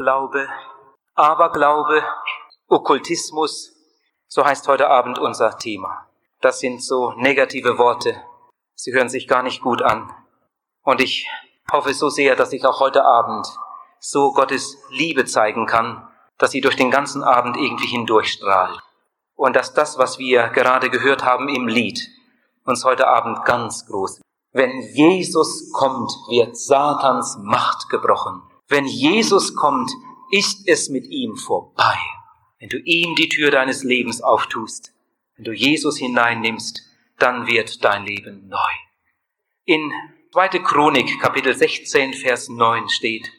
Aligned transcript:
Unglaube, 0.00 0.48
Aberglaube, 1.14 2.02
Okkultismus, 2.68 3.74
so 4.28 4.42
heißt 4.42 4.66
heute 4.66 4.88
Abend 4.88 5.18
unser 5.18 5.58
Thema. 5.58 6.06
Das 6.40 6.58
sind 6.58 6.82
so 6.82 7.12
negative 7.18 7.76
Worte. 7.76 8.16
Sie 8.74 8.94
hören 8.94 9.10
sich 9.10 9.28
gar 9.28 9.42
nicht 9.42 9.60
gut 9.60 9.82
an. 9.82 10.10
Und 10.82 11.02
ich 11.02 11.28
hoffe 11.70 11.92
so 11.92 12.08
sehr, 12.08 12.34
dass 12.34 12.54
ich 12.54 12.64
auch 12.64 12.80
heute 12.80 13.04
Abend 13.04 13.46
so 13.98 14.32
Gottes 14.32 14.78
Liebe 14.88 15.26
zeigen 15.26 15.66
kann, 15.66 16.08
dass 16.38 16.52
sie 16.52 16.62
durch 16.62 16.76
den 16.76 16.90
ganzen 16.90 17.22
Abend 17.22 17.58
irgendwie 17.58 17.88
hindurchstrahlt. 17.88 18.80
Und 19.34 19.54
dass 19.54 19.74
das, 19.74 19.98
was 19.98 20.18
wir 20.18 20.48
gerade 20.48 20.88
gehört 20.88 21.26
haben 21.26 21.50
im 21.50 21.68
Lied, 21.68 22.08
uns 22.64 22.86
heute 22.86 23.06
Abend 23.06 23.44
ganz 23.44 23.84
groß. 23.86 24.22
Wenn 24.52 24.80
Jesus 24.80 25.70
kommt, 25.74 26.10
wird 26.30 26.56
Satans 26.56 27.36
Macht 27.42 27.90
gebrochen. 27.90 28.49
Wenn 28.70 28.86
Jesus 28.86 29.56
kommt, 29.56 29.90
ist 30.30 30.68
es 30.68 30.90
mit 30.90 31.04
ihm 31.08 31.36
vorbei. 31.36 31.98
Wenn 32.60 32.68
du 32.68 32.78
ihm 32.78 33.16
die 33.16 33.28
Tür 33.28 33.50
deines 33.50 33.82
Lebens 33.82 34.22
auftust, 34.22 34.94
wenn 35.34 35.44
du 35.44 35.52
Jesus 35.52 35.98
hineinnimmst, 35.98 36.80
dann 37.18 37.48
wird 37.48 37.84
dein 37.84 38.06
Leben 38.06 38.46
neu. 38.46 38.70
In 39.64 39.92
2. 40.32 40.60
Chronik, 40.60 41.20
Kapitel 41.20 41.52
16, 41.52 42.14
Vers 42.14 42.48
9 42.48 42.88
steht, 42.88 43.32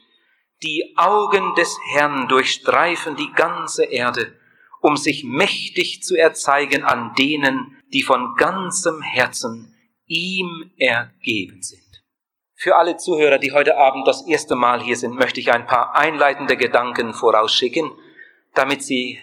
die 0.63 0.95
Augen 0.98 1.55
des 1.55 1.80
Herrn 1.94 2.27
durchstreifen 2.27 3.16
die 3.16 3.31
ganze 3.31 3.86
Erde, 3.86 4.38
um 4.81 4.98
sich 4.98 5.23
mächtig 5.23 6.03
zu 6.03 6.17
erzeigen 6.17 6.84
an 6.84 7.13
denen, 7.16 7.81
die 7.94 8.03
von 8.03 8.36
ganzem 8.36 9.02
Herzen 9.02 9.77
ihm 10.08 10.72
ergeben 10.77 11.61
sind. 11.61 11.80
Für 12.63 12.75
alle 12.75 12.95
Zuhörer, 12.95 13.39
die 13.39 13.53
heute 13.53 13.75
Abend 13.75 14.07
das 14.07 14.27
erste 14.27 14.55
Mal 14.55 14.83
hier 14.83 14.95
sind, 14.95 15.15
möchte 15.15 15.39
ich 15.39 15.52
ein 15.52 15.65
paar 15.65 15.95
einleitende 15.95 16.57
Gedanken 16.57 17.15
vorausschicken, 17.15 17.91
damit 18.53 18.83
Sie 18.83 19.17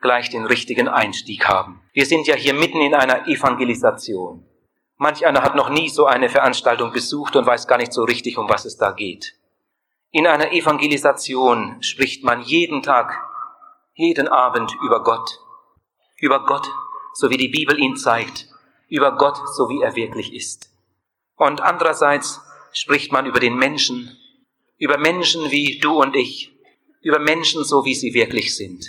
gleich 0.00 0.30
den 0.30 0.44
richtigen 0.44 0.86
Einstieg 0.86 1.48
haben. 1.48 1.82
Wir 1.92 2.06
sind 2.06 2.28
ja 2.28 2.36
hier 2.36 2.54
mitten 2.54 2.80
in 2.80 2.94
einer 2.94 3.26
Evangelisation. 3.26 4.46
Manch 4.96 5.26
einer 5.26 5.42
hat 5.42 5.56
noch 5.56 5.70
nie 5.70 5.88
so 5.88 6.06
eine 6.06 6.28
Veranstaltung 6.28 6.92
besucht 6.92 7.34
und 7.34 7.46
weiß 7.46 7.66
gar 7.66 7.78
nicht 7.78 7.92
so 7.92 8.04
richtig, 8.04 8.38
um 8.38 8.48
was 8.48 8.64
es 8.64 8.76
da 8.76 8.92
geht. 8.92 9.34
In 10.12 10.28
einer 10.28 10.52
Evangelisation 10.52 11.82
spricht 11.82 12.22
man 12.22 12.42
jeden 12.42 12.84
Tag, 12.84 13.12
jeden 13.94 14.28
Abend 14.28 14.72
über 14.84 15.02
Gott. 15.02 15.40
Über 16.18 16.44
Gott, 16.44 16.70
so 17.12 17.28
wie 17.28 17.38
die 17.38 17.48
Bibel 17.48 17.76
ihn 17.76 17.96
zeigt. 17.96 18.46
Über 18.86 19.16
Gott, 19.16 19.40
so 19.56 19.68
wie 19.68 19.82
er 19.82 19.96
wirklich 19.96 20.32
ist. 20.32 20.70
Und 21.34 21.60
andererseits 21.60 22.40
spricht 22.74 23.12
man 23.12 23.24
über 23.24 23.40
den 23.40 23.56
Menschen, 23.56 24.16
über 24.76 24.98
Menschen 24.98 25.50
wie 25.50 25.78
du 25.78 26.02
und 26.02 26.14
ich, 26.14 26.52
über 27.00 27.18
Menschen 27.18 27.64
so 27.64 27.84
wie 27.84 27.94
sie 27.94 28.12
wirklich 28.12 28.54
sind. 28.56 28.84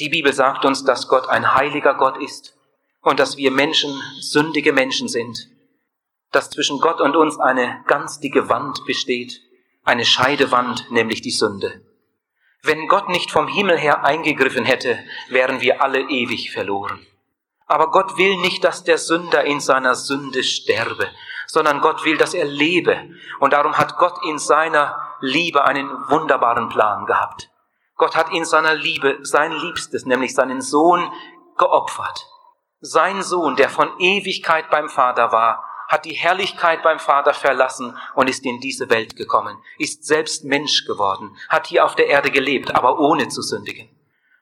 Die 0.00 0.08
Bibel 0.08 0.32
sagt 0.32 0.64
uns, 0.64 0.84
dass 0.84 1.08
Gott 1.08 1.28
ein 1.28 1.54
heiliger 1.54 1.94
Gott 1.94 2.22
ist 2.22 2.54
und 3.00 3.18
dass 3.18 3.36
wir 3.36 3.50
Menschen 3.50 4.00
sündige 4.20 4.72
Menschen 4.72 5.08
sind, 5.08 5.48
dass 6.32 6.50
zwischen 6.50 6.80
Gott 6.80 7.00
und 7.00 7.16
uns 7.16 7.38
eine 7.38 7.82
ganz 7.86 8.20
dicke 8.20 8.48
Wand 8.48 8.84
besteht, 8.86 9.40
eine 9.84 10.04
Scheidewand, 10.04 10.90
nämlich 10.90 11.22
die 11.22 11.30
Sünde. 11.30 11.80
Wenn 12.62 12.88
Gott 12.88 13.08
nicht 13.08 13.30
vom 13.30 13.48
Himmel 13.48 13.78
her 13.78 14.04
eingegriffen 14.04 14.64
hätte, 14.64 14.98
wären 15.28 15.60
wir 15.60 15.82
alle 15.82 16.00
ewig 16.10 16.50
verloren. 16.50 17.06
Aber 17.66 17.90
Gott 17.90 18.18
will 18.18 18.36
nicht, 18.38 18.64
dass 18.64 18.84
der 18.84 18.98
Sünder 18.98 19.44
in 19.44 19.60
seiner 19.60 19.94
Sünde 19.94 20.42
sterbe, 20.42 21.08
sondern 21.48 21.80
Gott 21.80 22.04
will, 22.04 22.16
dass 22.16 22.34
er 22.34 22.44
lebe. 22.44 23.10
Und 23.40 23.52
darum 23.52 23.76
hat 23.76 23.96
Gott 23.96 24.18
in 24.24 24.38
seiner 24.38 25.16
Liebe 25.20 25.64
einen 25.64 25.88
wunderbaren 26.08 26.68
Plan 26.68 27.06
gehabt. 27.06 27.50
Gott 27.96 28.14
hat 28.14 28.30
in 28.32 28.44
seiner 28.44 28.74
Liebe 28.74 29.18
sein 29.22 29.50
Liebstes, 29.50 30.06
nämlich 30.06 30.34
seinen 30.34 30.60
Sohn, 30.60 31.10
geopfert. 31.56 32.26
Sein 32.80 33.22
Sohn, 33.22 33.56
der 33.56 33.68
von 33.68 33.90
Ewigkeit 33.98 34.70
beim 34.70 34.88
Vater 34.88 35.32
war, 35.32 35.64
hat 35.88 36.04
die 36.04 36.12
Herrlichkeit 36.12 36.82
beim 36.82 37.00
Vater 37.00 37.32
verlassen 37.32 37.96
und 38.14 38.28
ist 38.28 38.44
in 38.44 38.60
diese 38.60 38.90
Welt 38.90 39.16
gekommen, 39.16 39.56
ist 39.78 40.04
selbst 40.04 40.44
Mensch 40.44 40.84
geworden, 40.84 41.34
hat 41.48 41.66
hier 41.66 41.84
auf 41.84 41.96
der 41.96 42.06
Erde 42.06 42.30
gelebt, 42.30 42.76
aber 42.76 43.00
ohne 43.00 43.28
zu 43.28 43.40
sündigen, 43.42 43.88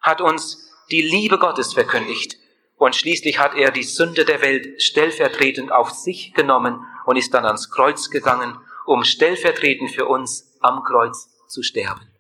hat 0.03 0.20
uns 0.20 0.70
die 0.91 1.03
Liebe 1.03 1.38
Gottes 1.38 1.72
verkündigt 1.72 2.36
und 2.76 2.94
schließlich 2.94 3.38
hat 3.38 3.54
er 3.54 3.70
die 3.70 3.84
Sünde 3.84 4.25
der 4.25 4.42
Welt 4.42 4.82
stellvertretend 4.82 5.72
auf 5.72 5.91
sich 5.91 6.34
genommen 6.34 6.84
und 7.06 7.16
ist 7.16 7.32
dann 7.32 7.46
ans 7.46 7.70
Kreuz 7.70 8.10
gegangen, 8.10 8.58
um 8.84 9.02
stellvertretend 9.02 9.90
für 9.90 10.04
uns 10.04 10.58
am 10.60 10.82
Kreuz 10.82 11.30
zu 11.48 11.62
sterben. 11.62 12.10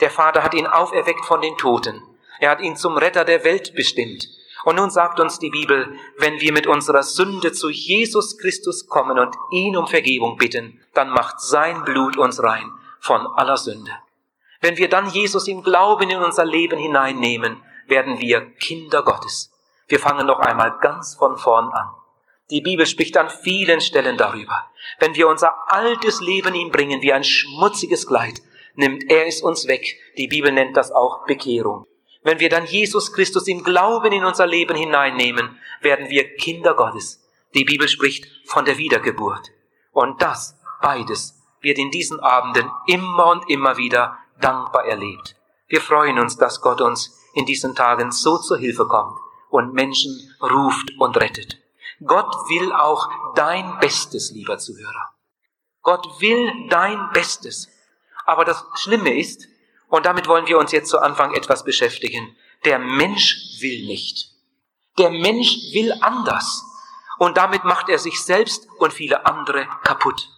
Der 0.00 0.10
Vater 0.10 0.42
hat 0.42 0.54
ihn 0.54 0.66
auferweckt 0.66 1.24
von 1.26 1.42
den 1.42 1.56
Toten. 1.58 2.02
Er 2.40 2.50
hat 2.50 2.60
ihn 2.60 2.76
zum 2.76 2.96
Retter 2.96 3.24
der 3.24 3.44
Welt 3.44 3.74
bestimmt. 3.74 4.28
Und 4.64 4.76
nun 4.76 4.90
sagt 4.90 5.20
uns 5.20 5.38
die 5.38 5.50
Bibel, 5.50 5.94
wenn 6.18 6.40
wir 6.40 6.52
mit 6.52 6.66
unserer 6.66 7.02
Sünde 7.02 7.52
zu 7.52 7.68
Jesus 7.68 8.38
Christus 8.38 8.86
kommen 8.86 9.18
und 9.18 9.34
ihn 9.50 9.76
um 9.76 9.86
Vergebung 9.86 10.36
bitten, 10.36 10.80
dann 10.94 11.10
macht 11.10 11.40
sein 11.40 11.84
Blut 11.84 12.16
uns 12.16 12.42
rein 12.42 12.70
von 13.00 13.26
aller 13.26 13.56
Sünde. 13.56 13.92
Wenn 14.60 14.76
wir 14.76 14.88
dann 14.88 15.08
Jesus 15.08 15.46
im 15.46 15.62
Glauben 15.62 16.10
in 16.10 16.18
unser 16.18 16.44
Leben 16.44 16.78
hineinnehmen, 16.78 17.62
werden 17.86 18.20
wir 18.20 18.40
Kinder 18.56 19.02
Gottes. 19.02 19.52
Wir 19.86 19.98
fangen 19.98 20.26
noch 20.26 20.40
einmal 20.40 20.78
ganz 20.80 21.14
von 21.14 21.38
vorn 21.38 21.72
an. 21.72 21.90
Die 22.50 22.62
Bibel 22.62 22.86
spricht 22.86 23.16
an 23.16 23.28
vielen 23.28 23.80
Stellen 23.80 24.16
darüber. 24.16 24.70
Wenn 24.98 25.14
wir 25.14 25.28
unser 25.28 25.70
altes 25.70 26.20
Leben 26.20 26.54
ihm 26.54 26.70
bringen 26.70 27.02
wie 27.02 27.12
ein 27.12 27.24
schmutziges 27.24 28.06
Kleid, 28.06 28.40
nimmt 28.74 29.10
er 29.10 29.26
es 29.26 29.42
uns 29.42 29.68
weg. 29.68 29.98
Die 30.16 30.28
Bibel 30.28 30.50
nennt 30.50 30.76
das 30.76 30.90
auch 30.90 31.26
Bekehrung. 31.26 31.86
Wenn 32.22 32.40
wir 32.40 32.48
dann 32.48 32.64
Jesus 32.64 33.12
Christus 33.12 33.48
im 33.48 33.62
Glauben 33.62 34.12
in 34.12 34.24
unser 34.24 34.46
Leben 34.46 34.76
hineinnehmen, 34.76 35.58
werden 35.82 36.08
wir 36.08 36.36
Kinder 36.36 36.74
Gottes. 36.74 37.22
Die 37.54 37.64
Bibel 37.64 37.88
spricht 37.88 38.26
von 38.44 38.64
der 38.64 38.78
Wiedergeburt. 38.78 39.50
Und 39.92 40.22
das, 40.22 40.58
beides, 40.80 41.38
wird 41.60 41.78
in 41.78 41.90
diesen 41.90 42.20
Abenden 42.20 42.70
immer 42.86 43.26
und 43.30 43.48
immer 43.50 43.76
wieder 43.76 44.18
dankbar 44.40 44.86
erlebt. 44.86 45.36
Wir 45.68 45.80
freuen 45.80 46.18
uns, 46.18 46.36
dass 46.36 46.60
Gott 46.60 46.80
uns 46.80 47.18
in 47.34 47.44
diesen 47.46 47.74
Tagen 47.74 48.10
so 48.10 48.38
zur 48.38 48.58
Hilfe 48.58 48.86
kommt 48.86 49.18
und 49.50 49.74
Menschen 49.74 50.34
ruft 50.40 50.92
und 50.98 51.16
rettet. 51.16 51.58
Gott 52.04 52.32
will 52.48 52.72
auch 52.72 53.08
dein 53.34 53.78
Bestes, 53.80 54.30
lieber 54.32 54.58
Zuhörer. 54.58 55.14
Gott 55.82 56.20
will 56.20 56.68
dein 56.68 57.10
Bestes. 57.12 57.68
Aber 58.24 58.44
das 58.44 58.64
Schlimme 58.74 59.18
ist, 59.18 59.48
und 59.88 60.06
damit 60.06 60.28
wollen 60.28 60.46
wir 60.46 60.58
uns 60.58 60.72
jetzt 60.72 60.90
zu 60.90 60.98
Anfang 60.98 61.34
etwas 61.34 61.64
beschäftigen, 61.64 62.36
der 62.64 62.78
Mensch 62.78 63.36
will 63.60 63.86
nicht. 63.86 64.30
Der 64.98 65.10
Mensch 65.10 65.56
will 65.72 65.92
anders. 66.00 66.64
Und 67.18 67.36
damit 67.36 67.64
macht 67.64 67.88
er 67.88 67.98
sich 67.98 68.22
selbst 68.22 68.68
und 68.78 68.92
viele 68.92 69.26
andere 69.26 69.66
kaputt. 69.82 70.28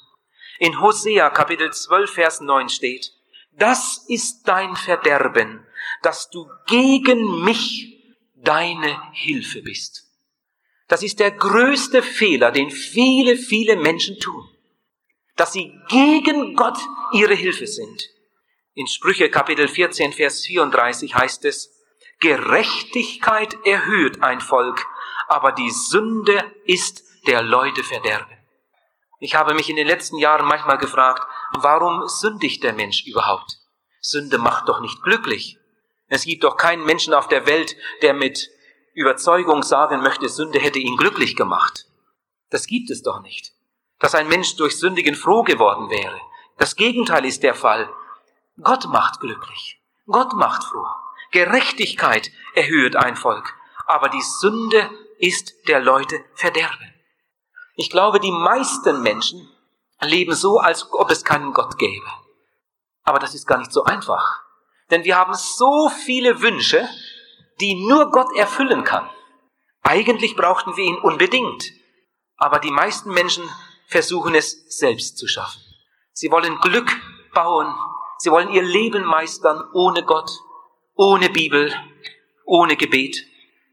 In 0.58 0.80
Hosea 0.80 1.30
Kapitel 1.30 1.72
12, 1.72 2.10
Vers 2.12 2.40
9 2.40 2.68
steht, 2.68 3.12
das 3.52 4.04
ist 4.08 4.44
dein 4.44 4.76
Verderben, 4.76 5.66
dass 6.02 6.30
du 6.30 6.48
gegen 6.66 7.44
mich 7.44 8.14
deine 8.36 9.02
Hilfe 9.12 9.62
bist. 9.62 10.09
Das 10.90 11.02
ist 11.02 11.20
der 11.20 11.30
größte 11.30 12.02
Fehler, 12.02 12.50
den 12.50 12.70
viele, 12.70 13.36
viele 13.36 13.76
Menschen 13.76 14.18
tun 14.18 14.46
dass 15.40 15.54
sie 15.54 15.74
gegen 15.88 16.54
Gott 16.54 16.76
ihre 17.12 17.32
Hilfe 17.32 17.66
sind. 17.66 18.10
In 18.74 18.86
Sprüche 18.86 19.30
Kapitel 19.30 19.68
14, 19.68 20.12
Vers 20.12 20.44
34 20.44 21.14
heißt 21.14 21.46
es, 21.46 21.72
Gerechtigkeit 22.20 23.56
erhöht 23.64 24.22
ein 24.22 24.42
Volk, 24.42 24.86
aber 25.28 25.52
die 25.52 25.70
Sünde 25.70 26.44
ist 26.66 27.04
der 27.26 27.40
Leute 27.40 27.82
Verderben. 27.82 28.36
Ich 29.18 29.34
habe 29.34 29.54
mich 29.54 29.70
in 29.70 29.76
den 29.76 29.86
letzten 29.86 30.18
Jahren 30.18 30.46
manchmal 30.46 30.76
gefragt, 30.76 31.26
warum 31.58 32.06
sündigt 32.06 32.62
der 32.62 32.74
Mensch 32.74 33.06
überhaupt? 33.06 33.56
Sünde 34.02 34.36
macht 34.36 34.68
doch 34.68 34.80
nicht 34.80 35.02
glücklich. 35.02 35.56
Es 36.08 36.24
gibt 36.24 36.44
doch 36.44 36.58
keinen 36.58 36.84
Menschen 36.84 37.14
auf 37.14 37.28
der 37.28 37.46
Welt, 37.46 37.76
der 38.02 38.12
mit 38.12 38.50
Überzeugung 38.94 39.62
sagen 39.62 40.02
möchte, 40.02 40.28
Sünde 40.28 40.58
hätte 40.58 40.78
ihn 40.78 40.96
glücklich 40.96 41.36
gemacht. 41.36 41.86
Das 42.50 42.66
gibt 42.66 42.90
es 42.90 43.02
doch 43.02 43.20
nicht 43.22 43.54
dass 44.00 44.14
ein 44.14 44.28
Mensch 44.28 44.56
durch 44.56 44.78
Sündigen 44.78 45.14
froh 45.14 45.44
geworden 45.44 45.88
wäre. 45.90 46.20
Das 46.58 46.74
Gegenteil 46.74 47.24
ist 47.24 47.42
der 47.44 47.54
Fall. 47.54 47.88
Gott 48.60 48.86
macht 48.88 49.20
glücklich. 49.20 49.80
Gott 50.06 50.32
macht 50.32 50.64
froh. 50.64 50.86
Gerechtigkeit 51.30 52.32
erhöht 52.54 52.96
ein 52.96 53.14
Volk. 53.14 53.54
Aber 53.86 54.08
die 54.08 54.22
Sünde 54.22 54.90
ist 55.18 55.68
der 55.68 55.80
Leute 55.80 56.24
Verderben. 56.34 56.92
Ich 57.76 57.90
glaube, 57.90 58.20
die 58.20 58.32
meisten 58.32 59.02
Menschen 59.02 59.48
leben 60.00 60.34
so, 60.34 60.58
als 60.58 60.90
ob 60.92 61.10
es 61.10 61.24
keinen 61.24 61.52
Gott 61.52 61.78
gäbe. 61.78 62.06
Aber 63.04 63.18
das 63.18 63.34
ist 63.34 63.46
gar 63.46 63.58
nicht 63.58 63.72
so 63.72 63.84
einfach. 63.84 64.42
Denn 64.90 65.04
wir 65.04 65.16
haben 65.16 65.34
so 65.34 65.90
viele 66.04 66.40
Wünsche, 66.40 66.88
die 67.60 67.86
nur 67.86 68.10
Gott 68.10 68.34
erfüllen 68.36 68.84
kann. 68.84 69.08
Eigentlich 69.82 70.36
brauchten 70.36 70.76
wir 70.76 70.84
ihn 70.84 70.98
unbedingt. 70.98 71.72
Aber 72.36 72.58
die 72.58 72.70
meisten 72.70 73.10
Menschen 73.10 73.44
versuchen 73.86 74.34
es 74.34 74.78
selbst 74.78 75.18
zu 75.18 75.26
schaffen. 75.26 75.60
Sie 76.12 76.30
wollen 76.30 76.58
Glück 76.60 76.90
bauen, 77.34 77.74
Sie 78.22 78.30
wollen 78.30 78.50
ihr 78.50 78.62
Leben 78.62 79.02
meistern 79.04 79.64
ohne 79.72 80.04
Gott, 80.04 80.30
ohne 80.94 81.30
Bibel, 81.30 81.74
ohne 82.44 82.76
Gebet. 82.76 83.24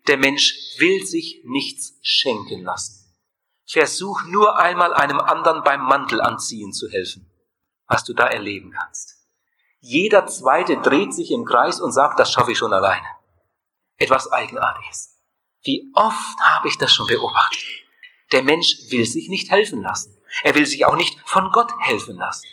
Der 0.08 0.16
Mensch 0.16 0.56
will 0.78 1.06
sich 1.06 1.42
nichts 1.44 2.00
schenken 2.02 2.64
lassen. 2.64 3.14
Versuch 3.70 4.24
nur 4.24 4.58
einmal 4.58 4.94
einem 4.94 5.20
anderen 5.20 5.64
beim 5.64 5.82
Mantel 5.82 6.22
anziehen 6.22 6.72
zu 6.72 6.88
helfen, 6.88 7.30
was 7.88 8.06
du 8.06 8.14
da 8.14 8.28
erleben 8.28 8.72
kannst. 8.72 9.18
Jeder 9.82 10.26
zweite 10.28 10.78
dreht 10.78 11.14
sich 11.14 11.32
im 11.32 11.44
Kreis 11.44 11.82
und 11.82 11.92
sagt, 11.92 12.18
das 12.18 12.32
schaffe 12.32 12.54
ich 12.54 12.58
schon 12.58 12.72
alleine. 12.72 13.17
Etwas 13.98 14.32
Eigenartiges. 14.32 15.18
Wie 15.64 15.92
oft 15.96 16.40
habe 16.40 16.68
ich 16.68 16.78
das 16.78 16.94
schon 16.94 17.08
beobachtet? 17.08 17.64
Der 18.32 18.44
Mensch 18.44 18.78
will 18.90 19.06
sich 19.06 19.30
nicht 19.30 19.50
helfen 19.50 19.82
lassen. 19.82 20.16
Er 20.44 20.56
will 20.56 20.66
sich 20.66 20.86
auch 20.86 20.96
nicht 20.96 21.20
von 21.26 21.52
Gott 21.52 21.72
helfen 21.80 22.16
lassen. 22.18 22.48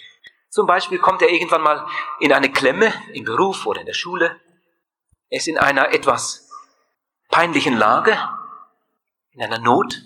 Zum 0.49 0.67
Beispiel 0.67 0.99
kommt 0.99 1.20
er 1.20 1.31
irgendwann 1.31 1.62
mal 1.62 1.87
in 2.20 2.32
eine 2.32 2.50
Klemme 2.50 2.93
im 3.12 3.25
Beruf 3.25 3.67
oder 3.67 3.81
in 3.81 3.87
der 3.87 3.94
Schule. 3.94 4.41
Er 5.29 5.38
ist 5.38 5.49
in 5.49 5.58
einer 5.58 5.93
etwas 5.93 6.49
peinlichen 7.29 7.76
Lage, 7.76 8.17
in 9.32 9.43
einer 9.43 9.58
Not. 9.58 10.00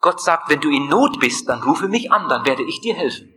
Gott 0.00 0.20
sagt, 0.20 0.48
wenn 0.48 0.60
du 0.60 0.70
in 0.70 0.88
Not 0.88 1.18
bist, 1.18 1.48
dann 1.48 1.62
rufe 1.62 1.88
mich 1.88 2.12
an, 2.12 2.28
dann 2.28 2.46
werde 2.46 2.62
ich 2.62 2.80
dir 2.80 2.94
helfen. 2.94 3.34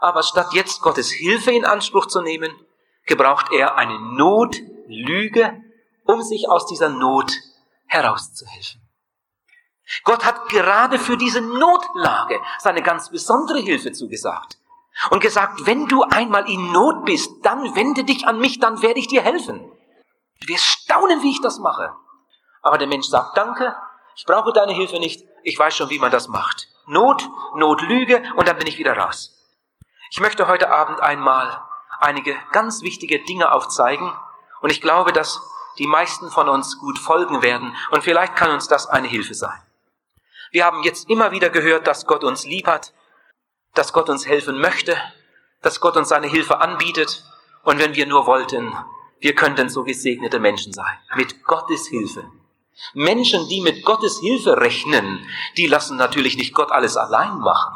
Aber 0.00 0.22
statt 0.22 0.52
jetzt 0.52 0.80
Gottes 0.82 1.10
Hilfe 1.10 1.50
in 1.50 1.64
Anspruch 1.64 2.06
zu 2.06 2.20
nehmen, 2.20 2.54
gebraucht 3.06 3.50
er 3.50 3.76
eine 3.76 3.98
Notlüge, 3.98 5.64
um 6.08 6.22
sich 6.22 6.48
aus 6.48 6.66
dieser 6.66 6.88
Not 6.88 7.32
herauszuhelfen. 7.86 8.80
Gott 10.04 10.24
hat 10.24 10.48
gerade 10.48 10.98
für 10.98 11.16
diese 11.16 11.40
Notlage 11.40 12.40
seine 12.58 12.82
ganz 12.82 13.10
besondere 13.10 13.58
Hilfe 13.58 13.92
zugesagt 13.92 14.58
und 15.10 15.20
gesagt, 15.20 15.66
wenn 15.66 15.86
du 15.86 16.02
einmal 16.02 16.48
in 16.48 16.72
Not 16.72 17.04
bist, 17.04 17.30
dann 17.42 17.74
wende 17.74 18.04
dich 18.04 18.26
an 18.26 18.38
mich, 18.38 18.58
dann 18.58 18.82
werde 18.82 18.98
ich 18.98 19.08
dir 19.08 19.22
helfen. 19.22 19.70
Wir 20.40 20.58
staunen, 20.58 21.22
wie 21.22 21.30
ich 21.30 21.40
das 21.40 21.58
mache. 21.58 21.94
Aber 22.62 22.78
der 22.78 22.88
Mensch 22.88 23.06
sagt, 23.06 23.36
danke, 23.36 23.76
ich 24.16 24.24
brauche 24.24 24.52
deine 24.52 24.72
Hilfe 24.72 24.98
nicht, 24.98 25.24
ich 25.42 25.58
weiß 25.58 25.76
schon, 25.76 25.90
wie 25.90 25.98
man 25.98 26.10
das 26.10 26.28
macht. 26.28 26.68
Not, 26.86 27.28
Notlüge 27.54 28.22
und 28.36 28.48
dann 28.48 28.56
bin 28.56 28.66
ich 28.66 28.78
wieder 28.78 28.96
raus. 28.96 29.34
Ich 30.10 30.20
möchte 30.20 30.48
heute 30.48 30.70
Abend 30.70 31.00
einmal 31.00 31.62
einige 32.00 32.34
ganz 32.52 32.82
wichtige 32.82 33.22
Dinge 33.24 33.52
aufzeigen 33.52 34.12
und 34.60 34.70
ich 34.70 34.80
glaube, 34.80 35.12
dass 35.12 35.40
die 35.78 35.86
meisten 35.86 36.30
von 36.30 36.48
uns 36.48 36.78
gut 36.78 36.98
folgen 36.98 37.42
werden 37.42 37.74
und 37.90 38.02
vielleicht 38.02 38.36
kann 38.36 38.50
uns 38.50 38.68
das 38.68 38.86
eine 38.86 39.08
Hilfe 39.08 39.34
sein. 39.34 39.60
Wir 40.50 40.64
haben 40.64 40.82
jetzt 40.82 41.08
immer 41.10 41.30
wieder 41.30 41.50
gehört, 41.50 41.86
dass 41.86 42.06
Gott 42.06 42.24
uns 42.24 42.44
lieb 42.44 42.66
hat, 42.66 42.92
dass 43.74 43.92
Gott 43.92 44.08
uns 44.08 44.26
helfen 44.26 44.58
möchte, 44.60 44.96
dass 45.62 45.80
Gott 45.80 45.96
uns 45.96 46.08
seine 46.08 46.26
Hilfe 46.26 46.60
anbietet 46.60 47.24
und 47.62 47.78
wenn 47.78 47.94
wir 47.94 48.06
nur 48.06 48.26
wollten, 48.26 48.74
wir 49.20 49.34
könnten 49.34 49.68
so 49.68 49.84
gesegnete 49.84 50.38
Menschen 50.38 50.72
sein, 50.72 50.98
mit 51.16 51.44
Gottes 51.44 51.88
Hilfe. 51.88 52.24
Menschen, 52.94 53.48
die 53.48 53.60
mit 53.60 53.84
Gottes 53.84 54.20
Hilfe 54.20 54.56
rechnen, 54.58 55.26
die 55.56 55.66
lassen 55.66 55.96
natürlich 55.96 56.36
nicht 56.36 56.54
Gott 56.54 56.70
alles 56.70 56.96
allein 56.96 57.38
machen. 57.38 57.74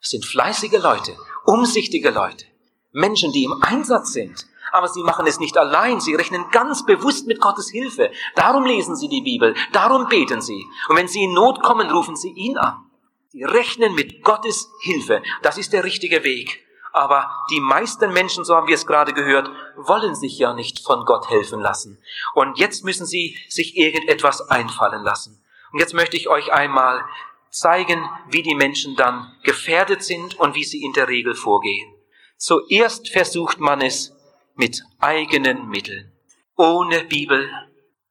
Es 0.00 0.10
sind 0.10 0.24
fleißige 0.24 0.78
Leute, 0.82 1.16
umsichtige 1.44 2.10
Leute, 2.10 2.44
Menschen, 2.92 3.32
die 3.32 3.44
im 3.44 3.62
Einsatz 3.62 4.12
sind. 4.12 4.46
Aber 4.72 4.88
sie 4.88 5.02
machen 5.02 5.26
es 5.26 5.40
nicht 5.40 5.56
allein, 5.56 6.00
sie 6.00 6.14
rechnen 6.14 6.50
ganz 6.50 6.84
bewusst 6.84 7.26
mit 7.26 7.40
Gottes 7.40 7.70
Hilfe. 7.70 8.10
Darum 8.34 8.64
lesen 8.64 8.96
sie 8.96 9.08
die 9.08 9.22
Bibel, 9.22 9.54
darum 9.72 10.08
beten 10.08 10.40
sie. 10.40 10.66
Und 10.88 10.96
wenn 10.96 11.08
sie 11.08 11.24
in 11.24 11.32
Not 11.32 11.62
kommen, 11.62 11.90
rufen 11.90 12.16
sie 12.16 12.30
ihn 12.30 12.56
an. 12.58 12.84
Sie 13.28 13.44
rechnen 13.44 13.94
mit 13.94 14.22
Gottes 14.22 14.70
Hilfe. 14.80 15.22
Das 15.42 15.58
ist 15.58 15.72
der 15.72 15.84
richtige 15.84 16.24
Weg. 16.24 16.64
Aber 16.92 17.30
die 17.50 17.60
meisten 17.60 18.12
Menschen, 18.12 18.44
so 18.44 18.56
haben 18.56 18.66
wir 18.66 18.74
es 18.74 18.86
gerade 18.86 19.12
gehört, 19.12 19.50
wollen 19.76 20.14
sich 20.14 20.38
ja 20.38 20.54
nicht 20.54 20.80
von 20.80 21.04
Gott 21.04 21.28
helfen 21.28 21.60
lassen. 21.60 22.02
Und 22.34 22.58
jetzt 22.58 22.84
müssen 22.84 23.06
sie 23.06 23.36
sich 23.48 23.76
irgendetwas 23.76 24.40
einfallen 24.50 25.02
lassen. 25.02 25.44
Und 25.72 25.80
jetzt 25.80 25.94
möchte 25.94 26.16
ich 26.16 26.28
euch 26.28 26.52
einmal 26.52 27.04
zeigen, 27.50 28.08
wie 28.28 28.42
die 28.42 28.54
Menschen 28.54 28.96
dann 28.96 29.32
gefährdet 29.42 30.02
sind 30.02 30.38
und 30.38 30.54
wie 30.54 30.64
sie 30.64 30.82
in 30.82 30.92
der 30.92 31.08
Regel 31.08 31.34
vorgehen. 31.34 31.94
Zuerst 32.36 33.10
versucht 33.10 33.60
man 33.60 33.80
es 33.80 34.16
mit 34.58 34.82
eigenen 34.98 35.68
Mitteln, 35.68 36.12
ohne 36.56 37.04
Bibel, 37.04 37.48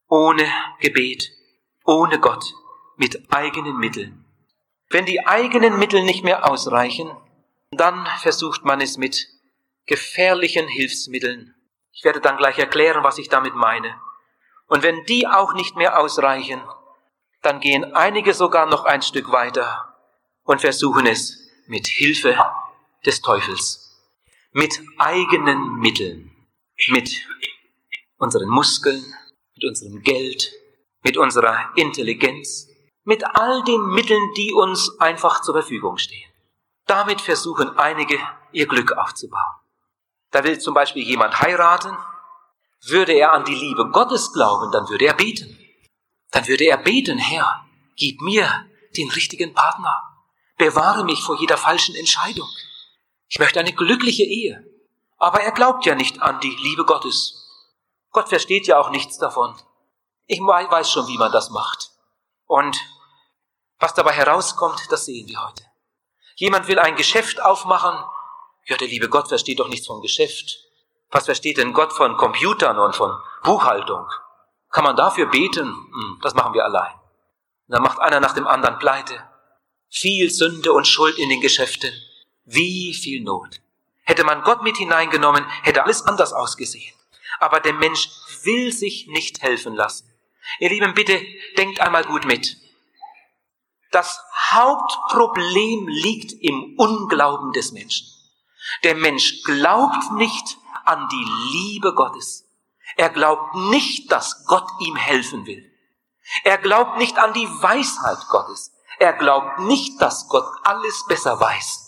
ohne 0.07 0.47
Gebet, 0.79 1.29
ohne 1.83 2.21
Gott, 2.21 2.53
mit 2.95 3.33
eigenen 3.33 3.77
Mitteln. 3.77 4.23
Wenn 4.89 5.05
die 5.05 5.27
eigenen 5.27 5.77
Mittel 5.77 6.03
nicht 6.03 6.23
mehr 6.23 6.49
ausreichen, 6.49 7.11
dann 7.71 8.07
versucht 8.21 8.63
man 8.63 8.79
es 8.79 8.97
mit 8.97 9.27
gefährlichen 9.88 10.69
Hilfsmitteln. 10.69 11.53
Ich 11.91 12.05
werde 12.05 12.21
dann 12.21 12.38
gleich 12.38 12.57
erklären, 12.57 13.03
was 13.03 13.17
ich 13.17 13.27
damit 13.27 13.53
meine. 13.53 14.00
Und 14.67 14.83
wenn 14.83 15.03
die 15.03 15.27
auch 15.27 15.53
nicht 15.53 15.75
mehr 15.75 16.00
ausreichen, 16.00 16.61
dann 17.41 17.59
gehen 17.59 17.93
einige 17.93 18.33
sogar 18.33 18.67
noch 18.67 18.85
ein 18.85 19.01
Stück 19.01 19.33
weiter 19.33 19.97
und 20.43 20.61
versuchen 20.61 21.07
es 21.07 21.38
mit 21.67 21.88
Hilfe 21.88 22.38
des 23.05 23.21
Teufels, 23.21 24.01
mit 24.53 24.81
eigenen 24.97 25.75
Mitteln, 25.75 26.26
mit 26.88 27.25
unseren 28.18 28.50
Muskeln, 28.50 29.03
mit 29.56 29.65
unserem 29.65 30.01
Geld, 30.01 30.51
mit 31.03 31.18
unserer 31.18 31.71
Intelligenz, 31.75 32.68
mit 33.03 33.24
all 33.25 33.63
den 33.63 33.81
Mitteln, 33.88 34.33
die 34.35 34.53
uns 34.53 35.00
einfach 35.00 35.41
zur 35.41 35.56
Verfügung 35.56 35.97
stehen. 35.97 36.29
Damit 36.85 37.21
versuchen 37.21 37.77
einige 37.77 38.19
ihr 38.51 38.68
Glück 38.68 38.91
aufzubauen. 38.94 39.56
Da 40.31 40.44
will 40.44 40.59
zum 40.59 40.74
Beispiel 40.74 41.03
jemand 41.03 41.39
heiraten, 41.41 41.95
würde 42.85 43.13
er 43.13 43.33
an 43.33 43.45
die 43.45 43.56
Liebe 43.56 43.89
Gottes 43.89 44.33
glauben, 44.33 44.71
dann 44.71 44.88
würde 44.89 45.06
er 45.06 45.13
beten 45.13 45.57
dann 46.31 46.47
würde 46.47 46.65
er 46.65 46.77
beten, 46.77 47.18
Herr, 47.18 47.65
gib 47.95 48.21
mir 48.21 48.65
den 48.95 49.09
richtigen 49.09 49.53
Partner. 49.53 50.03
Bewahre 50.57 51.03
mich 51.03 51.24
vor 51.24 51.39
jeder 51.39 51.57
falschen 51.57 51.95
Entscheidung. 51.95 52.50
Ich 53.27 53.39
möchte 53.39 53.59
eine 53.59 53.74
glückliche 53.74 54.24
Ehe. 54.24 54.63
Aber 55.17 55.41
er 55.41 55.51
glaubt 55.51 55.85
ja 55.85 55.95
nicht 55.95 56.21
an 56.21 56.39
die 56.39 56.55
Liebe 56.55 56.85
Gottes. 56.85 57.43
Gott 58.11 58.29
versteht 58.29 58.67
ja 58.67 58.79
auch 58.79 58.89
nichts 58.89 59.17
davon. 59.17 59.55
Ich 60.25 60.39
weiß 60.39 60.91
schon, 60.91 61.07
wie 61.07 61.17
man 61.17 61.31
das 61.31 61.49
macht. 61.49 61.91
Und 62.45 62.79
was 63.79 63.93
dabei 63.93 64.11
herauskommt, 64.11 64.91
das 64.91 65.05
sehen 65.05 65.27
wir 65.27 65.43
heute. 65.43 65.63
Jemand 66.35 66.67
will 66.67 66.79
ein 66.79 66.95
Geschäft 66.95 67.41
aufmachen. 67.41 68.03
Ja, 68.65 68.77
der 68.77 68.87
liebe 68.87 69.09
Gott 69.09 69.27
versteht 69.27 69.59
doch 69.59 69.69
nichts 69.69 69.87
vom 69.87 70.01
Geschäft. 70.01 70.57
Was 71.09 71.25
versteht 71.25 71.57
denn 71.57 71.73
Gott 71.73 71.93
von 71.93 72.17
Computern 72.17 72.77
und 72.79 72.95
von 72.95 73.17
Buchhaltung? 73.43 74.07
Kann 74.69 74.83
man 74.83 74.95
dafür 74.95 75.27
beten? 75.27 75.67
Hm, 75.67 76.19
das 76.21 76.33
machen 76.33 76.53
wir 76.53 76.65
allein. 76.65 76.93
dann 77.67 77.81
macht 77.81 78.00
einer 78.00 78.19
nach 78.19 78.33
dem 78.33 78.47
anderen 78.47 78.77
pleite. 78.79 79.24
Viel 79.89 80.29
Sünde 80.29 80.74
und 80.74 80.88
Schuld 80.88 81.17
in 81.17 81.29
den 81.29 81.41
Geschäften. 81.41 81.93
Wie 82.43 82.93
viel 82.93 83.24
Not. 83.24 83.62
Hätte 84.07 84.23
man 84.23 84.41
Gott 84.41 84.63
mit 84.63 84.77
hineingenommen, 84.77 85.45
hätte 85.63 85.83
alles 85.83 86.01
anders 86.03 86.31
ausgesehen. 86.31 86.95
Aber 87.39 87.59
der 87.59 87.73
Mensch 87.73 88.09
will 88.43 88.71
sich 88.71 89.07
nicht 89.07 89.41
helfen 89.41 89.75
lassen. 89.75 90.09
Ihr 90.59 90.69
Lieben, 90.69 90.93
bitte 90.93 91.21
denkt 91.57 91.81
einmal 91.81 92.05
gut 92.05 92.23
mit. 92.23 92.55
Das 93.91 94.17
Hauptproblem 94.51 95.89
liegt 95.89 96.31
im 96.31 96.75
Unglauben 96.77 97.51
des 97.51 97.73
Menschen. 97.73 98.07
Der 98.85 98.95
Mensch 98.95 99.43
glaubt 99.43 100.13
nicht 100.13 100.57
an 100.85 101.09
die 101.09 101.27
Liebe 101.51 101.93
Gottes. 101.93 102.45
Er 102.95 103.09
glaubt 103.09 103.55
nicht, 103.55 104.09
dass 104.09 104.45
Gott 104.45 104.69
ihm 104.79 104.95
helfen 104.95 105.45
will. 105.45 105.69
Er 106.45 106.57
glaubt 106.57 106.97
nicht 106.97 107.17
an 107.17 107.33
die 107.33 107.47
Weisheit 107.61 108.19
Gottes. 108.29 108.71
Er 108.99 109.11
glaubt 109.13 109.59
nicht, 109.59 110.01
dass 110.01 110.29
Gott 110.29 110.49
alles 110.63 111.05
besser 111.07 111.39
weiß. 111.39 111.87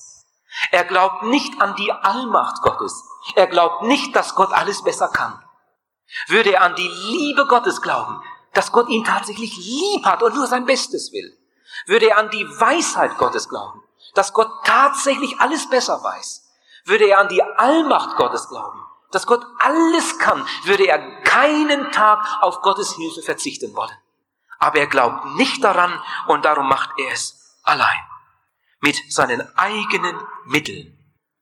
Er 0.71 0.83
glaubt 0.83 1.23
nicht 1.23 1.61
an 1.61 1.75
die 1.75 1.91
Allmacht 1.91 2.61
Gottes. 2.61 3.03
Er 3.35 3.47
glaubt 3.47 3.83
nicht, 3.83 4.15
dass 4.15 4.35
Gott 4.35 4.51
alles 4.51 4.83
besser 4.83 5.09
kann. 5.09 5.43
Würde 6.27 6.53
er 6.53 6.63
an 6.63 6.75
die 6.75 6.87
Liebe 6.87 7.45
Gottes 7.45 7.81
glauben, 7.81 8.21
dass 8.53 8.71
Gott 8.71 8.89
ihn 8.89 9.03
tatsächlich 9.03 9.55
lieb 9.57 10.05
hat 10.05 10.23
und 10.23 10.35
nur 10.35 10.47
sein 10.47 10.65
Bestes 10.65 11.11
will, 11.11 11.37
würde 11.85 12.09
er 12.09 12.17
an 12.17 12.29
die 12.29 12.45
Weisheit 12.59 13.17
Gottes 13.17 13.47
glauben, 13.47 13.83
dass 14.15 14.33
Gott 14.33 14.49
tatsächlich 14.65 15.39
alles 15.39 15.69
besser 15.69 16.03
weiß, 16.03 16.47
würde 16.85 17.05
er 17.05 17.19
an 17.19 17.29
die 17.29 17.43
Allmacht 17.43 18.17
Gottes 18.17 18.47
glauben, 18.49 18.83
dass 19.11 19.27
Gott 19.27 19.45
alles 19.59 20.17
kann, 20.17 20.45
würde 20.63 20.87
er 20.87 21.21
keinen 21.21 21.91
Tag 21.91 22.25
auf 22.41 22.61
Gottes 22.61 22.93
Hilfe 22.93 23.21
verzichten 23.21 23.75
wollen. 23.75 23.97
Aber 24.57 24.79
er 24.79 24.87
glaubt 24.87 25.25
nicht 25.35 25.63
daran 25.63 26.01
und 26.27 26.43
darum 26.43 26.67
macht 26.67 26.89
er 26.97 27.13
es 27.13 27.57
allein. 27.63 28.08
Mit 28.81 29.01
seinen 29.09 29.41
eigenen 29.57 30.15
Mitteln. 30.45 30.95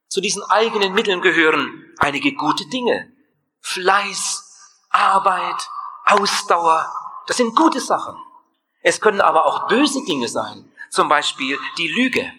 Zu 0.10 0.22
diesen 0.22 0.44
eigenen 0.44 0.94
Mitteln 0.94 1.22
gehören 1.22 1.94
einige 2.00 2.34
gute 2.34 2.68
Dinge. 2.68 3.12
Fleiß, 3.62 4.44
Arbeit, 4.90 5.70
Ausdauer. 6.06 6.92
Das 7.28 7.38
sind 7.38 7.56
gute 7.56 7.82
Sachen. 7.82 8.16
Es 8.82 9.02
können 9.02 9.22
aber 9.22 9.46
auch 9.46 9.68
böse 9.68 10.04
Dinge 10.06 10.28
sein. 10.28 10.72
Zum 10.90 11.10
Beispiel 11.10 11.60
die 11.78 11.90
Lüge. 11.90 12.32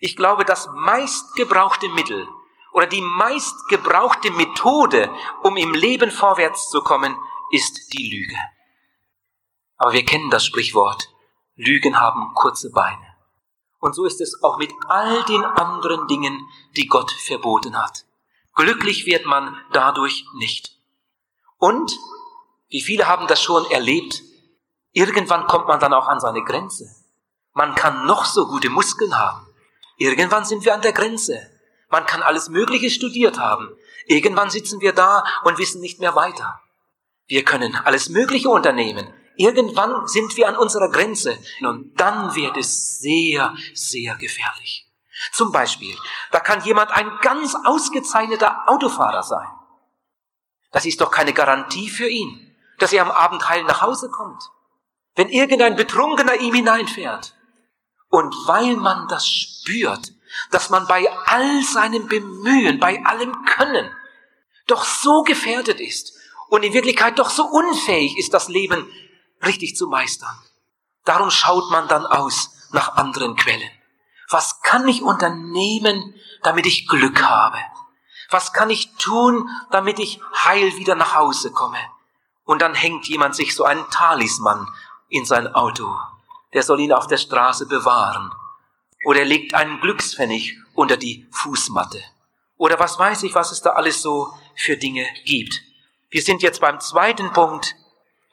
Ich 0.00 0.16
glaube, 0.16 0.44
das 0.44 0.68
meistgebrauchte 0.74 1.88
Mittel, 1.90 2.26
oder 2.72 2.86
die 2.86 3.02
meist 3.02 3.68
gebrauchte 3.68 4.30
Methode, 4.32 5.14
um 5.42 5.56
im 5.56 5.74
Leben 5.74 6.10
vorwärts 6.10 6.70
zu 6.70 6.82
kommen, 6.82 7.16
ist 7.50 7.92
die 7.92 8.10
Lüge. 8.10 8.36
Aber 9.76 9.92
wir 9.92 10.04
kennen 10.04 10.30
das 10.30 10.44
Sprichwort, 10.44 11.08
Lügen 11.54 12.00
haben 12.00 12.34
kurze 12.34 12.70
Beine. 12.70 13.11
Und 13.82 13.96
so 13.96 14.04
ist 14.04 14.20
es 14.20 14.44
auch 14.44 14.58
mit 14.58 14.72
all 14.86 15.24
den 15.24 15.42
anderen 15.44 16.06
Dingen, 16.06 16.48
die 16.76 16.86
Gott 16.86 17.10
verboten 17.10 17.76
hat. 17.76 18.04
Glücklich 18.54 19.06
wird 19.06 19.26
man 19.26 19.56
dadurch 19.72 20.24
nicht. 20.38 20.78
Und, 21.58 21.98
wie 22.68 22.80
viele 22.80 23.08
haben 23.08 23.26
das 23.26 23.42
schon 23.42 23.68
erlebt, 23.72 24.22
irgendwann 24.92 25.48
kommt 25.48 25.66
man 25.66 25.80
dann 25.80 25.94
auch 25.94 26.06
an 26.06 26.20
seine 26.20 26.44
Grenze. 26.44 26.94
Man 27.54 27.74
kann 27.74 28.06
noch 28.06 28.24
so 28.24 28.46
gute 28.46 28.70
Muskeln 28.70 29.18
haben. 29.18 29.48
Irgendwann 29.96 30.44
sind 30.44 30.64
wir 30.64 30.74
an 30.74 30.82
der 30.82 30.92
Grenze. 30.92 31.40
Man 31.90 32.06
kann 32.06 32.22
alles 32.22 32.50
Mögliche 32.50 32.88
studiert 32.88 33.40
haben. 33.40 33.68
Irgendwann 34.06 34.50
sitzen 34.50 34.80
wir 34.80 34.92
da 34.92 35.24
und 35.42 35.58
wissen 35.58 35.80
nicht 35.80 35.98
mehr 35.98 36.14
weiter. 36.14 36.60
Wir 37.26 37.44
können 37.44 37.74
alles 37.74 38.10
Mögliche 38.10 38.48
unternehmen. 38.48 39.12
Irgendwann 39.36 40.06
sind 40.06 40.36
wir 40.36 40.48
an 40.48 40.56
unserer 40.56 40.90
Grenze 40.90 41.38
und 41.60 41.98
dann 41.98 42.34
wird 42.34 42.56
es 42.56 42.98
sehr, 42.98 43.54
sehr 43.74 44.14
gefährlich. 44.16 44.86
Zum 45.32 45.52
Beispiel, 45.52 45.96
da 46.30 46.40
kann 46.40 46.64
jemand 46.64 46.90
ein 46.90 47.10
ganz 47.20 47.54
ausgezeichneter 47.64 48.68
Autofahrer 48.68 49.22
sein. 49.22 49.48
Das 50.72 50.86
ist 50.86 51.00
doch 51.00 51.10
keine 51.10 51.32
Garantie 51.32 51.88
für 51.88 52.08
ihn, 52.08 52.56
dass 52.78 52.92
er 52.92 53.02
am 53.02 53.10
Abend 53.10 53.48
heil 53.48 53.62
nach 53.64 53.82
Hause 53.82 54.10
kommt. 54.10 54.42
Wenn 55.14 55.28
irgendein 55.28 55.76
Betrunkener 55.76 56.40
ihm 56.40 56.54
hineinfährt. 56.54 57.34
Und 58.08 58.34
weil 58.46 58.76
man 58.76 59.08
das 59.08 59.26
spürt, 59.26 60.12
dass 60.50 60.70
man 60.70 60.86
bei 60.86 61.10
all 61.26 61.62
seinem 61.62 62.08
Bemühen, 62.08 62.80
bei 62.80 63.04
allem 63.04 63.44
Können, 63.44 63.90
doch 64.66 64.84
so 64.84 65.22
gefährdet 65.22 65.80
ist 65.80 66.14
und 66.48 66.62
in 66.62 66.72
Wirklichkeit 66.72 67.18
doch 67.18 67.30
so 67.30 67.44
unfähig 67.44 68.18
ist, 68.18 68.34
das 68.34 68.48
Leben 68.48 68.90
richtig 69.44 69.76
zu 69.76 69.86
meistern. 69.86 70.36
Darum 71.04 71.30
schaut 71.30 71.70
man 71.70 71.88
dann 71.88 72.06
aus 72.06 72.50
nach 72.70 72.96
anderen 72.96 73.36
Quellen. 73.36 73.70
Was 74.30 74.62
kann 74.62 74.88
ich 74.88 75.02
unternehmen, 75.02 76.14
damit 76.42 76.66
ich 76.66 76.88
Glück 76.88 77.22
habe? 77.22 77.58
Was 78.30 78.52
kann 78.52 78.70
ich 78.70 78.94
tun, 78.96 79.48
damit 79.70 79.98
ich 79.98 80.20
heil 80.34 80.76
wieder 80.76 80.94
nach 80.94 81.14
Hause 81.14 81.52
komme? 81.52 81.78
Und 82.44 82.62
dann 82.62 82.74
hängt 82.74 83.06
jemand 83.08 83.34
sich 83.34 83.54
so 83.54 83.64
einen 83.64 83.88
Talisman 83.90 84.66
in 85.08 85.26
sein 85.26 85.54
Auto. 85.54 85.94
Der 86.54 86.62
soll 86.62 86.80
ihn 86.80 86.92
auf 86.92 87.06
der 87.06 87.18
Straße 87.18 87.66
bewahren. 87.66 88.32
Oder 89.04 89.20
er 89.20 89.26
legt 89.26 89.54
einen 89.54 89.80
Glückspfennig 89.80 90.56
unter 90.74 90.96
die 90.96 91.28
Fußmatte. 91.30 92.02
Oder 92.56 92.78
was 92.78 92.98
weiß 92.98 93.24
ich, 93.24 93.34
was 93.34 93.52
es 93.52 93.60
da 93.60 93.70
alles 93.70 94.00
so 94.00 94.32
für 94.54 94.76
Dinge 94.76 95.06
gibt. 95.24 95.62
Wir 96.10 96.22
sind 96.22 96.42
jetzt 96.42 96.60
beim 96.60 96.80
zweiten 96.80 97.32
Punkt, 97.32 97.74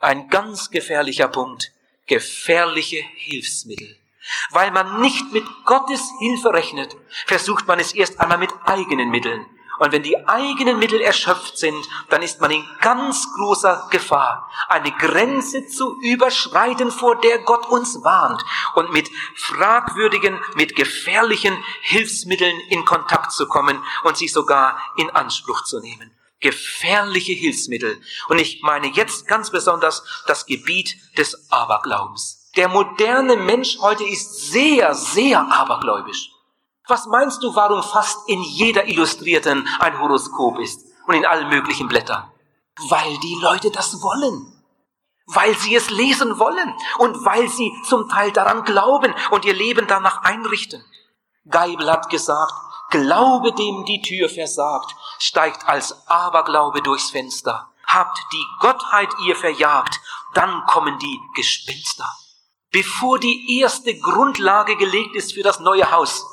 ein 0.00 0.28
ganz 0.28 0.70
gefährlicher 0.70 1.28
Punkt, 1.28 1.72
gefährliche 2.06 3.04
Hilfsmittel. 3.16 3.96
Weil 4.50 4.70
man 4.70 5.00
nicht 5.00 5.32
mit 5.32 5.44
Gottes 5.64 6.02
Hilfe 6.18 6.52
rechnet, 6.52 6.96
versucht 7.26 7.66
man 7.66 7.78
es 7.78 7.92
erst 7.92 8.20
einmal 8.20 8.38
mit 8.38 8.50
eigenen 8.64 9.10
Mitteln. 9.10 9.46
Und 9.78 9.92
wenn 9.92 10.02
die 10.02 10.28
eigenen 10.28 10.78
Mittel 10.78 11.00
erschöpft 11.00 11.56
sind, 11.56 11.88
dann 12.10 12.20
ist 12.20 12.38
man 12.42 12.50
in 12.50 12.62
ganz 12.82 13.32
großer 13.34 13.88
Gefahr, 13.90 14.50
eine 14.68 14.92
Grenze 14.92 15.66
zu 15.66 15.98
überschreiten, 16.02 16.90
vor 16.90 17.18
der 17.18 17.38
Gott 17.38 17.66
uns 17.66 18.04
warnt 18.04 18.44
und 18.74 18.92
mit 18.92 19.08
fragwürdigen, 19.36 20.38
mit 20.54 20.76
gefährlichen 20.76 21.56
Hilfsmitteln 21.80 22.60
in 22.68 22.84
Kontakt 22.84 23.32
zu 23.32 23.48
kommen 23.48 23.82
und 24.04 24.18
sie 24.18 24.28
sogar 24.28 24.78
in 24.96 25.08
Anspruch 25.10 25.64
zu 25.64 25.80
nehmen. 25.80 26.10
Gefährliche 26.40 27.32
Hilfsmittel. 27.32 28.00
Und 28.28 28.38
ich 28.38 28.62
meine 28.62 28.88
jetzt 28.88 29.26
ganz 29.26 29.50
besonders 29.50 30.02
das 30.26 30.46
Gebiet 30.46 30.96
des 31.16 31.50
Aberglaubens. 31.50 32.50
Der 32.56 32.68
moderne 32.68 33.36
Mensch 33.36 33.78
heute 33.80 34.04
ist 34.04 34.50
sehr, 34.50 34.94
sehr 34.94 35.40
abergläubisch. 35.40 36.30
Was 36.88 37.06
meinst 37.06 37.42
du, 37.42 37.54
warum 37.54 37.82
fast 37.82 38.28
in 38.28 38.42
jeder 38.42 38.88
Illustrierten 38.88 39.68
ein 39.78 40.00
Horoskop 40.00 40.58
ist 40.58 40.80
und 41.06 41.14
in 41.14 41.24
allen 41.24 41.48
möglichen 41.48 41.86
Blättern? 41.86 42.28
Weil 42.88 43.16
die 43.18 43.36
Leute 43.40 43.70
das 43.70 44.02
wollen. 44.02 44.52
Weil 45.26 45.56
sie 45.56 45.76
es 45.76 45.90
lesen 45.90 46.40
wollen 46.40 46.74
und 46.98 47.24
weil 47.24 47.48
sie 47.48 47.72
zum 47.86 48.08
Teil 48.08 48.32
daran 48.32 48.64
glauben 48.64 49.14
und 49.30 49.44
ihr 49.44 49.54
Leben 49.54 49.86
danach 49.86 50.22
einrichten. 50.22 50.84
Geibel 51.48 51.88
hat 51.90 52.10
gesagt, 52.10 52.52
Glaube 52.90 53.52
dem 53.52 53.84
die 53.84 54.02
Tür 54.02 54.28
versagt, 54.28 54.94
steigt 55.18 55.68
als 55.68 56.08
Aberglaube 56.08 56.82
durchs 56.82 57.10
Fenster. 57.10 57.70
Habt 57.86 58.18
die 58.32 58.44
Gottheit 58.60 59.08
ihr 59.24 59.36
verjagt, 59.36 60.00
dann 60.34 60.64
kommen 60.66 60.98
die 60.98 61.20
Gespenster. 61.34 62.08
Bevor 62.72 63.18
die 63.18 63.58
erste 63.60 63.98
Grundlage 63.98 64.76
gelegt 64.76 65.16
ist 65.16 65.34
für 65.34 65.42
das 65.42 65.60
neue 65.60 65.90
Haus, 65.90 66.24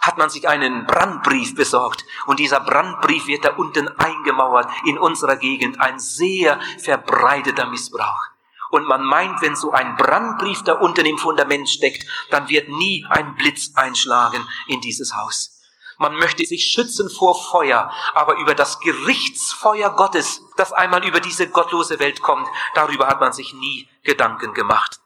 hat 0.00 0.18
man 0.18 0.28
sich 0.28 0.48
einen 0.48 0.86
Brandbrief 0.86 1.54
besorgt. 1.54 2.04
Und 2.26 2.38
dieser 2.38 2.60
Brandbrief 2.60 3.26
wird 3.26 3.44
da 3.44 3.54
unten 3.54 3.88
eingemauert 3.88 4.68
in 4.84 4.98
unserer 4.98 5.36
Gegend. 5.36 5.80
Ein 5.80 5.98
sehr 5.98 6.60
verbreiteter 6.78 7.66
Missbrauch. 7.66 8.20
Und 8.70 8.86
man 8.86 9.04
meint, 9.04 9.40
wenn 9.40 9.56
so 9.56 9.72
ein 9.72 9.96
Brandbrief 9.96 10.62
da 10.62 10.74
unten 10.74 11.06
im 11.06 11.16
Fundament 11.16 11.68
steckt, 11.68 12.06
dann 12.30 12.48
wird 12.48 12.68
nie 12.68 13.06
ein 13.08 13.34
Blitz 13.36 13.72
einschlagen 13.76 14.46
in 14.66 14.80
dieses 14.80 15.14
Haus. 15.14 15.63
Man 15.98 16.16
möchte 16.16 16.44
sich 16.44 16.64
schützen 16.64 17.08
vor 17.08 17.34
Feuer, 17.34 17.90
aber 18.14 18.36
über 18.38 18.54
das 18.54 18.80
Gerichtsfeuer 18.80 19.90
Gottes, 19.90 20.42
das 20.56 20.72
einmal 20.72 21.04
über 21.06 21.20
diese 21.20 21.48
gottlose 21.48 21.98
Welt 22.00 22.20
kommt, 22.20 22.48
darüber 22.74 23.06
hat 23.06 23.20
man 23.20 23.32
sich 23.32 23.54
nie 23.54 23.88
Gedanken 24.02 24.54
gemacht. 24.54 25.00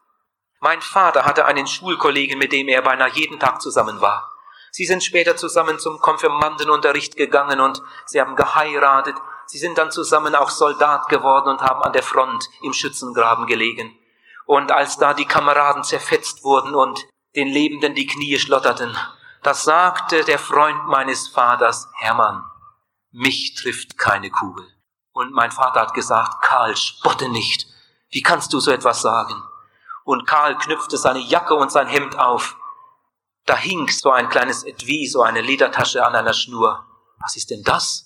Mein 0.59 0.81
Vater 0.81 1.25
hatte 1.25 1.45
einen 1.45 1.67
Schulkollegen, 1.67 2.37
mit 2.37 2.51
dem 2.51 2.67
er 2.67 2.81
beinahe 2.81 3.11
jeden 3.11 3.39
Tag 3.39 3.61
zusammen 3.61 4.01
war. 4.01 4.31
Sie 4.71 4.85
sind 4.85 5.03
später 5.03 5.35
zusammen 5.35 5.79
zum 5.79 5.99
Konfirmandenunterricht 5.99 7.15
gegangen 7.15 7.59
und 7.59 7.81
sie 8.05 8.19
haben 8.19 8.35
geheiratet. 8.35 9.15
Sie 9.45 9.57
sind 9.57 9.77
dann 9.77 9.91
zusammen 9.91 10.35
auch 10.35 10.49
Soldat 10.49 11.07
geworden 11.07 11.49
und 11.49 11.61
haben 11.61 11.81
an 11.81 11.93
der 11.93 12.03
Front 12.03 12.49
im 12.61 12.73
Schützengraben 12.73 13.47
gelegen. 13.47 13.97
Und 14.45 14.71
als 14.71 14.97
da 14.97 15.13
die 15.13 15.25
Kameraden 15.25 15.83
zerfetzt 15.83 16.43
wurden 16.43 16.75
und 16.75 17.07
den 17.35 17.47
Lebenden 17.47 17.95
die 17.95 18.07
Knie 18.07 18.37
schlotterten, 18.37 18.95
da 19.43 19.53
sagte 19.53 20.23
der 20.23 20.39
Freund 20.39 20.87
meines 20.87 21.27
Vaters, 21.27 21.87
Hermann, 21.95 22.43
mich 23.11 23.55
trifft 23.55 23.97
keine 23.97 24.29
Kugel. 24.29 24.67
Und 25.11 25.33
mein 25.33 25.51
Vater 25.51 25.81
hat 25.81 25.93
gesagt, 25.93 26.43
Karl, 26.43 26.75
spotte 26.75 27.29
nicht. 27.29 27.65
Wie 28.11 28.21
kannst 28.21 28.53
du 28.53 28.59
so 28.59 28.71
etwas 28.71 29.01
sagen? 29.01 29.41
Und 30.03 30.27
Karl 30.27 30.57
knüpfte 30.57 30.97
seine 30.97 31.19
Jacke 31.19 31.55
und 31.55 31.71
sein 31.71 31.87
Hemd 31.87 32.17
auf 32.17 32.55
da 33.49 33.57
hing 33.57 33.89
so 33.89 34.11
ein 34.11 34.29
kleines 34.29 34.63
Etui, 34.63 35.07
so 35.07 35.23
eine 35.23 35.41
Ledertasche 35.41 36.05
an 36.05 36.13
einer 36.13 36.33
Schnur. 36.33 36.85
Was 37.19 37.35
ist 37.35 37.49
denn 37.49 37.63
das? 37.63 38.05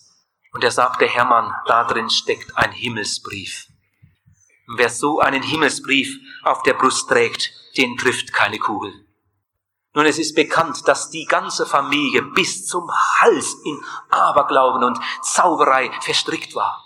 Und 0.53 0.63
er 0.63 0.71
sagte, 0.71 1.05
Hermann, 1.05 1.53
da 1.65 1.83
drin 1.83 2.09
steckt 2.09 2.55
ein 2.55 2.71
Himmelsbrief. 2.71 3.67
Und 4.67 4.77
wer 4.77 4.87
so 4.87 5.19
einen 5.19 5.43
Himmelsbrief 5.43 6.17
auf 6.43 6.63
der 6.63 6.75
Brust 6.75 7.09
trägt, 7.09 7.51
den 7.75 7.97
trifft 7.97 8.31
keine 8.31 8.57
Kugel. 8.57 8.93
Nun, 9.95 10.05
es 10.05 10.17
ist 10.17 10.35
bekannt, 10.35 10.87
dass 10.87 11.11
die 11.11 11.25
ganze 11.25 11.65
Familie 11.65 12.23
bis 12.23 12.65
zum 12.65 12.89
Hals 13.19 13.53
in 13.63 13.79
Aberglauben 14.09 14.83
und 14.83 14.99
Zauberei 15.21 15.91
verstrickt 16.01 16.55
war. 16.55 16.83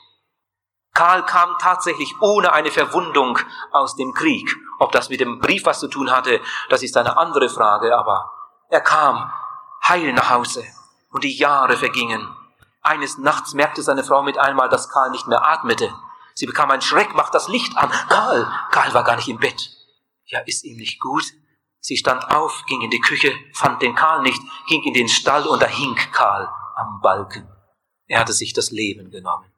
Karl 0.93 1.23
kam 1.25 1.55
tatsächlich 1.59 2.19
ohne 2.21 2.53
eine 2.53 2.71
Verwundung 2.71 3.39
aus 3.71 3.95
dem 3.95 4.13
Krieg. 4.13 4.57
Ob 4.79 4.91
das 4.91 5.09
mit 5.09 5.19
dem 5.19 5.39
Brief 5.39 5.65
was 5.65 5.79
zu 5.79 5.87
tun 5.87 6.11
hatte, 6.11 6.41
das 6.69 6.83
ist 6.83 6.97
eine 6.97 7.17
andere 7.17 7.49
Frage, 7.49 7.95
aber 7.95 8.31
er 8.69 8.81
kam 8.81 9.31
heil 9.87 10.11
nach 10.13 10.31
Hause 10.31 10.65
und 11.11 11.23
die 11.23 11.37
Jahre 11.37 11.77
vergingen. 11.77 12.35
Eines 12.81 13.17
Nachts 13.17 13.53
merkte 13.53 13.83
seine 13.83 14.03
Frau 14.03 14.23
mit 14.23 14.37
einmal, 14.37 14.69
dass 14.69 14.89
Karl 14.89 15.11
nicht 15.11 15.27
mehr 15.27 15.47
atmete. 15.47 15.93
Sie 16.33 16.45
bekam 16.45 16.71
einen 16.71 16.81
Schreck, 16.81 17.15
macht 17.15 17.33
das 17.33 17.47
Licht 17.47 17.77
an. 17.77 17.91
Karl, 18.09 18.51
Karl 18.71 18.93
war 18.93 19.03
gar 19.03 19.15
nicht 19.15 19.29
im 19.29 19.39
Bett. 19.39 19.69
Ja, 20.25 20.39
ist 20.39 20.63
ihm 20.63 20.77
nicht 20.77 20.99
gut? 20.99 21.23
Sie 21.87 21.95
stand 21.95 22.29
auf, 22.31 22.65
ging 22.67 22.81
in 22.81 22.89
die 22.89 22.99
Küche, 22.99 23.33
fand 23.53 23.81
den 23.81 23.95
Karl 23.95 24.21
nicht, 24.21 24.41
ging 24.67 24.83
in 24.83 24.93
den 24.93 25.07
Stall 25.07 25.47
und 25.47 25.61
da 25.61 25.67
hing 25.67 25.95
Karl 26.11 26.49
am 26.75 26.99
Balken. 26.99 27.47
Er 28.07 28.19
hatte 28.19 28.33
sich 28.33 28.51
das 28.51 28.71
Leben 28.71 29.09
genommen. 29.09 29.49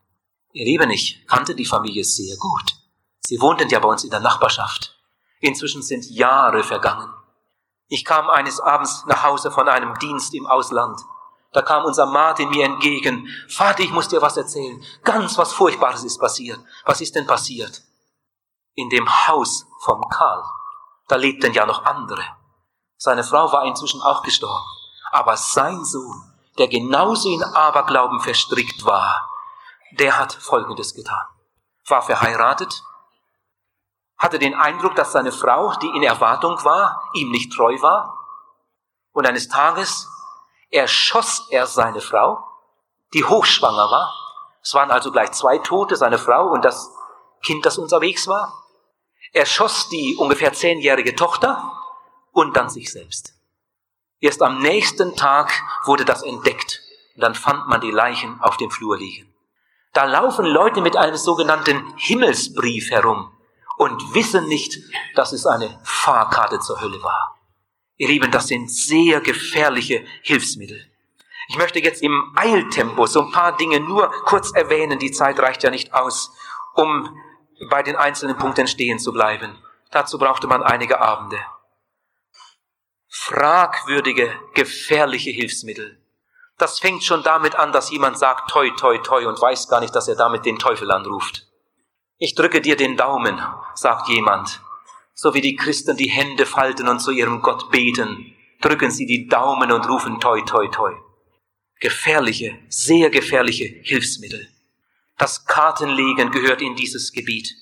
Ihr 0.51 0.65
Lieben, 0.65 0.91
ich 0.91 1.25
kannte 1.25 1.55
die 1.55 1.65
Familie 1.65 2.03
sehr 2.03 2.37
gut. 2.37 2.75
Sie 3.21 3.41
wohnten 3.41 3.67
ja 3.69 3.79
bei 3.79 3.89
uns 3.89 4.03
in 4.03 4.11
der 4.11 4.19
Nachbarschaft. 4.19 4.95
Inzwischen 5.39 5.81
sind 5.81 6.05
Jahre 6.05 6.61
vergangen. 6.61 7.11
Ich 7.87 8.05
kam 8.05 8.29
eines 8.29 8.59
Abends 8.59 9.05
nach 9.07 9.23
Hause 9.23 9.49
von 9.49 9.67
einem 9.67 9.97
Dienst 9.97 10.35
im 10.35 10.45
Ausland. 10.45 11.01
Da 11.51 11.63
kam 11.63 11.83
unser 11.83 12.05
Martin 12.05 12.51
mir 12.51 12.65
entgegen. 12.65 13.27
Vater, 13.47 13.81
ich 13.81 13.91
muss 13.91 14.07
dir 14.07 14.21
was 14.21 14.37
erzählen. 14.37 14.79
Ganz 15.03 15.35
was 15.39 15.51
Furchtbares 15.51 16.03
ist 16.03 16.19
passiert. 16.19 16.59
Was 16.85 17.01
ist 17.01 17.15
denn 17.15 17.25
passiert? 17.25 17.81
In 18.75 18.87
dem 18.89 19.09
Haus 19.27 19.65
vom 19.83 20.07
Karl, 20.09 20.43
da 21.09 21.17
lebten 21.17 21.53
ja 21.53 21.65
noch 21.65 21.83
andere. 21.83 22.23
Seine 22.95 23.23
Frau 23.23 23.51
war 23.51 23.65
inzwischen 23.65 24.01
auch 24.01 24.23
gestorben. 24.23 24.65
Aber 25.11 25.35
sein 25.35 25.83
Sohn, 25.83 26.23
der 26.57 26.67
genauso 26.67 27.29
in 27.29 27.43
Aberglauben 27.43 28.19
verstrickt 28.19 28.85
war, 28.85 29.29
der 29.91 30.17
hat 30.17 30.33
Folgendes 30.33 30.93
getan. 30.93 31.25
War 31.87 32.01
verheiratet, 32.01 32.83
hatte 34.17 34.37
den 34.37 34.53
Eindruck, 34.53 34.95
dass 34.95 35.11
seine 35.11 35.31
Frau, 35.31 35.73
die 35.81 35.87
in 35.87 36.03
Erwartung 36.03 36.63
war, 36.63 37.03
ihm 37.13 37.31
nicht 37.31 37.53
treu 37.53 37.81
war. 37.81 38.19
Und 39.11 39.25
eines 39.25 39.47
Tages 39.47 40.07
erschoss 40.69 41.47
er 41.49 41.65
seine 41.65 42.01
Frau, 42.01 42.43
die 43.13 43.23
hochschwanger 43.23 43.89
war. 43.89 44.13
Es 44.61 44.73
waren 44.73 44.91
also 44.91 45.11
gleich 45.11 45.31
zwei 45.31 45.57
Tote, 45.57 45.95
seine 45.95 46.19
Frau 46.19 46.49
und 46.49 46.63
das 46.63 46.91
Kind, 47.41 47.65
das 47.65 47.77
unterwegs 47.77 48.27
war. 48.27 48.53
Er 49.31 49.45
schoss 49.45 49.89
die 49.89 50.15
ungefähr 50.17 50.53
zehnjährige 50.53 51.15
Tochter 51.15 51.71
und 52.31 52.55
dann 52.55 52.69
sich 52.69 52.91
selbst. 52.91 53.33
Erst 54.19 54.41
am 54.41 54.59
nächsten 54.61 55.15
Tag 55.15 55.51
wurde 55.85 56.05
das 56.05 56.23
entdeckt 56.23 56.81
und 57.15 57.21
dann 57.21 57.35
fand 57.35 57.67
man 57.67 57.81
die 57.81 57.91
Leichen 57.91 58.39
auf 58.41 58.57
dem 58.57 58.71
Flur 58.71 58.97
liegen. 58.97 59.33
Da 59.93 60.05
laufen 60.05 60.45
Leute 60.45 60.81
mit 60.81 60.95
einem 60.95 61.15
sogenannten 61.15 61.93
Himmelsbrief 61.97 62.91
herum 62.91 63.31
und 63.77 64.13
wissen 64.13 64.47
nicht, 64.47 64.77
dass 65.15 65.31
es 65.31 65.45
eine 65.45 65.79
Fahrkarte 65.83 66.59
zur 66.59 66.81
Hölle 66.81 67.01
war. 67.01 67.39
Ihr 67.97 68.07
Lieben, 68.07 68.31
das 68.31 68.47
sind 68.47 68.71
sehr 68.71 69.21
gefährliche 69.21 70.05
Hilfsmittel. 70.21 70.85
Ich 71.47 71.57
möchte 71.57 71.79
jetzt 71.79 72.03
im 72.03 72.33
Eiltempo 72.35 73.07
so 73.07 73.21
ein 73.21 73.31
paar 73.31 73.57
Dinge 73.57 73.79
nur 73.79 74.11
kurz 74.25 74.51
erwähnen. 74.53 74.99
Die 74.99 75.11
Zeit 75.11 75.39
reicht 75.39 75.63
ja 75.63 75.71
nicht 75.71 75.93
aus, 75.93 76.31
um 76.75 77.17
bei 77.69 77.83
den 77.83 77.95
einzelnen 77.95 78.37
Punkten 78.37 78.67
stehen 78.67 78.99
zu 78.99 79.11
bleiben. 79.11 79.57
Dazu 79.91 80.17
brauchte 80.17 80.47
man 80.47 80.63
einige 80.63 81.01
Abende. 81.01 81.39
Fragwürdige, 83.07 84.31
gefährliche 84.53 85.31
Hilfsmittel. 85.31 85.99
Das 86.57 86.79
fängt 86.79 87.03
schon 87.03 87.23
damit 87.23 87.55
an, 87.55 87.71
dass 87.71 87.89
jemand 87.89 88.19
sagt, 88.19 88.51
toi, 88.51 88.69
toi, 88.71 88.97
toi 88.99 89.25
und 89.27 89.41
weiß 89.41 89.67
gar 89.67 89.79
nicht, 89.79 89.95
dass 89.95 90.07
er 90.07 90.15
damit 90.15 90.45
den 90.45 90.59
Teufel 90.59 90.91
anruft. 90.91 91.47
Ich 92.17 92.35
drücke 92.35 92.61
dir 92.61 92.75
den 92.75 92.97
Daumen, 92.97 93.41
sagt 93.73 94.09
jemand. 94.09 94.61
So 95.13 95.33
wie 95.33 95.41
die 95.41 95.55
Christen 95.55 95.97
die 95.97 96.09
Hände 96.09 96.45
falten 96.45 96.87
und 96.87 96.99
zu 96.99 97.11
ihrem 97.11 97.41
Gott 97.41 97.71
beten, 97.71 98.35
drücken 98.61 98.91
sie 98.91 99.05
die 99.05 99.27
Daumen 99.27 99.71
und 99.71 99.87
rufen 99.89 100.19
toi, 100.19 100.41
toi, 100.41 100.67
toi. 100.67 100.93
Gefährliche, 101.79 102.59
sehr 102.67 103.09
gefährliche 103.09 103.65
Hilfsmittel. 103.83 104.49
Das 105.19 105.45
Kartenlegen 105.45 106.31
gehört 106.31 106.61
in 106.61 106.75
dieses 106.75 107.11
Gebiet. 107.11 107.53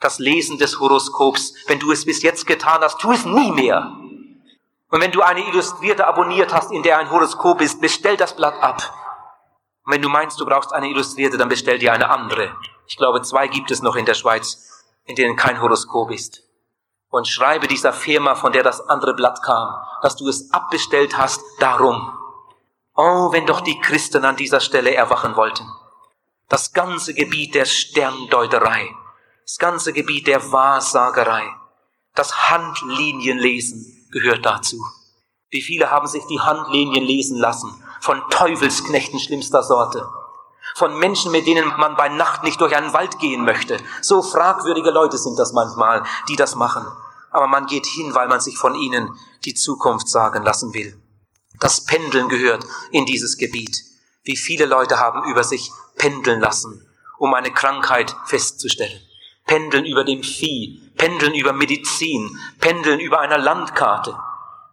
Das 0.00 0.18
Lesen 0.18 0.58
des 0.58 0.80
Horoskops, 0.80 1.54
wenn 1.68 1.78
du 1.78 1.92
es 1.92 2.04
bis 2.04 2.22
jetzt 2.24 2.48
getan 2.48 2.80
hast, 2.80 2.98
tu 3.00 3.12
es 3.12 3.24
nie 3.24 3.52
mehr. 3.52 3.92
Und 4.90 5.00
wenn 5.00 5.12
du 5.12 5.22
eine 5.22 5.46
Illustrierte 5.46 6.04
abonniert 6.04 6.52
hast, 6.52 6.72
in 6.72 6.82
der 6.82 6.98
ein 6.98 7.10
Horoskop 7.12 7.60
ist, 7.60 7.80
bestell 7.80 8.16
das 8.16 8.34
Blatt 8.34 8.60
ab. 8.60 8.82
Und 9.84 9.92
wenn 9.92 10.02
du 10.02 10.08
meinst, 10.08 10.40
du 10.40 10.44
brauchst 10.44 10.72
eine 10.72 10.88
Illustrierte, 10.88 11.38
dann 11.38 11.48
bestell 11.48 11.78
dir 11.78 11.92
eine 11.92 12.10
andere. 12.10 12.56
Ich 12.88 12.96
glaube, 12.96 13.22
zwei 13.22 13.46
gibt 13.46 13.70
es 13.70 13.82
noch 13.82 13.94
in 13.94 14.04
der 14.04 14.14
Schweiz, 14.14 14.84
in 15.04 15.14
denen 15.14 15.36
kein 15.36 15.62
Horoskop 15.62 16.10
ist. 16.10 16.42
Und 17.08 17.28
schreibe 17.28 17.68
dieser 17.68 17.92
Firma, 17.92 18.34
von 18.34 18.50
der 18.50 18.64
das 18.64 18.80
andere 18.80 19.14
Blatt 19.14 19.44
kam, 19.44 19.76
dass 20.02 20.16
du 20.16 20.28
es 20.28 20.52
abbestellt 20.52 21.16
hast, 21.16 21.40
darum. 21.60 22.12
Oh, 22.96 23.30
wenn 23.30 23.46
doch 23.46 23.60
die 23.60 23.78
Christen 23.78 24.24
an 24.24 24.34
dieser 24.34 24.58
Stelle 24.58 24.92
erwachen 24.92 25.36
wollten. 25.36 25.70
Das 26.48 26.72
ganze 26.72 27.12
Gebiet 27.14 27.54
der 27.54 27.64
Sterndeuterei, 27.64 28.94
das 29.42 29.58
ganze 29.58 29.92
Gebiet 29.92 30.26
der 30.26 30.52
Wahrsagerei, 30.52 31.44
das 32.14 32.50
Handlinienlesen 32.50 34.08
gehört 34.12 34.46
dazu. 34.46 34.76
Wie 35.50 35.62
viele 35.62 35.90
haben 35.90 36.06
sich 36.06 36.24
die 36.26 36.40
Handlinien 36.40 37.04
lesen 37.04 37.38
lassen 37.38 37.82
von 38.00 38.22
Teufelsknechten 38.30 39.18
schlimmster 39.18 39.62
Sorte? 39.62 40.08
von 40.76 40.98
Menschen, 40.98 41.32
mit 41.32 41.46
denen 41.46 41.66
man 41.78 41.96
bei 41.96 42.10
Nacht 42.10 42.42
nicht 42.42 42.60
durch 42.60 42.76
einen 42.76 42.92
Wald 42.92 43.18
gehen 43.18 43.44
möchte. 43.44 43.78
So 44.02 44.20
fragwürdige 44.20 44.90
Leute 44.90 45.16
sind 45.16 45.38
das 45.38 45.52
manchmal, 45.52 46.04
die 46.28 46.36
das 46.36 46.54
machen. 46.54 46.86
Aber 47.30 47.46
man 47.46 47.66
geht 47.66 47.86
hin, 47.86 48.14
weil 48.14 48.28
man 48.28 48.40
sich 48.40 48.58
von 48.58 48.74
ihnen 48.74 49.18
die 49.46 49.54
Zukunft 49.54 50.08
sagen 50.08 50.42
lassen 50.42 50.74
will. 50.74 51.00
Das 51.60 51.84
Pendeln 51.86 52.28
gehört 52.28 52.66
in 52.90 53.06
dieses 53.06 53.38
Gebiet. 53.38 53.84
Wie 54.24 54.36
viele 54.36 54.66
Leute 54.66 54.98
haben 54.98 55.24
über 55.30 55.44
sich 55.44 55.72
pendeln 55.96 56.40
lassen, 56.40 56.86
um 57.18 57.34
eine 57.34 57.50
Krankheit 57.50 58.14
festzustellen. 58.24 59.00
Pendeln 59.46 59.84
über 59.84 60.04
dem 60.04 60.22
Vieh, 60.22 60.92
pendeln 60.96 61.34
über 61.34 61.52
Medizin, 61.52 62.38
pendeln 62.60 62.98
über 63.00 63.20
einer 63.20 63.38
Landkarte, 63.38 64.18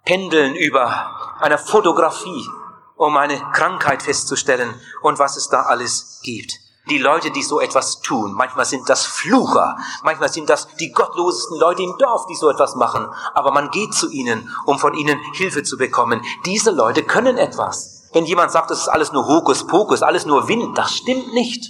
pendeln 0.06 0.56
über 0.56 1.38
einer 1.40 1.58
Fotografie, 1.58 2.48
um 2.96 3.16
eine 3.18 3.40
Krankheit 3.54 4.02
festzustellen 4.02 4.74
und 5.02 5.20
was 5.20 5.38
es 5.38 5.50
da 5.50 5.64
alles 5.64 6.22
gibt. 6.24 6.60
Die 6.90 6.98
Leute, 6.98 7.32
die 7.32 7.44
so 7.44 7.62
etwas 7.62 8.02
tun, 8.02 8.34
manchmal 8.34 8.66
sind 8.66 8.90
das 8.90 9.06
Flucher, 9.06 9.78
manchmal 10.04 10.30
sind 10.30 10.50
das 10.50 10.68
die 10.76 10.92
gottlosesten 10.92 11.58
Leute 11.58 11.82
im 11.82 11.96
Dorf, 11.98 12.26
die 12.26 12.36
so 12.36 12.50
etwas 12.50 12.76
machen, 12.76 13.08
aber 13.34 13.52
man 13.52 13.72
geht 13.72 13.94
zu 13.94 14.10
ihnen, 14.10 14.50
um 14.66 14.78
von 14.80 14.94
ihnen 14.94 15.18
Hilfe 15.34 15.64
zu 15.64 15.78
bekommen. 15.78 16.22
Diese 16.46 16.72
Leute 16.72 17.04
können 17.04 17.38
etwas. 17.38 17.93
Wenn 18.14 18.26
jemand 18.26 18.52
sagt, 18.52 18.72
das 18.72 18.82
ist 18.82 18.88
alles 18.88 19.12
nur 19.12 19.28
Hokuspokus, 19.28 20.04
alles 20.04 20.26
nur 20.26 20.48
Wind, 20.48 20.78
das 20.78 20.96
stimmt 20.96 21.34
nicht. 21.34 21.70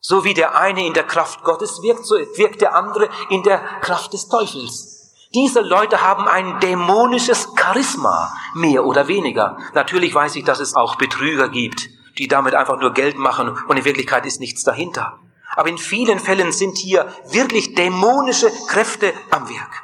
So 0.00 0.24
wie 0.24 0.34
der 0.34 0.56
eine 0.58 0.84
in 0.84 0.94
der 0.94 1.04
Kraft 1.04 1.44
Gottes 1.44 1.82
wirkt, 1.82 2.04
so 2.04 2.16
wirkt 2.16 2.60
der 2.60 2.74
andere 2.74 3.08
in 3.28 3.42
der 3.42 3.58
Kraft 3.82 4.12
des 4.14 4.28
Teufels. 4.28 5.28
Diese 5.34 5.60
Leute 5.60 6.02
haben 6.02 6.26
ein 6.26 6.60
dämonisches 6.60 7.48
Charisma, 7.56 8.32
mehr 8.54 8.84
oder 8.84 9.06
weniger. 9.06 9.58
Natürlich 9.74 10.14
weiß 10.14 10.36
ich, 10.36 10.44
dass 10.44 10.60
es 10.60 10.74
auch 10.74 10.96
Betrüger 10.96 11.48
gibt, 11.48 11.88
die 12.18 12.26
damit 12.26 12.54
einfach 12.54 12.78
nur 12.80 12.92
Geld 12.92 13.16
machen 13.16 13.56
und 13.68 13.76
in 13.76 13.84
Wirklichkeit 13.84 14.26
ist 14.26 14.40
nichts 14.40 14.64
dahinter. 14.64 15.18
Aber 15.54 15.68
in 15.68 15.78
vielen 15.78 16.18
Fällen 16.18 16.52
sind 16.52 16.78
hier 16.78 17.06
wirklich 17.30 17.74
dämonische 17.74 18.50
Kräfte 18.68 19.12
am 19.30 19.48
Werk. 19.48 19.82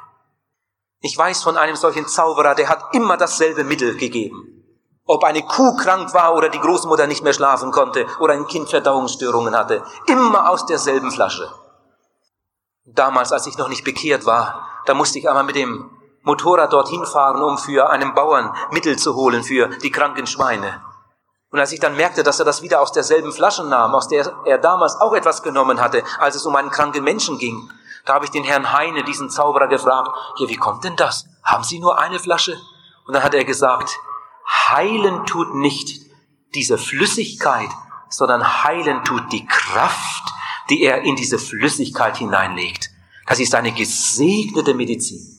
Ich 1.01 1.17
weiß 1.17 1.43
von 1.43 1.57
einem 1.57 1.77
solchen 1.77 2.07
Zauberer, 2.07 2.55
der 2.55 2.69
hat 2.69 2.95
immer 2.95 3.17
dasselbe 3.17 3.65
Mittel 3.65 3.97
gegeben. 3.97 4.58
Ob 5.11 5.25
eine 5.25 5.43
Kuh 5.43 5.75
krank 5.75 6.13
war 6.13 6.35
oder 6.35 6.51
die 6.51 6.61
Großmutter 6.61 7.07
nicht 7.07 7.25
mehr 7.25 7.33
schlafen 7.33 7.73
konnte 7.73 8.07
oder 8.21 8.35
ein 8.35 8.47
Kind 8.47 8.69
Verdauungsstörungen 8.69 9.57
hatte, 9.57 9.83
immer 10.07 10.51
aus 10.51 10.67
derselben 10.67 11.11
Flasche. 11.11 11.51
Damals, 12.85 13.33
als 13.33 13.47
ich 13.47 13.57
noch 13.57 13.69
nicht 13.69 13.85
bekehrt 13.85 14.27
war, 14.27 14.69
da 14.85 14.93
musste 14.93 15.19
ich 15.19 15.27
einmal 15.27 15.45
mit 15.45 15.57
dem 15.57 15.91
Motorrad 16.25 16.75
dorthin 16.75 17.07
fahren, 17.07 17.43
um 17.43 17.57
für 17.57 17.89
einen 17.89 18.13
Bauern 18.13 18.55
Mittel 18.71 18.99
zu 18.99 19.15
holen 19.15 19.43
für 19.43 19.69
die 19.69 19.91
kranken 19.91 20.27
Schweine. 20.27 20.83
Und 21.51 21.59
als 21.59 21.73
ich 21.73 21.81
dann 21.81 21.97
merkte, 21.97 22.23
dass 22.23 22.39
er 22.39 22.45
das 22.45 22.61
wieder 22.61 22.83
aus 22.83 22.93
derselben 22.93 23.33
Flasche 23.33 23.65
nahm, 23.65 23.95
aus 23.95 24.09
der 24.09 24.31
er 24.45 24.59
damals 24.59 25.01
auch 25.01 25.15
etwas 25.15 25.43
genommen 25.43 25.81
hatte, 25.81 26.03
als 26.19 26.35
es 26.35 26.45
um 26.45 26.55
einen 26.55 26.71
kranken 26.71 27.03
Menschen 27.03 27.39
ging, 27.39 27.71
da 28.05 28.13
habe 28.13 28.27
ich 28.27 28.31
den 28.31 28.45
Herrn 28.45 28.75
Heine, 28.75 29.05
diesen 29.05 29.31
Zauberer, 29.31 29.69
gefragt, 29.69 30.11
ja, 30.37 30.49
wie 30.49 30.57
kommt 30.57 30.85
denn 30.85 30.97
das? 30.97 31.25
Haben 31.43 31.65
Sie 31.65 31.79
nur 31.79 31.99
eine 31.99 32.19
Flasche? 32.19 32.61
Und 33.07 33.15
dann 33.15 33.23
hat 33.23 33.33
er 33.33 33.45
gesagt, 33.45 33.99
heilen 34.49 35.27
tut 35.27 35.55
nicht 35.55 36.07
diese 36.55 36.79
Flüssigkeit, 36.79 37.71
sondern 38.09 38.65
heilen 38.65 39.05
tut 39.05 39.33
die 39.33 39.47
Kraft, 39.47 40.33
die 40.71 40.83
er 40.83 41.03
in 41.03 41.17
diese 41.17 41.39
Flüssigkeit 41.39 42.17
hineinlegt. 42.17 42.91
Das 43.27 43.41
ist 43.41 43.55
eine 43.55 43.73
gesegnete 43.73 44.75
Medizin. 44.75 45.39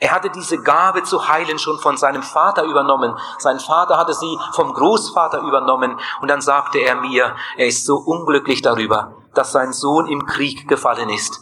Er 0.00 0.12
hatte 0.12 0.30
diese 0.30 0.60
Gabe 0.62 1.02
zu 1.04 1.28
heilen 1.28 1.58
schon 1.58 1.78
von 1.78 1.98
seinem 1.98 2.22
Vater 2.22 2.64
übernommen. 2.64 3.14
Sein 3.38 3.60
Vater 3.60 3.98
hatte 3.98 4.14
sie 4.14 4.38
vom 4.54 4.72
Großvater 4.72 5.40
übernommen. 5.40 6.00
Und 6.22 6.28
dann 6.28 6.40
sagte 6.40 6.78
er 6.78 6.96
mir, 6.96 7.36
er 7.56 7.66
ist 7.66 7.84
so 7.84 7.96
unglücklich 7.96 8.62
darüber, 8.62 9.14
dass 9.34 9.52
sein 9.52 9.74
Sohn 9.74 10.06
im 10.06 10.24
Krieg 10.24 10.66
gefallen 10.68 11.10
ist. 11.10 11.40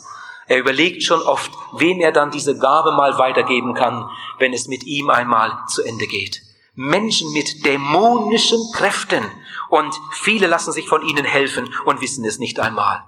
Er 0.49 0.59
überlegt 0.59 1.05
schon 1.05 1.23
oft, 1.23 1.53
wem 1.75 2.01
er 2.01 2.11
dann 2.11 2.33
diese 2.33 2.59
Gabe 2.59 2.91
mal 2.93 3.17
weitergeben 3.19 3.75
kann, 3.75 4.11
wenn 4.39 4.53
es 4.53 4.67
mit 4.67 4.83
ihm 4.85 5.09
einmal 5.11 5.57
zu 5.69 5.85
Ende 5.85 6.07
geht. 6.07 6.43
Menschen 6.81 7.33
mit 7.33 7.67
dämonischen 7.67 8.61
Kräften 8.73 9.29
und 9.69 9.93
viele 10.13 10.47
lassen 10.47 10.73
sich 10.73 10.89
von 10.89 11.03
ihnen 11.03 11.25
helfen 11.25 11.75
und 11.87 12.01
wissen 12.01 12.25
es 12.25 12.39
nicht 12.39 12.61
einmal. 12.61 13.03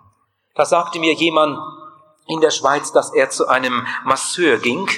Da 0.57 0.65
sagte 0.65 0.99
mir 0.99 1.13
jemand, 1.13 1.57
in 2.27 2.41
der 2.41 2.51
Schweiz, 2.51 2.91
dass 2.91 3.15
er 3.15 3.31
zu 3.31 3.47
einem 3.47 3.87
Masseur 4.05 4.59
ging 4.59 4.91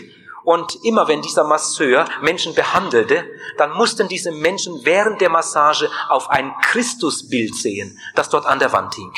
und 0.45 0.83
immer 0.87 1.07
wenn 1.07 1.21
dieser 1.21 1.45
Masseur 1.45 2.07
Menschen 2.23 2.55
behandelte, 2.55 3.29
dann 3.59 3.75
mussten 3.75 4.09
diese 4.09 4.33
Menschen 4.33 4.87
während 4.87 5.21
der 5.21 5.29
Massage 5.29 5.91
auf 6.09 6.31
ein 6.31 6.55
Christusbild 6.63 7.55
sehen, 7.55 7.99
das 8.15 8.31
dort 8.31 8.47
an 8.47 8.59
der 8.59 8.73
Wand 8.73 8.95
hing. 8.95 9.13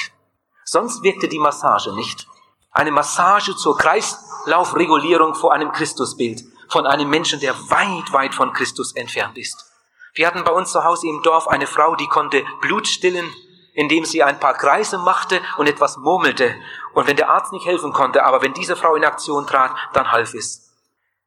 Sonst 0.64 1.04
wirkte 1.04 1.28
die 1.28 1.38
Massage 1.38 1.94
nicht. 1.94 2.26
Eine 2.72 2.90
Massage 2.90 3.54
zur 3.54 3.78
Kreislaufregulierung 3.78 5.36
vor 5.36 5.52
einem 5.52 5.70
Christusbild 5.70 6.42
von 6.74 6.87
einem 6.88 7.08
Menschen, 7.08 7.38
der 7.38 7.54
weit, 7.70 8.12
weit 8.12 8.34
von 8.34 8.52
Christus 8.52 8.96
entfernt 8.96 9.38
ist. 9.38 9.70
Wir 10.12 10.26
hatten 10.26 10.42
bei 10.42 10.50
uns 10.50 10.72
zu 10.72 10.82
Hause 10.82 11.06
im 11.06 11.22
Dorf 11.22 11.46
eine 11.46 11.68
Frau, 11.68 11.94
die 11.94 12.08
konnte 12.08 12.44
Blut 12.62 12.88
stillen, 12.88 13.32
indem 13.74 14.04
sie 14.04 14.24
ein 14.24 14.40
paar 14.40 14.54
Kreise 14.54 14.98
machte 14.98 15.40
und 15.56 15.68
etwas 15.68 15.98
murmelte. 15.98 16.52
Und 16.92 17.06
wenn 17.06 17.14
der 17.14 17.30
Arzt 17.30 17.52
nicht 17.52 17.64
helfen 17.64 17.92
konnte, 17.92 18.24
aber 18.24 18.42
wenn 18.42 18.54
diese 18.54 18.74
Frau 18.74 18.96
in 18.96 19.04
Aktion 19.04 19.46
trat, 19.46 19.70
dann 19.92 20.10
half 20.10 20.34
es. 20.34 20.72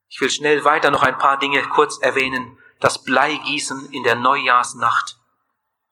Ich 0.10 0.20
will 0.20 0.30
schnell 0.30 0.66
weiter 0.66 0.92
noch 0.92 1.04
ein 1.04 1.18
paar 1.18 1.40
Dinge 1.40 1.64
kurz 1.64 1.98
erwähnen. 2.00 2.58
das 2.82 3.02
Bleigießen 3.02 3.90
in 3.92 4.04
der 4.04 4.16
Neujahrsnacht, 4.16 5.18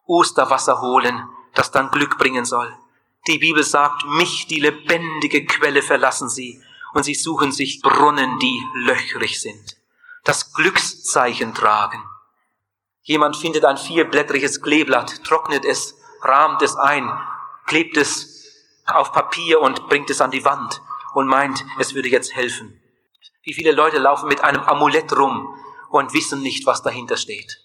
Osterwasser 0.04 0.82
holen, 0.82 1.28
das 1.54 1.70
dann 1.70 1.90
Glück 1.90 2.18
bringen 2.18 2.44
soll. 2.44 2.76
Die 3.26 3.38
Bibel 3.38 3.64
sagt, 3.64 4.04
mich, 4.04 4.46
die 4.48 4.60
lebendige 4.60 5.46
Quelle, 5.46 5.80
verlassen 5.80 6.28
sie 6.28 6.62
und 6.96 7.02
sie 7.02 7.14
suchen 7.14 7.52
sich 7.52 7.82
Brunnen, 7.82 8.38
die 8.38 8.64
löchrig 8.72 9.38
sind. 9.38 9.76
Das 10.24 10.54
Glückszeichen 10.54 11.52
tragen. 11.52 12.02
Jemand 13.02 13.36
findet 13.36 13.66
ein 13.66 13.76
vierblättriges 13.76 14.62
Kleeblatt, 14.62 15.22
trocknet 15.22 15.66
es, 15.66 15.94
rahmt 16.22 16.62
es 16.62 16.74
ein, 16.74 17.06
klebt 17.66 17.98
es 17.98 18.50
auf 18.86 19.12
Papier 19.12 19.60
und 19.60 19.90
bringt 19.90 20.08
es 20.08 20.22
an 20.22 20.30
die 20.30 20.46
Wand 20.46 20.80
und 21.12 21.26
meint, 21.26 21.66
es 21.78 21.94
würde 21.94 22.08
jetzt 22.08 22.34
helfen. 22.34 22.80
Wie 23.42 23.52
viele 23.52 23.72
Leute 23.72 23.98
laufen 23.98 24.28
mit 24.28 24.42
einem 24.42 24.62
Amulett 24.62 25.14
rum 25.14 25.54
und 25.90 26.14
wissen 26.14 26.40
nicht, 26.40 26.64
was 26.64 26.82
dahinter 26.82 27.18
steht. 27.18 27.60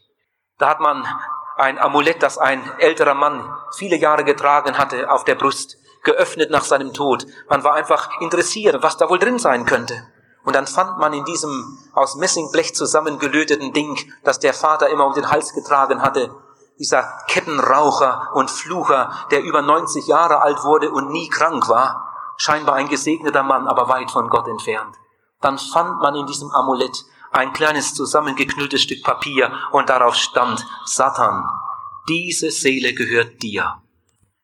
Da 0.57 0.67
hat 0.67 0.81
man 0.81 1.07
ein 1.55 1.79
Amulett, 1.79 2.21
das 2.21 2.37
ein 2.37 2.69
älterer 2.79 3.13
Mann 3.13 3.49
viele 3.77 3.95
Jahre 3.95 4.25
getragen 4.25 4.77
hatte, 4.77 5.09
auf 5.09 5.23
der 5.23 5.35
Brust, 5.35 5.77
geöffnet 6.03 6.49
nach 6.51 6.63
seinem 6.63 6.93
Tod. 6.93 7.25
Man 7.49 7.63
war 7.63 7.73
einfach 7.73 8.21
interessiert, 8.21 8.81
was 8.81 8.97
da 8.97 9.09
wohl 9.09 9.19
drin 9.19 9.39
sein 9.39 9.65
könnte. 9.65 10.03
Und 10.43 10.55
dann 10.55 10.67
fand 10.67 10.97
man 10.97 11.13
in 11.13 11.25
diesem 11.25 11.77
aus 11.93 12.15
Messingblech 12.15 12.73
zusammengelöteten 12.73 13.73
Ding, 13.73 13.97
das 14.23 14.39
der 14.39 14.53
Vater 14.53 14.89
immer 14.89 15.05
um 15.05 15.13
den 15.13 15.29
Hals 15.29 15.53
getragen 15.53 16.01
hatte, 16.01 16.31
dieser 16.79 17.03
Kettenraucher 17.27 18.31
und 18.33 18.49
Flucher, 18.49 19.11
der 19.29 19.43
über 19.43 19.61
90 19.61 20.07
Jahre 20.07 20.41
alt 20.41 20.63
wurde 20.63 20.89
und 20.89 21.11
nie 21.11 21.29
krank 21.29 21.69
war, 21.69 22.33
scheinbar 22.37 22.75
ein 22.75 22.89
gesegneter 22.89 23.43
Mann, 23.43 23.67
aber 23.67 23.87
weit 23.87 24.09
von 24.09 24.29
Gott 24.29 24.47
entfernt. 24.47 24.95
Dann 25.41 25.59
fand 25.59 26.01
man 26.01 26.15
in 26.15 26.25
diesem 26.25 26.49
Amulett 26.49 27.05
ein 27.31 27.53
kleines 27.53 27.93
zusammengeknülltes 27.93 28.81
Stück 28.81 29.03
Papier 29.03 29.51
und 29.71 29.89
darauf 29.89 30.15
stand 30.15 30.65
Satan, 30.85 31.47
diese 32.09 32.49
Seele 32.49 32.93
gehört 32.95 33.41
dir, 33.43 33.81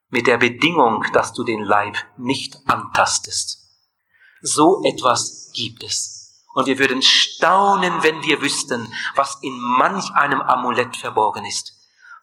mit 0.09 0.27
der 0.27 0.37
Bedingung, 0.37 1.05
dass 1.13 1.33
du 1.33 1.43
den 1.43 1.61
Leib 1.61 1.97
nicht 2.17 2.57
antastest. 2.65 3.59
So 4.41 4.83
etwas 4.85 5.51
gibt 5.53 5.83
es. 5.83 6.45
Und 6.53 6.67
wir 6.67 6.79
würden 6.79 7.01
staunen, 7.01 8.03
wenn 8.03 8.23
wir 8.23 8.41
wüssten, 8.41 8.91
was 9.15 9.37
in 9.41 9.59
manch 9.59 10.09
einem 10.11 10.41
Amulett 10.41 10.95
verborgen 10.95 11.45
ist. 11.45 11.73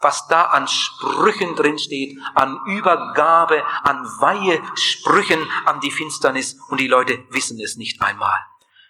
Was 0.00 0.26
da 0.28 0.44
an 0.46 0.66
Sprüchen 0.66 1.54
drin 1.54 1.78
steht, 1.78 2.18
an 2.34 2.58
Übergabe, 2.66 3.64
an 3.84 4.04
Weihe 4.20 4.60
Sprüchen 4.74 5.46
an 5.66 5.80
die 5.80 5.90
Finsternis 5.90 6.56
und 6.68 6.80
die 6.80 6.88
Leute 6.88 7.24
wissen 7.30 7.60
es 7.60 7.76
nicht 7.76 8.02
einmal 8.02 8.38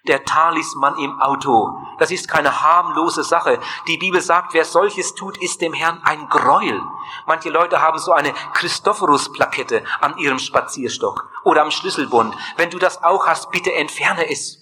der 0.07 0.25
Talisman 0.25 0.99
im 0.99 1.19
Auto. 1.21 1.79
Das 1.99 2.11
ist 2.11 2.29
keine 2.29 2.61
harmlose 2.63 3.25
Sache. 3.25 3.59
Die 3.89 3.97
Bibel 3.97 4.21
sagt, 4.21 4.53
wer 4.53 4.65
solches 4.65 5.15
tut, 5.15 5.39
ist 5.39 5.61
dem 5.61 5.73
Herrn 5.73 6.01
ein 6.05 6.29
Gräuel. 6.29 6.81
Manche 7.27 7.51
Leute 7.51 7.81
haben 7.81 7.99
so 7.99 8.13
eine 8.13 8.33
Christophorus-Plakette 8.53 9.85
an 10.01 10.19
ihrem 10.19 10.39
Spazierstock 10.39 11.31
oder 11.45 11.63
am 11.63 11.71
Schlüsselbund. 11.71 12.35
Wenn 12.57 12.71
du 12.71 12.79
das 12.79 13.03
auch 13.03 13.27
hast, 13.27 13.51
bitte 13.51 13.73
entferne 13.73 14.31
es. 14.31 14.59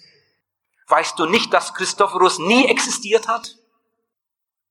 Weißt 0.87 1.17
du 1.19 1.25
nicht, 1.25 1.53
dass 1.53 1.73
Christophorus 1.73 2.39
nie 2.39 2.65
existiert 2.67 3.27
hat? 3.27 3.55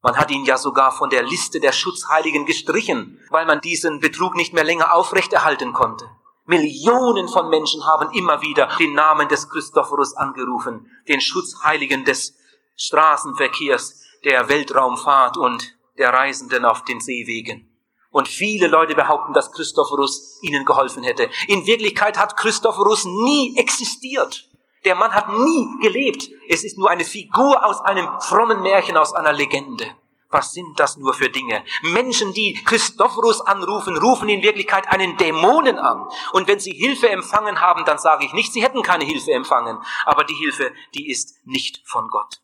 Man 0.02 0.16
hat 0.16 0.30
ihn 0.30 0.44
ja 0.44 0.58
sogar 0.58 0.90
von 0.90 1.10
der 1.10 1.22
Liste 1.22 1.60
der 1.60 1.72
Schutzheiligen 1.72 2.44
gestrichen, 2.44 3.20
weil 3.30 3.46
man 3.46 3.60
diesen 3.60 4.00
Betrug 4.00 4.34
nicht 4.34 4.52
mehr 4.52 4.64
länger 4.64 4.92
aufrechterhalten 4.92 5.72
konnte. 5.72 6.10
Millionen 6.52 7.28
von 7.28 7.48
Menschen 7.48 7.86
haben 7.86 8.10
immer 8.12 8.42
wieder 8.42 8.68
den 8.78 8.92
Namen 8.92 9.26
des 9.26 9.48
Christophorus 9.48 10.14
angerufen, 10.14 10.86
den 11.08 11.22
Schutzheiligen 11.22 12.04
des 12.04 12.36
Straßenverkehrs, 12.76 14.02
der 14.26 14.50
Weltraumfahrt 14.50 15.38
und 15.38 15.78
der 15.96 16.12
Reisenden 16.12 16.66
auf 16.66 16.84
den 16.84 17.00
Seewegen. 17.00 17.70
Und 18.10 18.28
viele 18.28 18.66
Leute 18.66 18.94
behaupten, 18.94 19.32
dass 19.32 19.50
Christophorus 19.52 20.40
ihnen 20.42 20.66
geholfen 20.66 21.02
hätte. 21.02 21.30
In 21.48 21.66
Wirklichkeit 21.66 22.18
hat 22.18 22.36
Christophorus 22.36 23.06
nie 23.06 23.56
existiert. 23.56 24.50
Der 24.84 24.94
Mann 24.94 25.14
hat 25.14 25.30
nie 25.30 25.68
gelebt. 25.80 26.28
Es 26.50 26.64
ist 26.64 26.76
nur 26.76 26.90
eine 26.90 27.04
Figur 27.04 27.64
aus 27.64 27.80
einem 27.80 28.06
frommen 28.20 28.60
Märchen, 28.60 28.98
aus 28.98 29.14
einer 29.14 29.32
Legende. 29.32 29.86
Was 30.32 30.52
sind 30.52 30.80
das 30.80 30.96
nur 30.96 31.14
für 31.14 31.28
Dinge? 31.28 31.62
Menschen, 31.82 32.32
die 32.32 32.54
Christophorus 32.64 33.42
anrufen, 33.42 33.96
rufen 33.96 34.28
in 34.30 34.42
Wirklichkeit 34.42 34.88
einen 34.88 35.16
Dämonen 35.18 35.78
an. 35.78 36.08
Und 36.32 36.48
wenn 36.48 36.58
sie 36.58 36.72
Hilfe 36.72 37.10
empfangen 37.10 37.60
haben, 37.60 37.84
dann 37.84 37.98
sage 37.98 38.24
ich 38.24 38.32
nicht, 38.32 38.52
sie 38.52 38.62
hätten 38.62 38.82
keine 38.82 39.04
Hilfe 39.04 39.32
empfangen. 39.32 39.78
Aber 40.06 40.24
die 40.24 40.34
Hilfe, 40.34 40.72
die 40.94 41.10
ist 41.10 41.36
nicht 41.44 41.82
von 41.84 42.08
Gott. 42.08 42.40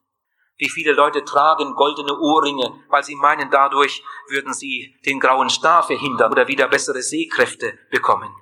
Wie 0.58 0.68
viele 0.68 0.92
Leute 0.92 1.24
tragen 1.24 1.74
goldene 1.74 2.18
Ohrringe, 2.18 2.84
weil 2.88 3.04
sie 3.04 3.14
meinen, 3.14 3.50
dadurch 3.50 4.02
würden 4.28 4.52
sie 4.52 4.94
den 5.06 5.20
grauen 5.20 5.48
Star 5.48 5.82
verhindern 5.82 6.32
oder 6.32 6.48
wieder 6.48 6.68
bessere 6.68 7.00
Sehkräfte 7.00 7.78
bekommen. 7.90 8.34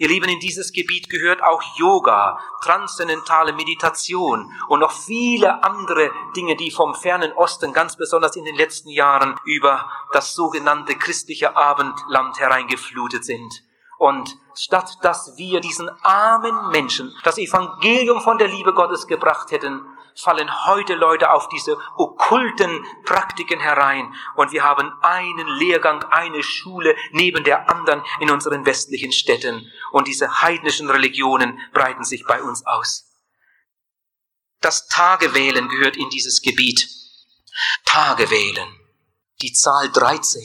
Ihr 0.00 0.06
Lieben, 0.06 0.28
in 0.28 0.38
dieses 0.38 0.72
Gebiet 0.72 1.10
gehört 1.10 1.42
auch 1.42 1.60
Yoga, 1.76 2.38
transzendentale 2.62 3.52
Meditation 3.52 4.52
und 4.68 4.78
noch 4.78 4.92
viele 4.92 5.64
andere 5.64 6.12
Dinge, 6.36 6.54
die 6.54 6.70
vom 6.70 6.94
fernen 6.94 7.32
Osten 7.32 7.72
ganz 7.72 7.96
besonders 7.96 8.36
in 8.36 8.44
den 8.44 8.54
letzten 8.54 8.90
Jahren 8.90 9.34
über 9.44 9.90
das 10.12 10.34
sogenannte 10.34 10.94
christliche 10.94 11.56
Abendland 11.56 12.38
hereingeflutet 12.38 13.24
sind. 13.24 13.64
Und 13.98 14.38
statt 14.54 14.98
dass 15.02 15.36
wir 15.36 15.58
diesen 15.60 15.90
armen 16.04 16.70
Menschen 16.70 17.12
das 17.24 17.36
Evangelium 17.36 18.20
von 18.20 18.38
der 18.38 18.46
Liebe 18.46 18.72
Gottes 18.72 19.08
gebracht 19.08 19.50
hätten, 19.50 19.84
fallen 20.18 20.66
heute 20.66 20.94
Leute 20.94 21.32
auf 21.32 21.48
diese 21.48 21.78
okkulten 21.96 22.84
Praktiken 23.04 23.60
herein 23.60 24.12
und 24.34 24.52
wir 24.52 24.64
haben 24.64 24.92
einen 25.00 25.46
Lehrgang, 25.46 26.02
eine 26.04 26.42
Schule 26.42 26.96
neben 27.12 27.44
der 27.44 27.70
anderen 27.70 28.02
in 28.20 28.30
unseren 28.30 28.66
westlichen 28.66 29.12
Städten 29.12 29.70
und 29.92 30.08
diese 30.08 30.42
heidnischen 30.42 30.90
Religionen 30.90 31.60
breiten 31.72 32.04
sich 32.04 32.24
bei 32.26 32.42
uns 32.42 32.66
aus. 32.66 33.04
Das 34.60 34.88
Tagewählen 34.88 35.68
gehört 35.68 35.96
in 35.96 36.10
dieses 36.10 36.42
Gebiet. 36.42 36.88
Tagewählen. 37.84 38.68
Die 39.40 39.52
Zahl 39.52 39.88
13. 39.88 40.42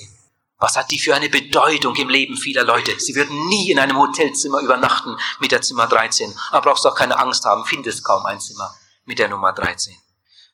Was 0.59 0.77
hat 0.77 0.91
die 0.91 0.99
für 0.99 1.15
eine 1.15 1.29
Bedeutung 1.29 1.95
im 1.95 2.09
Leben 2.09 2.37
vieler 2.37 2.63
Leute? 2.63 2.99
Sie 2.99 3.15
würden 3.15 3.47
nie 3.47 3.71
in 3.71 3.79
einem 3.79 3.97
Hotelzimmer 3.97 4.59
übernachten 4.61 5.17
mit 5.39 5.51
der 5.51 5.63
Zimmer 5.63 5.87
13. 5.87 6.33
Aber 6.51 6.69
brauchst 6.69 6.85
auch 6.85 6.95
keine 6.95 7.17
Angst 7.17 7.43
haben, 7.45 7.65
findest 7.65 8.05
kaum 8.05 8.23
ein 8.27 8.39
Zimmer 8.39 8.73
mit 9.05 9.19
der 9.19 9.29
Nummer 9.29 9.53
13. 9.53 9.95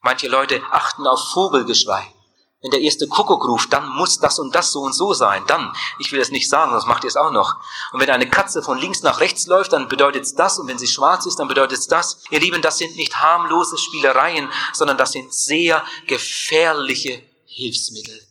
Manche 0.02 0.28
Leute 0.28 0.62
achten 0.72 1.06
auf 1.08 1.32
Vogelgeschrei. 1.34 2.14
Wenn 2.62 2.72
der 2.72 2.82
erste 2.82 3.08
Kuckuck 3.08 3.48
ruft, 3.48 3.72
dann 3.72 3.88
muss 3.88 4.20
das 4.20 4.38
und 4.38 4.54
das 4.54 4.72
so 4.74 4.82
und 4.82 4.92
so 4.92 5.14
sein. 5.14 5.44
Dann, 5.48 5.74
ich 5.98 6.12
will 6.12 6.20
es 6.20 6.30
nicht 6.30 6.50
sagen, 6.50 6.74
das 6.74 6.86
macht 6.86 7.06
ihr 7.06 7.08
es 7.08 7.16
auch 7.16 7.32
noch. 7.32 7.56
Und 7.94 8.02
wenn 8.02 8.10
eine 8.10 8.30
Katze 8.30 8.62
von 8.62 8.78
links 8.78 9.02
nach 9.02 9.22
rechts 9.22 9.48
läuft, 9.48 9.72
dann 9.72 9.88
bedeutet 9.88 10.24
es 10.24 10.36
das. 10.36 10.60
Und 10.60 10.68
wenn 10.68 10.78
sie 10.78 10.88
schwarz 10.88 11.26
ist, 11.26 11.40
dann 11.40 11.48
bedeutet 11.48 11.80
es 11.80 11.88
das. 11.88 12.22
Ihr 12.32 12.42
Lieben, 12.42 12.62
das 12.62 12.78
sind 12.78 12.98
nicht 12.98 13.16
harmlose 13.16 13.78
Spielereien, 13.78 14.50
sondern 14.74 14.98
das 14.98 15.14
sind 15.14 15.34
sehr 15.34 15.86
gefährliche 16.08 17.24
Hilfsmittel. 17.46 18.29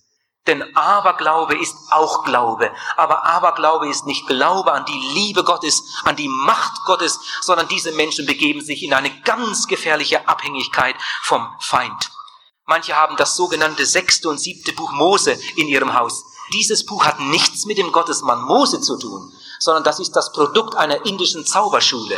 Denn 0.49 0.75
Aberglaube 0.75 1.57
ist 1.57 1.77
auch 1.91 2.25
Glaube. 2.25 2.73
Aber 2.97 3.25
Aberglaube 3.25 3.89
ist 3.89 4.07
nicht 4.07 4.27
Glaube 4.27 4.73
an 4.73 4.87
die 4.87 4.99
Liebe 5.13 5.45
Gottes, 5.45 5.85
an 6.05 6.17
die 6.17 6.29
Macht 6.29 6.85
Gottes, 6.87 7.21
sondern 7.43 7.69
diese 7.69 7.93
Menschen 7.93 8.27
begeben 8.27 8.63
sich 8.63 8.83
in 8.83 8.95
eine 8.95 9.11
ganz 9.21 9.69
gefährliche 9.69 10.27
Abhängigkeit 10.27 10.97
vom 11.23 11.47
Feind. 11.61 12.11
Manche 12.65 12.97
haben 12.97 13.17
das 13.17 13.37
sogenannte 13.37 13.87
sechste 13.87 14.29
und 14.29 14.39
siebte 14.39 14.73
Buch 14.73 14.91
Mose 14.93 15.39
in 15.57 15.69
ihrem 15.69 15.95
Haus. 15.95 16.25
Dieses 16.53 16.85
Buch 16.85 17.05
hat 17.05 17.21
nichts 17.21 17.67
mit 17.67 17.79
dem 17.79 17.93
Gottesmann 17.93 18.43
Mose 18.43 18.81
zu 18.81 18.99
tun, 18.99 19.31
sondern 19.59 19.85
das 19.85 20.01
ist 20.01 20.17
das 20.17 20.33
Produkt 20.33 20.75
einer 20.75 21.05
indischen 21.05 21.47
Zauberschule 21.47 22.17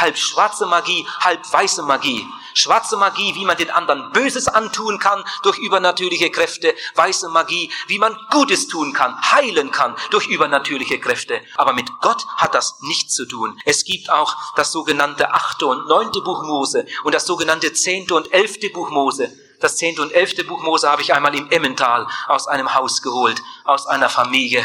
halb 0.00 0.16
schwarze 0.16 0.66
Magie, 0.66 1.06
halb 1.20 1.40
weiße 1.52 1.82
Magie. 1.82 2.26
Schwarze 2.54 2.96
Magie, 2.96 3.34
wie 3.34 3.44
man 3.44 3.56
den 3.56 3.70
anderen 3.70 4.12
Böses 4.12 4.48
antun 4.48 4.98
kann 4.98 5.24
durch 5.42 5.58
übernatürliche 5.58 6.30
Kräfte. 6.30 6.74
Weiße 6.94 7.28
Magie, 7.28 7.70
wie 7.86 7.98
man 7.98 8.16
Gutes 8.30 8.68
tun 8.68 8.92
kann, 8.92 9.16
heilen 9.32 9.70
kann 9.70 9.96
durch 10.10 10.26
übernatürliche 10.26 10.98
Kräfte. 10.98 11.40
Aber 11.56 11.72
mit 11.72 11.88
Gott 12.00 12.26
hat 12.36 12.54
das 12.54 12.80
nichts 12.80 13.14
zu 13.14 13.26
tun. 13.26 13.58
Es 13.64 13.84
gibt 13.84 14.10
auch 14.10 14.36
das 14.56 14.72
sogenannte 14.72 15.32
achte 15.32 15.66
und 15.66 15.86
neunte 15.88 16.20
Buch 16.20 16.42
Mose 16.42 16.86
und 17.04 17.14
das 17.14 17.26
sogenannte 17.26 17.72
zehnte 17.72 18.14
und 18.14 18.32
elfte 18.32 18.70
Buch 18.70 18.90
Mose. 18.90 19.32
Das 19.60 19.76
zehnte 19.76 20.00
und 20.02 20.12
elfte 20.12 20.44
Buch 20.44 20.62
Mose 20.62 20.88
habe 20.88 21.02
ich 21.02 21.12
einmal 21.12 21.34
im 21.34 21.50
Emmental 21.50 22.06
aus 22.26 22.48
einem 22.48 22.74
Haus 22.74 23.02
geholt, 23.02 23.42
aus 23.64 23.86
einer 23.86 24.08
Familie. 24.08 24.64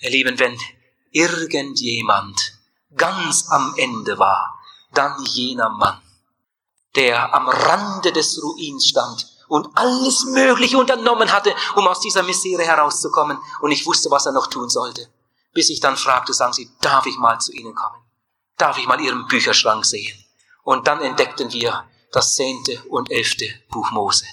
Ihr 0.00 0.10
Lieben, 0.10 0.38
wenn 0.38 0.58
irgendjemand 1.12 2.58
ganz 2.96 3.48
am 3.50 3.74
Ende 3.76 4.18
war, 4.18 4.58
dann 4.92 5.22
jener 5.24 5.70
Mann, 5.70 6.00
der 6.96 7.34
am 7.34 7.48
Rande 7.48 8.12
des 8.12 8.42
Ruins 8.42 8.86
stand 8.86 9.26
und 9.48 9.68
alles 9.74 10.24
Mögliche 10.24 10.78
unternommen 10.78 11.32
hatte, 11.32 11.54
um 11.74 11.86
aus 11.86 12.00
dieser 12.00 12.22
Misere 12.22 12.62
herauszukommen. 12.62 13.38
Und 13.60 13.70
ich 13.70 13.86
wusste, 13.86 14.10
was 14.10 14.26
er 14.26 14.32
noch 14.32 14.46
tun 14.46 14.68
sollte. 14.68 15.08
Bis 15.52 15.70
ich 15.70 15.80
dann 15.80 15.96
fragte, 15.96 16.32
sagen 16.32 16.52
Sie, 16.52 16.70
darf 16.80 17.06
ich 17.06 17.18
mal 17.18 17.38
zu 17.40 17.52
Ihnen 17.52 17.74
kommen? 17.74 18.02
Darf 18.56 18.78
ich 18.78 18.86
mal 18.86 19.00
Ihren 19.00 19.26
Bücherschrank 19.26 19.84
sehen? 19.84 20.16
Und 20.62 20.86
dann 20.86 21.00
entdeckten 21.00 21.52
wir 21.52 21.84
das 22.12 22.34
zehnte 22.34 22.82
und 22.88 23.10
elfte 23.10 23.46
Buch 23.70 23.90
Mose. 23.90 24.24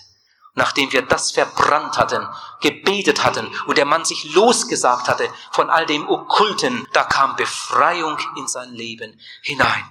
nachdem 0.53 0.91
wir 0.91 1.01
das 1.01 1.31
verbrannt 1.31 1.97
hatten, 1.97 2.27
gebetet 2.61 3.23
hatten 3.23 3.49
und 3.67 3.77
der 3.77 3.85
Mann 3.85 4.05
sich 4.05 4.33
losgesagt 4.33 5.07
hatte 5.07 5.29
von 5.51 5.69
all 5.69 5.85
dem 5.85 6.07
Okkulten, 6.07 6.87
da 6.93 7.03
kam 7.03 7.35
Befreiung 7.35 8.17
in 8.35 8.47
sein 8.47 8.71
Leben 8.73 9.19
hinein. 9.41 9.83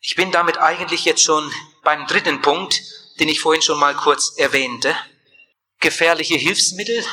Ich 0.00 0.16
bin 0.16 0.32
damit 0.32 0.58
eigentlich 0.58 1.04
jetzt 1.04 1.22
schon 1.22 1.50
beim 1.82 2.06
dritten 2.06 2.40
Punkt, 2.42 2.80
den 3.18 3.28
ich 3.28 3.40
vorhin 3.40 3.62
schon 3.62 3.78
mal 3.78 3.94
kurz 3.94 4.36
erwähnte. 4.36 4.94
Gefährliche 5.80 6.36
Hilfsmittel. 6.36 7.04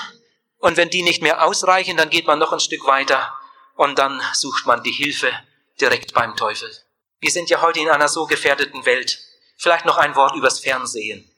Und 0.60 0.78
wenn 0.78 0.90
die 0.90 1.04
nicht 1.04 1.22
mehr 1.22 1.46
ausreichen, 1.46 1.98
dann 1.98 2.10
geht 2.10 2.28
man 2.28 2.40
noch 2.40 2.54
ein 2.54 2.60
Stück 2.60 2.86
weiter 2.86 3.34
und 3.76 4.00
dann 4.00 4.22
sucht 4.34 4.66
man 4.66 4.84
die 4.84 4.92
Hilfe 4.92 5.32
direkt 5.80 6.14
beim 6.14 6.36
Teufel. 6.36 6.72
Wir 7.20 7.32
sind 7.32 7.50
ja 7.50 7.62
heute 7.62 7.80
in 7.80 7.90
einer 7.90 8.08
so 8.08 8.26
gefährdeten 8.26 8.86
Welt. 8.86 9.20
Vielleicht 9.58 9.86
noch 9.86 9.98
ein 9.98 10.16
Wort 10.16 10.36
übers 10.36 10.60
Fernsehen 10.60 11.32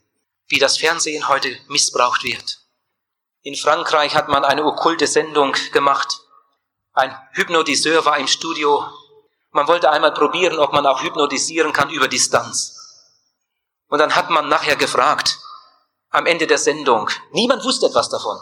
wie 0.49 0.59
das 0.59 0.77
Fernsehen 0.77 1.27
heute 1.27 1.55
missbraucht 1.67 2.23
wird. 2.23 2.59
In 3.41 3.55
Frankreich 3.55 4.15
hat 4.15 4.27
man 4.27 4.43
eine 4.43 4.65
okkulte 4.65 5.07
Sendung 5.07 5.55
gemacht. 5.71 6.19
Ein 6.93 7.15
Hypnotiseur 7.33 8.03
war 8.03 8.17
im 8.17 8.27
Studio. 8.27 8.83
Man 9.51 9.67
wollte 9.67 9.91
einmal 9.91 10.13
probieren, 10.13 10.59
ob 10.59 10.73
man 10.73 10.85
auch 10.85 11.01
hypnotisieren 11.03 11.71
kann 11.71 11.89
über 11.91 12.07
Distanz. 12.07 12.75
Und 13.89 13.99
dann 13.99 14.15
hat 14.15 14.29
man 14.29 14.47
nachher 14.47 14.75
gefragt, 14.75 15.39
am 16.09 16.25
Ende 16.25 16.47
der 16.47 16.57
Sendung, 16.57 17.09
niemand 17.31 17.63
wusste 17.63 17.87
etwas 17.87 18.09
davon. 18.09 18.39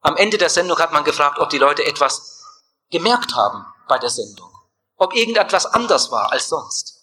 Am 0.00 0.16
Ende 0.16 0.38
der 0.38 0.50
Sendung 0.50 0.78
hat 0.78 0.92
man 0.92 1.04
gefragt, 1.04 1.38
ob 1.38 1.50
die 1.50 1.58
Leute 1.58 1.84
etwas 1.84 2.42
gemerkt 2.90 3.34
haben 3.34 3.64
bei 3.86 3.98
der 3.98 4.10
Sendung. 4.10 4.50
Ob 4.96 5.14
irgendetwas 5.14 5.66
anders 5.66 6.10
war 6.10 6.32
als 6.32 6.48
sonst. 6.48 6.98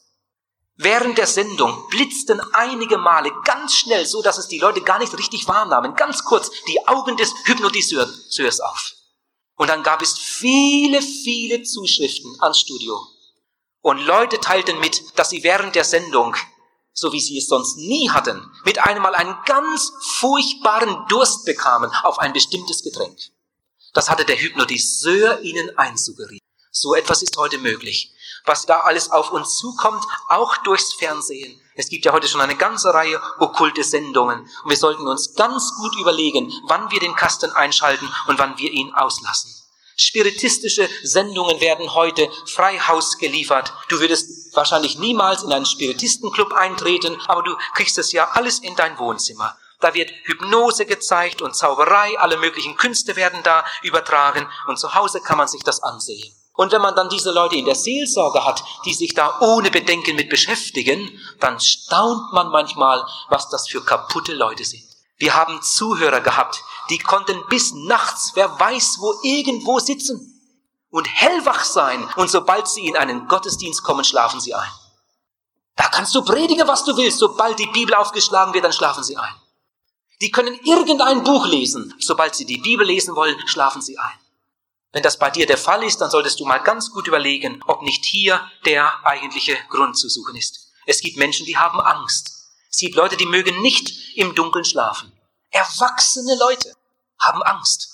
Während 0.77 1.17
der 1.17 1.27
Sendung 1.27 1.87
blitzten 1.89 2.41
einige 2.53 2.97
Male 2.97 3.31
ganz 3.45 3.75
schnell, 3.75 4.05
so 4.05 4.21
dass 4.21 4.37
es 4.37 4.47
die 4.47 4.59
Leute 4.59 4.81
gar 4.81 4.99
nicht 4.99 5.17
richtig 5.17 5.47
wahrnahmen, 5.47 5.95
ganz 5.95 6.25
kurz 6.25 6.51
die 6.67 6.85
Augen 6.87 7.15
des 7.15 7.33
Hypnotiseurs 7.45 8.59
auf. 8.59 8.93
Und 9.55 9.69
dann 9.69 9.83
gab 9.83 10.01
es 10.01 10.17
viele, 10.17 11.01
viele 11.01 11.63
Zuschriften 11.63 12.35
ans 12.41 12.59
Studio. 12.59 12.99
Und 13.81 13.99
Leute 13.99 14.41
teilten 14.41 14.79
mit, 14.79 15.17
dass 15.17 15.29
sie 15.29 15.43
während 15.43 15.75
der 15.75 15.85
Sendung, 15.85 16.35
so 16.95 17.13
wie 17.13 17.21
sie 17.21 17.37
es 17.37 17.47
sonst 17.47 17.77
nie 17.77 18.09
hatten, 18.09 18.51
mit 18.65 18.79
einem 18.79 19.03
Mal 19.03 19.13
einen 19.13 19.37
ganz 19.45 19.91
furchtbaren 20.17 21.05
Durst 21.09 21.45
bekamen 21.45 21.91
auf 22.01 22.17
ein 22.17 22.33
bestimmtes 22.33 22.81
Getränk. 22.81 23.19
Das 23.93 24.09
hatte 24.09 24.25
der 24.25 24.41
Hypnotiseur 24.41 25.41
ihnen 25.41 25.77
einsuggeriert. 25.77 26.41
So 26.71 26.95
etwas 26.95 27.21
ist 27.21 27.37
heute 27.37 27.59
möglich 27.59 28.15
was 28.45 28.65
da 28.65 28.81
alles 28.81 29.11
auf 29.11 29.31
uns 29.31 29.57
zukommt, 29.57 30.03
auch 30.29 30.57
durchs 30.57 30.93
Fernsehen. 30.93 31.59
Es 31.75 31.89
gibt 31.89 32.05
ja 32.05 32.13
heute 32.13 32.27
schon 32.27 32.41
eine 32.41 32.55
ganze 32.55 32.93
Reihe 32.93 33.21
okkulte 33.39 33.83
Sendungen 33.83 34.39
und 34.63 34.69
wir 34.69 34.77
sollten 34.77 35.07
uns 35.07 35.35
ganz 35.35 35.73
gut 35.75 35.95
überlegen, 35.97 36.53
wann 36.67 36.89
wir 36.91 36.99
den 36.99 37.15
Kasten 37.15 37.51
einschalten 37.51 38.07
und 38.27 38.39
wann 38.39 38.57
wir 38.57 38.71
ihn 38.71 38.93
auslassen. 38.93 39.51
Spiritistische 39.97 40.89
Sendungen 41.03 41.61
werden 41.61 41.93
heute 41.93 42.29
frei 42.47 42.77
Haus 42.79 43.17
geliefert. 43.17 43.73
Du 43.87 43.99
würdest 43.99 44.44
wahrscheinlich 44.55 44.97
niemals 44.97 45.43
in 45.43 45.51
einen 45.51 45.65
Spiritistenclub 45.65 46.53
eintreten, 46.53 47.17
aber 47.27 47.43
du 47.43 47.55
kriegst 47.73 47.97
es 47.97 48.11
ja 48.11 48.29
alles 48.31 48.59
in 48.59 48.75
dein 48.75 48.97
Wohnzimmer. 48.97 49.55
Da 49.81 49.93
wird 49.93 50.11
Hypnose 50.23 50.85
gezeigt 50.85 51.41
und 51.41 51.55
Zauberei, 51.55 52.17
alle 52.19 52.37
möglichen 52.37 52.77
Künste 52.77 53.15
werden 53.15 53.43
da 53.43 53.65
übertragen 53.83 54.47
und 54.67 54.79
zu 54.79 54.95
Hause 54.95 55.21
kann 55.21 55.37
man 55.37 55.47
sich 55.47 55.63
das 55.63 55.83
ansehen. 55.83 56.33
Und 56.53 56.71
wenn 56.71 56.81
man 56.81 56.95
dann 56.95 57.09
diese 57.09 57.31
Leute 57.31 57.57
in 57.57 57.65
der 57.65 57.75
Seelsorge 57.75 58.45
hat, 58.45 58.63
die 58.85 58.93
sich 58.93 59.13
da 59.13 59.39
ohne 59.41 59.71
Bedenken 59.71 60.15
mit 60.15 60.29
beschäftigen, 60.29 61.19
dann 61.41 61.59
staunt 61.59 62.31
man 62.31 62.47
manchmal, 62.47 63.05
was 63.27 63.49
das 63.49 63.67
für 63.67 63.83
kaputte 63.83 64.33
Leute 64.33 64.63
sind. 64.63 64.83
Wir 65.17 65.35
haben 65.35 65.61
Zuhörer 65.61 66.21
gehabt, 66.21 66.63
die 66.89 66.99
konnten 66.99 67.43
bis 67.49 67.73
nachts, 67.73 68.31
wer 68.35 68.57
weiß 68.59 68.97
wo, 68.99 69.13
irgendwo 69.23 69.79
sitzen 69.79 70.34
und 70.95 71.07
hellwach 71.07 71.65
sein. 71.65 72.07
Und 72.15 72.29
sobald 72.29 72.69
sie 72.69 72.87
in 72.87 72.95
einen 72.95 73.27
Gottesdienst 73.27 73.83
kommen, 73.83 74.05
schlafen 74.05 74.39
sie 74.39 74.53
ein. 74.53 74.71
Da 75.75 75.89
kannst 75.89 76.15
du 76.15 76.23
predigen, 76.23 76.69
was 76.69 76.85
du 76.85 76.95
willst. 76.95 77.19
Sobald 77.19 77.59
die 77.59 77.67
Bibel 77.67 77.93
aufgeschlagen 77.95 78.53
wird, 78.53 78.63
dann 78.63 78.71
schlafen 78.71 79.03
sie 79.03 79.17
ein. 79.17 79.35
Die 80.21 80.31
können 80.31 80.57
irgendein 80.63 81.23
Buch 81.23 81.47
lesen. 81.47 81.93
Sobald 81.99 82.33
sie 82.33 82.45
die 82.45 82.59
Bibel 82.59 82.87
lesen 82.87 83.13
wollen, 83.13 83.35
schlafen 83.45 83.81
sie 83.81 83.97
ein. 83.97 84.19
Wenn 84.93 85.03
das 85.03 85.19
bei 85.19 85.29
dir 85.29 85.45
der 85.45 85.57
Fall 85.57 85.83
ist, 85.83 85.99
dann 85.99 86.09
solltest 86.09 86.39
du 86.39 86.45
mal 86.45 86.59
ganz 86.59 86.89
gut 86.91 87.07
überlegen, 87.09 87.61
ob 87.67 87.81
nicht 87.81 88.05
hier 88.05 88.39
der 88.63 89.05
eigentliche 89.05 89.57
Grund 89.69 89.97
zu 89.97 90.07
suchen 90.07 90.37
ist. 90.37 90.71
Es 90.85 91.01
gibt 91.01 91.17
Menschen, 91.17 91.45
die 91.45 91.57
haben 91.57 91.81
Angst. 91.81 92.31
Es 92.71 92.77
gibt 92.77 92.95
Leute, 92.95 93.17
die 93.17 93.25
mögen 93.25 93.61
nicht 93.61 94.15
im 94.15 94.33
Dunkeln 94.33 94.63
schlafen. 94.63 95.11
Erwachsene 95.49 96.37
Leute 96.39 96.73
haben 97.19 97.43
Angst. 97.43 97.89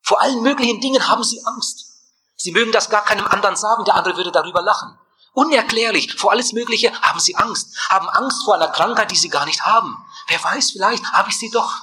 Vor 0.00 0.22
allen 0.22 0.42
möglichen 0.42 0.80
Dingen 0.80 1.06
haben 1.08 1.22
sie 1.22 1.42
Angst. 1.44 1.87
Sie 2.40 2.52
mögen 2.52 2.72
das 2.72 2.88
gar 2.88 3.04
keinem 3.04 3.26
anderen 3.26 3.56
sagen, 3.56 3.84
der 3.84 3.96
andere 3.96 4.16
würde 4.16 4.32
darüber 4.32 4.62
lachen. 4.62 4.96
Unerklärlich, 5.32 6.14
vor 6.14 6.30
alles 6.30 6.52
Mögliche 6.52 6.92
haben 7.02 7.20
sie 7.20 7.36
Angst, 7.36 7.76
haben 7.90 8.08
Angst 8.08 8.44
vor 8.44 8.54
einer 8.54 8.68
Krankheit, 8.68 9.10
die 9.10 9.16
sie 9.16 9.28
gar 9.28 9.44
nicht 9.44 9.66
haben. 9.66 9.96
Wer 10.28 10.42
weiß, 10.42 10.70
vielleicht 10.70 11.04
habe 11.12 11.30
ich 11.30 11.38
sie 11.38 11.50
doch. 11.50 11.82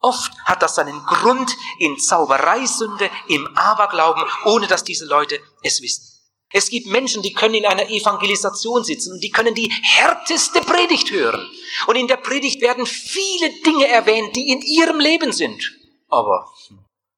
Oft 0.00 0.32
hat 0.44 0.62
das 0.62 0.74
seinen 0.74 1.04
Grund 1.04 1.56
in 1.78 1.98
Zaubereisünde, 1.98 3.10
im 3.28 3.56
Aberglauben, 3.56 4.24
ohne 4.44 4.66
dass 4.66 4.84
diese 4.84 5.06
Leute 5.06 5.40
es 5.62 5.80
wissen. 5.80 6.04
Es 6.52 6.68
gibt 6.68 6.86
Menschen, 6.86 7.22
die 7.22 7.32
können 7.32 7.54
in 7.54 7.66
einer 7.66 7.88
Evangelisation 7.88 8.84
sitzen 8.84 9.12
und 9.12 9.20
die 9.20 9.30
können 9.30 9.54
die 9.54 9.72
härteste 9.82 10.60
Predigt 10.60 11.10
hören. 11.10 11.48
Und 11.86 11.96
in 11.96 12.06
der 12.06 12.18
Predigt 12.18 12.60
werden 12.60 12.86
viele 12.86 13.50
Dinge 13.62 13.88
erwähnt, 13.88 14.36
die 14.36 14.50
in 14.50 14.62
ihrem 14.62 15.00
Leben 15.00 15.32
sind. 15.32 15.62
Aber 16.08 16.52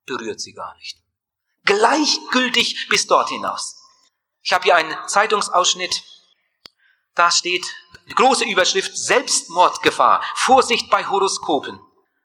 berührt 0.06 0.40
sie 0.40 0.54
gar 0.54 0.74
nicht. 0.76 0.96
Gleichgültig 1.68 2.88
bis 2.88 3.06
dort 3.06 3.28
hinaus. 3.28 3.76
Ich 4.42 4.54
habe 4.54 4.64
hier 4.64 4.76
einen 4.76 4.96
Zeitungsausschnitt. 5.06 6.02
Da 7.14 7.30
steht 7.30 7.66
große 8.14 8.46
Überschrift 8.46 8.96
Selbstmordgefahr. 8.96 10.24
Vorsicht 10.34 10.88
bei 10.88 11.06
Horoskopen. 11.06 11.78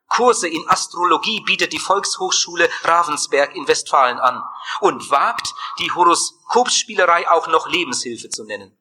Kurse 0.08 0.48
in 0.48 0.66
Astrologie 0.70 1.42
bietet 1.42 1.74
die 1.74 1.78
Volkshochschule 1.78 2.70
Ravensberg 2.84 3.54
in 3.54 3.68
Westfalen 3.68 4.18
an 4.18 4.42
und 4.80 5.10
wagt, 5.10 5.46
die 5.78 5.92
Horoskopspielerei 5.92 7.30
auch 7.30 7.46
noch 7.46 7.68
Lebenshilfe 7.68 8.30
zu 8.30 8.44
nennen. 8.44 8.78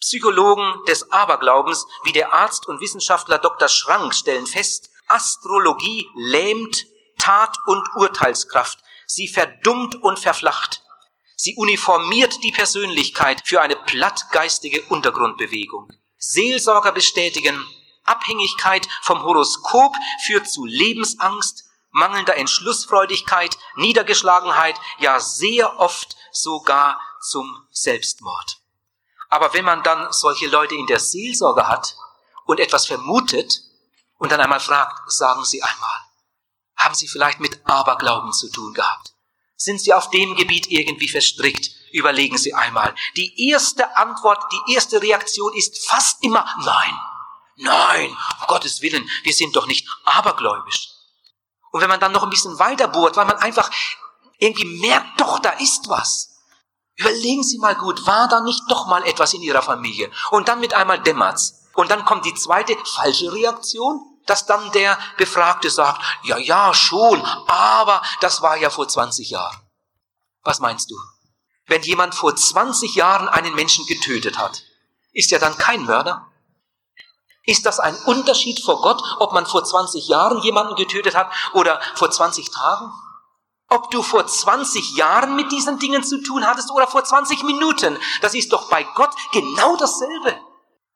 Psychologen 0.00 0.84
des 0.86 1.10
Aberglaubens 1.12 1.86
wie 2.04 2.12
der 2.12 2.34
Arzt 2.34 2.68
und 2.68 2.82
Wissenschaftler 2.82 3.38
Dr. 3.38 3.68
Schrank 3.68 4.14
stellen 4.14 4.46
fest, 4.46 4.90
Astrologie 5.06 6.10
lähmt 6.14 6.84
Tat- 7.18 7.56
und 7.64 7.88
Urteilskraft, 7.96 8.80
sie 9.08 9.26
verdummt 9.26 9.96
und 9.96 10.18
verflacht. 10.18 10.82
Sie 11.34 11.56
uniformiert 11.56 12.42
die 12.44 12.52
Persönlichkeit 12.52 13.42
für 13.44 13.60
eine 13.60 13.76
plattgeistige 13.76 14.82
Untergrundbewegung. 14.82 15.90
Seelsorger 16.18 16.92
bestätigen, 16.92 17.64
Abhängigkeit 18.04 18.86
vom 19.02 19.22
Horoskop 19.22 19.94
führt 20.24 20.48
zu 20.48 20.64
Lebensangst, 20.64 21.64
mangelnder 21.90 22.36
Entschlussfreudigkeit, 22.36 23.56
Niedergeschlagenheit, 23.76 24.76
ja 24.98 25.20
sehr 25.20 25.78
oft 25.78 26.16
sogar 26.32 27.00
zum 27.20 27.66
Selbstmord. 27.70 28.58
Aber 29.28 29.52
wenn 29.54 29.64
man 29.64 29.82
dann 29.82 30.12
solche 30.12 30.48
Leute 30.48 30.74
in 30.74 30.86
der 30.86 30.98
Seelsorge 30.98 31.68
hat 31.68 31.96
und 32.44 32.60
etwas 32.60 32.86
vermutet 32.86 33.62
und 34.18 34.32
dann 34.32 34.40
einmal 34.40 34.60
fragt, 34.60 35.10
sagen 35.10 35.44
Sie 35.44 35.62
einmal, 35.62 36.07
haben 36.78 36.94
Sie 36.94 37.08
vielleicht 37.08 37.40
mit 37.40 37.60
Aberglauben 37.64 38.32
zu 38.32 38.50
tun 38.50 38.72
gehabt? 38.74 39.12
Sind 39.56 39.80
Sie 39.80 39.92
auf 39.92 40.10
dem 40.10 40.36
Gebiet 40.36 40.70
irgendwie 40.70 41.08
verstrickt? 41.08 41.70
Überlegen 41.92 42.38
Sie 42.38 42.54
einmal. 42.54 42.94
Die 43.16 43.50
erste 43.50 43.96
Antwort, 43.96 44.44
die 44.52 44.74
erste 44.74 45.02
Reaktion 45.02 45.54
ist 45.54 45.86
fast 45.86 46.22
immer 46.22 46.46
Nein. 46.64 46.98
Nein, 47.60 48.10
um 48.40 48.46
Gottes 48.46 48.82
Willen, 48.82 49.08
wir 49.24 49.34
sind 49.34 49.56
doch 49.56 49.66
nicht 49.66 49.88
abergläubisch. 50.04 50.90
Und 51.72 51.80
wenn 51.80 51.88
man 51.88 51.98
dann 51.98 52.12
noch 52.12 52.22
ein 52.22 52.30
bisschen 52.30 52.58
weiter 52.58 52.86
bohrt, 52.86 53.16
weil 53.16 53.26
man 53.26 53.36
einfach 53.38 53.70
irgendwie 54.38 54.64
merkt, 54.64 55.20
doch, 55.20 55.40
da 55.40 55.50
ist 55.50 55.88
was. 55.88 56.36
Überlegen 56.94 57.42
Sie 57.42 57.58
mal 57.58 57.74
gut, 57.74 58.06
war 58.06 58.28
da 58.28 58.40
nicht 58.40 58.62
doch 58.68 58.86
mal 58.86 59.04
etwas 59.06 59.34
in 59.34 59.42
Ihrer 59.42 59.62
Familie? 59.62 60.10
Und 60.30 60.48
dann 60.48 60.60
mit 60.60 60.74
einmal 60.74 61.00
dämmert's. 61.00 61.66
Und 61.74 61.90
dann 61.90 62.04
kommt 62.04 62.24
die 62.24 62.34
zweite 62.34 62.76
falsche 62.84 63.32
Reaktion, 63.32 64.00
dass 64.28 64.46
dann 64.46 64.70
der 64.72 64.98
Befragte 65.16 65.70
sagt, 65.70 66.02
ja, 66.22 66.36
ja, 66.38 66.74
schon, 66.74 67.24
aber 67.46 68.02
das 68.20 68.42
war 68.42 68.56
ja 68.56 68.70
vor 68.70 68.86
20 68.86 69.30
Jahren. 69.30 69.56
Was 70.42 70.60
meinst 70.60 70.90
du? 70.90 70.96
Wenn 71.66 71.82
jemand 71.82 72.14
vor 72.14 72.34
20 72.34 72.94
Jahren 72.94 73.28
einen 73.28 73.54
Menschen 73.54 73.86
getötet 73.86 74.38
hat, 74.38 74.62
ist 75.12 75.32
er 75.32 75.38
dann 75.38 75.56
kein 75.58 75.84
Mörder? 75.84 76.26
Ist 77.44 77.64
das 77.64 77.80
ein 77.80 77.96
Unterschied 78.04 78.60
vor 78.62 78.82
Gott, 78.82 79.02
ob 79.18 79.32
man 79.32 79.46
vor 79.46 79.64
20 79.64 80.06
Jahren 80.08 80.42
jemanden 80.42 80.76
getötet 80.76 81.14
hat 81.14 81.32
oder 81.54 81.80
vor 81.94 82.10
20 82.10 82.50
Tagen? 82.50 82.92
Ob 83.70 83.90
du 83.90 84.02
vor 84.02 84.26
20 84.26 84.96
Jahren 84.96 85.36
mit 85.36 85.52
diesen 85.52 85.78
Dingen 85.78 86.02
zu 86.02 86.22
tun 86.22 86.46
hattest 86.46 86.70
oder 86.70 86.86
vor 86.86 87.04
20 87.04 87.42
Minuten, 87.44 87.98
das 88.20 88.34
ist 88.34 88.52
doch 88.52 88.68
bei 88.68 88.82
Gott 88.94 89.14
genau 89.32 89.76
dasselbe. 89.76 90.38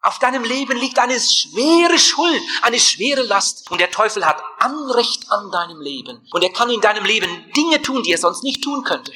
Auf 0.05 0.19
deinem 0.19 0.43
Leben 0.43 0.77
liegt 0.77 0.99
eine 0.99 1.19
schwere 1.21 1.97
Schuld, 1.97 2.43
eine 2.63 2.81
schwere 2.81 3.23
Last. 3.23 3.71
Und 3.71 3.81
der 3.81 3.93
Teufel 3.93 4.27
hat 4.27 4.43
Anrecht 4.59 5.31
an 5.31 5.53
deinem 5.53 5.81
Leben. 5.81 6.27
Und 6.33 6.43
er 6.43 6.53
kann 6.53 6.71
in 6.71 6.81
deinem 6.81 7.05
Leben 7.05 7.53
Dinge 7.53 7.81
tun, 7.81 8.03
die 8.03 8.11
er 8.11 8.19
sonst 8.19 8.43
nicht 8.43 8.65
tun 8.65 8.83
könnte. 8.83 9.13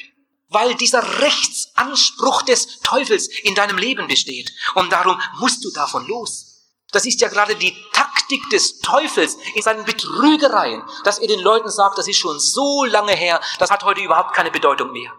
Weil 0.47 0.75
dieser 0.75 1.19
Rechtsanspruch 1.19 2.41
des 2.43 2.79
Teufels 2.79 3.27
in 3.43 3.53
deinem 3.53 3.77
Leben 3.77 4.07
besteht. 4.07 4.53
Und 4.75 4.93
darum 4.93 5.21
musst 5.39 5.65
du 5.65 5.71
davon 5.71 6.07
los. 6.07 6.63
Das 6.93 7.05
ist 7.05 7.19
ja 7.19 7.27
gerade 7.27 7.57
die 7.57 7.75
Taktik 7.91 8.49
des 8.49 8.79
Teufels 8.79 9.37
in 9.55 9.61
seinen 9.61 9.83
Betrügereien, 9.83 10.83
dass 11.03 11.19
er 11.19 11.27
den 11.27 11.41
Leuten 11.41 11.69
sagt, 11.69 11.97
das 11.97 12.07
ist 12.07 12.15
schon 12.15 12.39
so 12.39 12.85
lange 12.85 13.11
her, 13.11 13.41
das 13.59 13.71
hat 13.71 13.83
heute 13.83 13.99
überhaupt 13.99 14.33
keine 14.33 14.51
Bedeutung 14.51 14.93
mehr. 14.93 15.11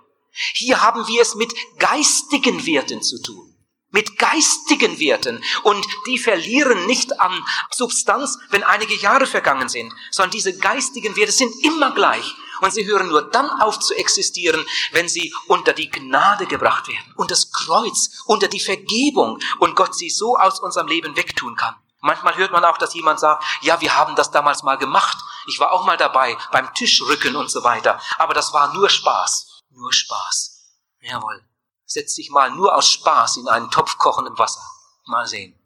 Hier 0.54 0.80
haben 0.80 1.06
wir 1.08 1.20
es 1.20 1.34
mit 1.34 1.52
geistigen 1.78 2.64
Werten 2.64 3.02
zu 3.02 3.20
tun 3.20 3.47
mit 3.90 4.18
geistigen 4.18 4.98
Werten 4.98 5.42
und 5.62 5.86
die 6.06 6.18
verlieren 6.18 6.86
nicht 6.86 7.20
an 7.20 7.44
Substanz, 7.70 8.38
wenn 8.50 8.62
einige 8.62 8.94
Jahre 8.94 9.26
vergangen 9.26 9.68
sind, 9.68 9.92
sondern 10.10 10.32
diese 10.32 10.56
geistigen 10.56 11.16
Werte 11.16 11.32
sind 11.32 11.52
immer 11.64 11.92
gleich 11.92 12.34
und 12.60 12.72
sie 12.72 12.86
hören 12.86 13.08
nur 13.08 13.22
dann 13.30 13.48
auf 13.60 13.78
zu 13.78 13.94
existieren, 13.94 14.64
wenn 14.92 15.08
sie 15.08 15.32
unter 15.46 15.72
die 15.72 15.90
Gnade 15.90 16.46
gebracht 16.46 16.88
werden, 16.88 17.14
unter 17.16 17.34
das 17.34 17.50
Kreuz, 17.52 18.22
unter 18.26 18.48
die 18.48 18.60
Vergebung 18.60 19.38
und 19.58 19.76
Gott 19.76 19.94
sie 19.94 20.10
so 20.10 20.36
aus 20.36 20.60
unserem 20.60 20.88
Leben 20.88 21.16
wegtun 21.16 21.56
kann. 21.56 21.76
Manchmal 22.00 22.36
hört 22.36 22.52
man 22.52 22.64
auch, 22.64 22.78
dass 22.78 22.94
jemand 22.94 23.18
sagt, 23.18 23.44
ja, 23.62 23.80
wir 23.80 23.96
haben 23.96 24.14
das 24.14 24.30
damals 24.30 24.62
mal 24.62 24.76
gemacht. 24.76 25.18
Ich 25.48 25.58
war 25.58 25.72
auch 25.72 25.84
mal 25.84 25.96
dabei 25.96 26.36
beim 26.52 26.72
Tischrücken 26.74 27.34
und 27.34 27.50
so 27.50 27.64
weiter. 27.64 28.00
Aber 28.18 28.34
das 28.34 28.52
war 28.52 28.72
nur 28.72 28.88
Spaß. 28.88 29.62
Nur 29.70 29.92
Spaß. 29.92 30.62
Jawohl. 31.00 31.44
Setz 31.90 32.14
dich 32.16 32.28
mal 32.28 32.50
nur 32.50 32.76
aus 32.76 32.90
Spaß 32.90 33.38
in 33.38 33.48
einen 33.48 33.70
Topf 33.70 33.96
kochendem 33.96 34.38
Wasser. 34.38 34.60
Mal 35.06 35.26
sehen. 35.26 35.58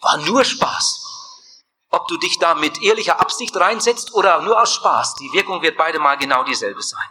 War 0.00 0.16
nur 0.16 0.44
Spaß. 0.44 1.62
Ob 1.90 2.08
du 2.08 2.16
dich 2.16 2.40
da 2.40 2.56
mit 2.56 2.82
ehrlicher 2.82 3.20
Absicht 3.20 3.56
reinsetzt 3.56 4.12
oder 4.12 4.42
nur 4.42 4.60
aus 4.60 4.74
Spaß, 4.74 5.14
die 5.14 5.32
Wirkung 5.32 5.62
wird 5.62 5.76
beide 5.76 6.00
mal 6.00 6.16
genau 6.16 6.42
dieselbe 6.42 6.82
sein. 6.82 7.08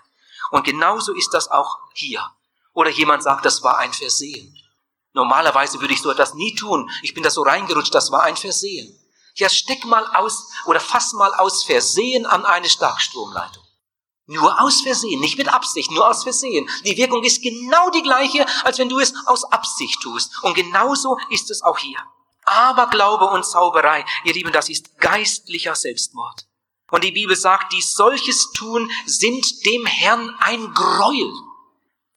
Und 0.52 0.66
genauso 0.66 1.14
ist 1.14 1.34
das 1.34 1.50
auch 1.50 1.80
hier. 1.94 2.30
Oder 2.74 2.90
jemand 2.90 3.24
sagt, 3.24 3.46
das 3.46 3.64
war 3.64 3.78
ein 3.78 3.94
Versehen. 3.94 4.54
Normalerweise 5.14 5.80
würde 5.80 5.94
ich 5.94 6.02
so 6.02 6.12
etwas 6.12 6.34
nie 6.34 6.54
tun. 6.56 6.92
Ich 7.04 7.14
bin 7.14 7.24
da 7.24 7.30
so 7.30 7.42
reingerutscht, 7.42 7.96
das 7.96 8.12
war 8.12 8.24
ein 8.24 8.36
Versehen. 8.36 9.00
Ja, 9.36 9.48
steck 9.48 9.86
mal 9.86 10.06
aus 10.14 10.52
oder 10.66 10.82
fass 10.82 11.14
mal 11.14 11.34
aus 11.36 11.64
Versehen 11.64 12.26
an 12.26 12.46
eine 12.46 12.70
Starkstromleitung. 12.70 13.65
Nur 14.28 14.60
aus 14.62 14.82
Versehen, 14.82 15.20
nicht 15.20 15.38
mit 15.38 15.54
Absicht, 15.54 15.92
nur 15.92 16.10
aus 16.10 16.24
Versehen. 16.24 16.68
Die 16.84 16.98
Wirkung 16.98 17.24
ist 17.24 17.44
genau 17.44 17.92
die 17.92 18.02
gleiche, 18.02 18.46
als 18.64 18.80
wenn 18.80 18.90
du 18.90 19.00
es 19.00 19.14
aus 19.28 19.44
Absicht 19.52 20.02
tust. 20.02 20.32
Und 20.42 20.56
genauso 20.56 21.18
ist 21.30 21.52
es 21.52 21.62
auch 21.62 21.78
hier. 21.78 22.00
Aber 22.44 22.88
Glaube 22.88 23.26
und 23.26 23.46
Zauberei, 23.46 24.04
ihr 24.24 24.34
Lieben, 24.34 24.52
das 24.52 24.70
ist 24.70 24.98
geistlicher 25.00 25.76
Selbstmord. 25.76 26.48
Und 26.92 27.04
die 27.04 27.12
Bibel 27.12 27.36
sagt, 27.36 27.74
die 27.74 27.82
solches 27.82 28.52
tun, 28.52 28.92
sind 29.06 29.66
dem 29.66 29.86
Herrn 29.86 30.36
ein 30.40 30.74
Gräuel. 30.74 31.34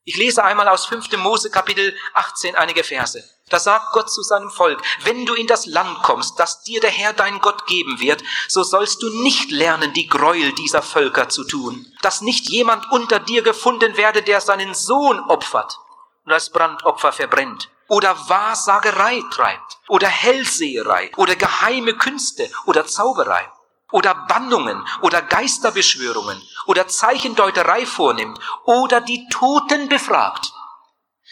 Ich 0.05 0.17
lese 0.17 0.45
einmal 0.45 0.69
aus 0.69 0.87
5. 0.87 1.17
Mose 1.19 1.51
Kapitel 1.51 1.95
18 2.15 2.55
einige 2.55 2.85
Verse. 2.85 3.23
Da 3.49 3.59
sagt 3.59 3.93
Gott 3.93 4.11
zu 4.11 4.23
seinem 4.23 4.51
Volk, 4.51 4.81
wenn 5.05 5.27
du 5.27 5.35
in 5.35 5.47
das 5.47 5.67
Land 5.67 6.03
kommst, 6.03 6.39
das 6.39 6.63
dir 6.63 6.81
der 6.81 6.91
Herr 6.91 7.13
dein 7.13 7.41
Gott 7.41 7.67
geben 7.67 8.01
wird, 8.01 8.23
so 8.49 8.63
sollst 8.63 9.03
du 9.03 9.23
nicht 9.23 9.51
lernen, 9.51 9.93
die 9.93 10.07
Gräuel 10.07 10.53
dieser 10.53 10.83
Völker 10.83 11.29
zu 11.29 11.45
tun, 11.45 11.87
dass 12.03 12.21
nicht 12.21 12.51
jemand 12.51 12.91
unter 12.91 13.19
dir 13.19 13.43
gefunden 13.43 13.97
werde, 13.97 14.23
der 14.23 14.41
seinen 14.41 14.75
Sohn 14.75 15.21
opfert 15.21 15.79
und 16.25 16.33
als 16.33 16.51
Brandopfer 16.51 17.13
verbrennt, 17.13 17.71
oder 17.89 18.29
Wahrsagerei 18.29 19.23
treibt, 19.31 19.79
oder 19.89 20.09
Hellseherei, 20.09 21.11
oder 21.17 21.37
geheime 21.37 21.95
Künste, 21.95 22.51
oder 22.67 22.87
Zauberei. 22.87 23.51
Oder 23.91 24.15
Bannungen. 24.29 24.87
Oder 25.01 25.23
Geisterbeschwörungen. 25.23 26.43
Oder 26.67 26.89
Zeichendeuterei 26.89 27.87
vornimmt. 27.87 28.39
Oder 28.65 29.01
die 29.01 29.27
Toten 29.31 29.89
befragt. 29.89 30.53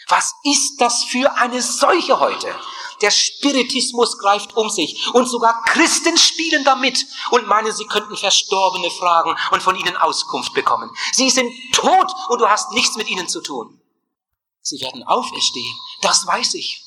Was 0.07 0.33
ist 0.43 0.79
das 0.79 1.03
für 1.03 1.35
eine 1.37 1.61
Seuche 1.61 2.19
heute? 2.19 2.53
Der 3.01 3.11
Spiritismus 3.11 4.17
greift 4.17 4.55
um 4.55 4.69
sich 4.69 5.05
und 5.13 5.27
sogar 5.27 5.63
Christen 5.65 6.17
spielen 6.17 6.63
damit 6.63 7.05
und 7.29 7.47
meinen, 7.47 7.71
sie 7.71 7.85
könnten 7.85 8.17
Verstorbene 8.17 8.89
fragen 8.89 9.35
und 9.51 9.61
von 9.61 9.75
ihnen 9.75 9.95
Auskunft 9.97 10.53
bekommen. 10.53 10.89
Sie 11.11 11.29
sind 11.29 11.53
tot 11.73 12.11
und 12.29 12.39
du 12.39 12.49
hast 12.49 12.71
nichts 12.71 12.95
mit 12.95 13.09
ihnen 13.09 13.27
zu 13.27 13.41
tun. 13.41 13.79
Sie 14.61 14.81
werden 14.81 15.03
auferstehen, 15.03 15.77
das 16.01 16.25
weiß 16.25 16.55
ich. 16.55 16.83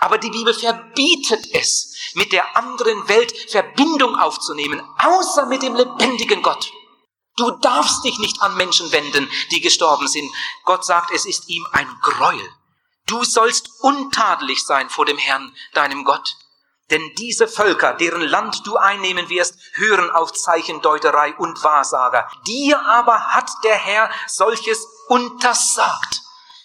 Aber 0.00 0.18
die 0.18 0.30
Bibel 0.30 0.54
verbietet 0.54 1.46
es, 1.52 2.12
mit 2.14 2.32
der 2.32 2.56
anderen 2.56 3.08
Welt 3.08 3.32
Verbindung 3.50 4.16
aufzunehmen, 4.16 4.80
außer 4.98 5.46
mit 5.46 5.62
dem 5.62 5.74
lebendigen 5.74 6.42
Gott. 6.42 6.72
Du 7.36 7.50
darfst 7.50 8.04
dich 8.04 8.18
nicht 8.18 8.42
an 8.42 8.56
Menschen 8.56 8.92
wenden, 8.92 9.30
die 9.50 9.60
gestorben 9.60 10.06
sind. 10.06 10.30
Gott 10.64 10.84
sagt, 10.84 11.10
es 11.12 11.24
ist 11.24 11.48
ihm 11.48 11.66
ein 11.72 11.88
Gräuel. 12.02 12.50
Du 13.06 13.24
sollst 13.24 13.70
untadelig 13.80 14.64
sein 14.64 14.90
vor 14.90 15.06
dem 15.06 15.18
Herrn, 15.18 15.54
deinem 15.72 16.04
Gott. 16.04 16.36
Denn 16.90 17.14
diese 17.16 17.48
Völker, 17.48 17.94
deren 17.94 18.22
Land 18.22 18.66
du 18.66 18.76
einnehmen 18.76 19.30
wirst, 19.30 19.58
hören 19.74 20.10
auf 20.10 20.32
Zeichendeuterei 20.32 21.34
und 21.36 21.64
Wahrsager. 21.64 22.30
Dir 22.46 22.80
aber 22.80 23.32
hat 23.32 23.50
der 23.64 23.76
Herr 23.76 24.10
solches 24.26 24.86
untersagt. 25.08 26.20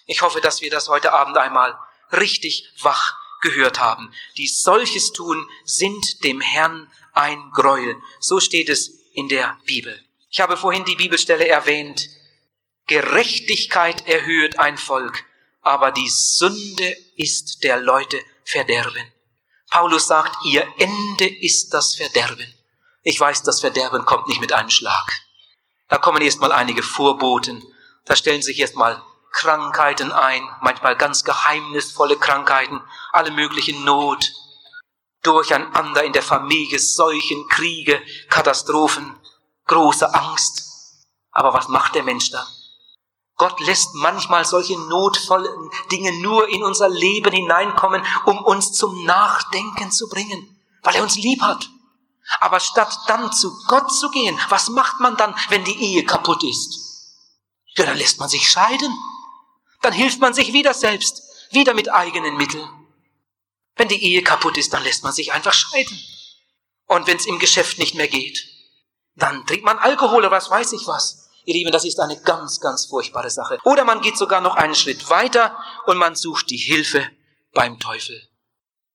Ich 0.06 0.20
hoffe, 0.20 0.40
dass 0.40 0.60
wir 0.60 0.70
das 0.70 0.88
heute 0.88 1.12
Abend 1.12 1.38
einmal 1.38 1.78
richtig 2.12 2.70
wach 2.82 3.14
gehört 3.40 3.80
haben. 3.80 4.12
Die 4.36 4.48
solches 4.48 5.12
tun, 5.12 5.48
sind 5.64 6.24
dem 6.24 6.40
Herrn 6.40 6.90
ein 7.14 7.50
Gräuel. 7.52 7.96
So 8.20 8.40
steht 8.40 8.68
es 8.68 8.88
in 9.12 9.28
der 9.28 9.58
Bibel. 9.64 10.07
Ich 10.30 10.40
habe 10.40 10.56
vorhin 10.56 10.84
die 10.84 10.96
Bibelstelle 10.96 11.48
erwähnt. 11.48 12.08
Gerechtigkeit 12.86 14.06
erhöht 14.06 14.58
ein 14.58 14.78
Volk, 14.78 15.24
aber 15.62 15.90
die 15.90 16.08
Sünde 16.08 16.96
ist 17.16 17.64
der 17.64 17.78
Leute 17.78 18.20
Verderben. 18.44 19.12
Paulus 19.70 20.06
sagt, 20.06 20.44
ihr 20.44 20.66
Ende 20.78 21.26
ist 21.26 21.74
das 21.74 21.94
Verderben. 21.94 22.54
Ich 23.02 23.18
weiß, 23.18 23.42
das 23.42 23.60
Verderben 23.60 24.04
kommt 24.04 24.28
nicht 24.28 24.40
mit 24.40 24.52
einem 24.52 24.70
Schlag. 24.70 25.12
Da 25.88 25.98
kommen 25.98 26.22
erst 26.22 26.40
mal 26.40 26.52
einige 26.52 26.82
Vorboten. 26.82 27.62
Da 28.04 28.16
stellen 28.16 28.42
sich 28.42 28.58
erst 28.58 28.76
mal 28.76 29.02
Krankheiten 29.32 30.12
ein, 30.12 30.42
manchmal 30.62 30.96
ganz 30.96 31.24
geheimnisvolle 31.24 32.16
Krankheiten, 32.16 32.80
alle 33.12 33.30
möglichen 33.30 33.84
Not, 33.84 34.32
Durcheinander 35.22 36.04
in 36.04 36.12
der 36.12 36.22
Familie, 36.22 36.78
Seuchen, 36.78 37.48
Kriege, 37.48 38.00
Katastrophen, 38.30 39.17
große 39.68 40.12
Angst. 40.12 40.64
Aber 41.30 41.52
was 41.52 41.68
macht 41.68 41.94
der 41.94 42.02
Mensch 42.02 42.30
dann? 42.30 42.46
Gott 43.36 43.60
lässt 43.60 43.94
manchmal 43.94 44.44
solche 44.44 44.76
notvollen 44.76 45.70
Dinge 45.92 46.12
nur 46.20 46.48
in 46.48 46.64
unser 46.64 46.88
Leben 46.88 47.32
hineinkommen, 47.32 48.04
um 48.24 48.38
uns 48.42 48.72
zum 48.72 49.04
Nachdenken 49.04 49.92
zu 49.92 50.08
bringen, 50.08 50.60
weil 50.82 50.96
er 50.96 51.04
uns 51.04 51.16
lieb 51.16 51.40
hat. 51.42 51.70
Aber 52.40 52.58
statt 52.58 52.98
dann 53.06 53.32
zu 53.32 53.56
Gott 53.68 53.92
zu 53.92 54.10
gehen, 54.10 54.38
was 54.48 54.68
macht 54.70 54.98
man 54.98 55.16
dann, 55.16 55.34
wenn 55.50 55.64
die 55.64 55.80
Ehe 55.80 56.04
kaputt 56.04 56.42
ist? 56.42 57.14
Ja, 57.76 57.86
dann 57.86 57.96
lässt 57.96 58.18
man 58.18 58.28
sich 58.28 58.50
scheiden. 58.50 58.92
Dann 59.82 59.92
hilft 59.92 60.20
man 60.20 60.34
sich 60.34 60.52
wieder 60.52 60.74
selbst, 60.74 61.22
wieder 61.52 61.74
mit 61.74 61.92
eigenen 61.92 62.36
Mitteln. 62.36 62.68
Wenn 63.76 63.86
die 63.86 64.02
Ehe 64.02 64.22
kaputt 64.22 64.58
ist, 64.58 64.72
dann 64.72 64.82
lässt 64.82 65.04
man 65.04 65.12
sich 65.12 65.32
einfach 65.32 65.54
scheiden. 65.54 65.98
Und 66.86 67.06
wenn 67.06 67.16
es 67.16 67.26
im 67.26 67.38
Geschäft 67.38 67.78
nicht 67.78 67.94
mehr 67.94 68.08
geht, 68.08 68.57
dann 69.18 69.46
trinkt 69.46 69.64
man 69.64 69.78
Alkohol 69.78 70.18
oder 70.18 70.30
was 70.30 70.50
weiß 70.50 70.72
ich 70.72 70.86
was. 70.86 71.28
Ihr 71.44 71.54
Lieben, 71.54 71.72
das 71.72 71.84
ist 71.84 71.98
eine 71.98 72.20
ganz, 72.20 72.60
ganz 72.60 72.86
furchtbare 72.86 73.30
Sache. 73.30 73.58
Oder 73.64 73.84
man 73.84 74.00
geht 74.00 74.18
sogar 74.18 74.40
noch 74.40 74.56
einen 74.56 74.74
Schritt 74.74 75.08
weiter 75.08 75.56
und 75.86 75.96
man 75.96 76.14
sucht 76.14 76.50
die 76.50 76.56
Hilfe 76.56 77.06
beim 77.54 77.78
Teufel. 77.78 78.28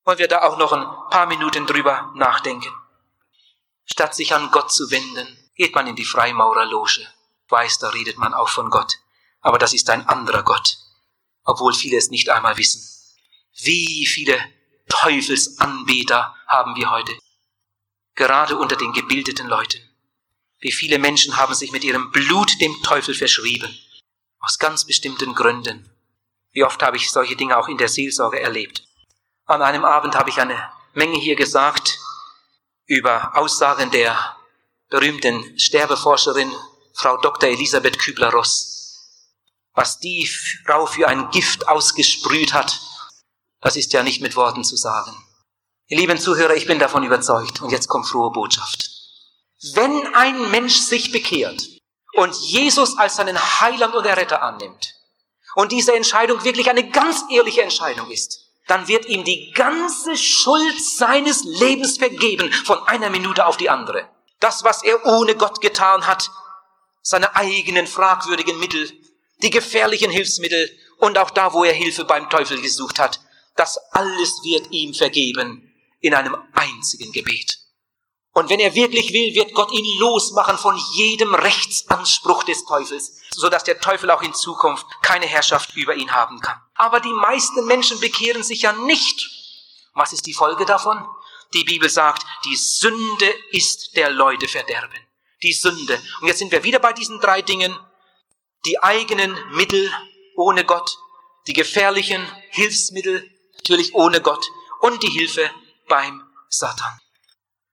Wollen 0.04 0.18
wir 0.18 0.28
da 0.28 0.42
auch 0.42 0.58
noch 0.58 0.72
ein 0.72 0.86
paar 1.10 1.26
Minuten 1.26 1.66
drüber 1.66 2.12
nachdenken? 2.14 2.72
Statt 3.84 4.14
sich 4.14 4.34
an 4.34 4.50
Gott 4.50 4.72
zu 4.72 4.90
wenden, 4.90 5.26
geht 5.56 5.74
man 5.74 5.86
in 5.86 5.96
die 5.96 6.04
Freimaurerloge. 6.04 7.06
Weiß, 7.48 7.78
da 7.78 7.88
redet 7.88 8.18
man 8.18 8.34
auch 8.34 8.48
von 8.48 8.70
Gott 8.70 8.98
aber 9.44 9.58
das 9.58 9.74
ist 9.74 9.90
ein 9.90 10.08
anderer 10.08 10.42
Gott, 10.42 10.78
obwohl 11.44 11.74
viele 11.74 11.98
es 11.98 12.08
nicht 12.08 12.30
einmal 12.30 12.56
wissen. 12.56 12.82
Wie 13.60 14.06
viele 14.06 14.40
Teufelsanbeter 14.88 16.34
haben 16.48 16.74
wir 16.76 16.90
heute, 16.90 17.12
gerade 18.14 18.56
unter 18.56 18.76
den 18.76 18.92
gebildeten 18.94 19.46
Leuten. 19.46 19.80
Wie 20.64 20.72
viele 20.72 20.98
Menschen 20.98 21.36
haben 21.36 21.54
sich 21.54 21.72
mit 21.72 21.84
ihrem 21.84 22.10
Blut 22.10 22.58
dem 22.62 22.74
Teufel 22.82 23.14
verschrieben, 23.14 23.68
aus 24.40 24.58
ganz 24.58 24.86
bestimmten 24.86 25.34
Gründen. 25.34 25.90
Wie 26.52 26.64
oft 26.64 26.82
habe 26.82 26.96
ich 26.96 27.10
solche 27.10 27.36
Dinge 27.36 27.58
auch 27.58 27.68
in 27.68 27.76
der 27.76 27.88
Seelsorge 27.88 28.40
erlebt. 28.40 28.82
An 29.44 29.60
einem 29.60 29.84
Abend 29.84 30.14
habe 30.14 30.30
ich 30.30 30.38
eine 30.38 30.72
Menge 30.94 31.18
hier 31.18 31.36
gesagt 31.36 31.98
über 32.86 33.36
Aussagen 33.36 33.90
der 33.90 34.36
berühmten 34.88 35.58
Sterbeforscherin 35.58 36.50
Frau 36.94 37.18
Dr. 37.18 37.50
Elisabeth 37.50 37.98
Kübler-Ross 37.98 38.74
was 39.74 39.98
die 39.98 40.26
Frau 40.64 40.86
für 40.86 41.08
ein 41.08 41.30
Gift 41.30 41.68
ausgesprüht 41.68 42.54
hat, 42.54 42.80
das 43.60 43.76
ist 43.76 43.92
ja 43.92 44.02
nicht 44.02 44.22
mit 44.22 44.36
Worten 44.36 44.64
zu 44.64 44.76
sagen. 44.76 45.12
Ihr 45.88 45.98
lieben 45.98 46.18
Zuhörer, 46.18 46.54
ich 46.54 46.66
bin 46.66 46.78
davon 46.78 47.02
überzeugt, 47.02 47.60
und 47.60 47.70
jetzt 47.70 47.88
kommt 47.88 48.06
frohe 48.06 48.30
Botschaft. 48.30 48.93
Wenn 49.72 50.14
ein 50.14 50.50
Mensch 50.50 50.76
sich 50.76 51.10
bekehrt 51.10 51.62
und 52.12 52.34
Jesus 52.36 52.98
als 52.98 53.16
seinen 53.16 53.38
Heiland 53.60 53.94
und 53.94 54.04
Erretter 54.04 54.42
annimmt, 54.42 54.94
und 55.54 55.72
diese 55.72 55.94
Entscheidung 55.94 56.44
wirklich 56.44 56.68
eine 56.68 56.90
ganz 56.90 57.24
ehrliche 57.30 57.62
Entscheidung 57.62 58.10
ist, 58.10 58.40
dann 58.66 58.88
wird 58.88 59.06
ihm 59.06 59.24
die 59.24 59.52
ganze 59.52 60.16
Schuld 60.16 60.82
seines 60.82 61.44
Lebens 61.44 61.98
vergeben 61.98 62.52
von 62.52 62.82
einer 62.86 63.10
Minute 63.10 63.46
auf 63.46 63.56
die 63.56 63.70
andere. 63.70 64.08
Das, 64.40 64.64
was 64.64 64.82
er 64.82 65.04
ohne 65.06 65.36
Gott 65.36 65.60
getan 65.60 66.06
hat, 66.06 66.30
seine 67.02 67.36
eigenen 67.36 67.86
fragwürdigen 67.86 68.58
Mittel, 68.58 68.90
die 69.42 69.50
gefährlichen 69.50 70.10
Hilfsmittel 70.10 70.70
und 70.98 71.18
auch 71.18 71.30
da, 71.30 71.52
wo 71.52 71.64
er 71.64 71.74
Hilfe 71.74 72.04
beim 72.04 72.30
Teufel 72.30 72.60
gesucht 72.60 72.98
hat, 72.98 73.20
das 73.56 73.78
alles 73.92 74.40
wird 74.42 74.70
ihm 74.70 74.94
vergeben 74.94 75.72
in 76.00 76.14
einem 76.14 76.36
einzigen 76.54 77.12
Gebet. 77.12 77.58
Und 78.34 78.50
wenn 78.50 78.58
er 78.58 78.74
wirklich 78.74 79.12
will, 79.12 79.32
wird 79.34 79.54
Gott 79.54 79.72
ihn 79.72 79.98
losmachen 80.00 80.58
von 80.58 80.76
jedem 80.94 81.34
Rechtsanspruch 81.34 82.42
des 82.42 82.64
Teufels, 82.64 83.20
so 83.30 83.48
dass 83.48 83.62
der 83.62 83.78
Teufel 83.78 84.10
auch 84.10 84.22
in 84.22 84.34
Zukunft 84.34 84.86
keine 85.02 85.26
Herrschaft 85.26 85.76
über 85.76 85.94
ihn 85.94 86.12
haben 86.12 86.40
kann. 86.40 86.60
Aber 86.74 86.98
die 86.98 87.12
meisten 87.12 87.64
Menschen 87.66 88.00
bekehren 88.00 88.42
sich 88.42 88.62
ja 88.62 88.72
nicht. 88.72 89.30
Was 89.94 90.12
ist 90.12 90.26
die 90.26 90.34
Folge 90.34 90.66
davon? 90.66 91.06
Die 91.54 91.62
Bibel 91.62 91.88
sagt, 91.88 92.26
die 92.44 92.56
Sünde 92.56 93.32
ist 93.52 93.96
der 93.96 94.10
Leute 94.10 94.48
Verderben. 94.48 94.98
Die 95.44 95.52
Sünde. 95.52 96.02
Und 96.20 96.26
jetzt 96.26 96.40
sind 96.40 96.50
wir 96.50 96.64
wieder 96.64 96.80
bei 96.80 96.92
diesen 96.92 97.20
drei 97.20 97.40
Dingen. 97.40 97.78
Die 98.66 98.82
eigenen 98.82 99.38
Mittel 99.52 99.92
ohne 100.36 100.64
Gott, 100.64 100.98
die 101.46 101.52
gefährlichen 101.52 102.26
Hilfsmittel 102.50 103.30
natürlich 103.58 103.94
ohne 103.94 104.20
Gott 104.20 104.44
und 104.80 105.00
die 105.04 105.10
Hilfe 105.10 105.48
beim 105.86 106.22
Satan. 106.48 107.00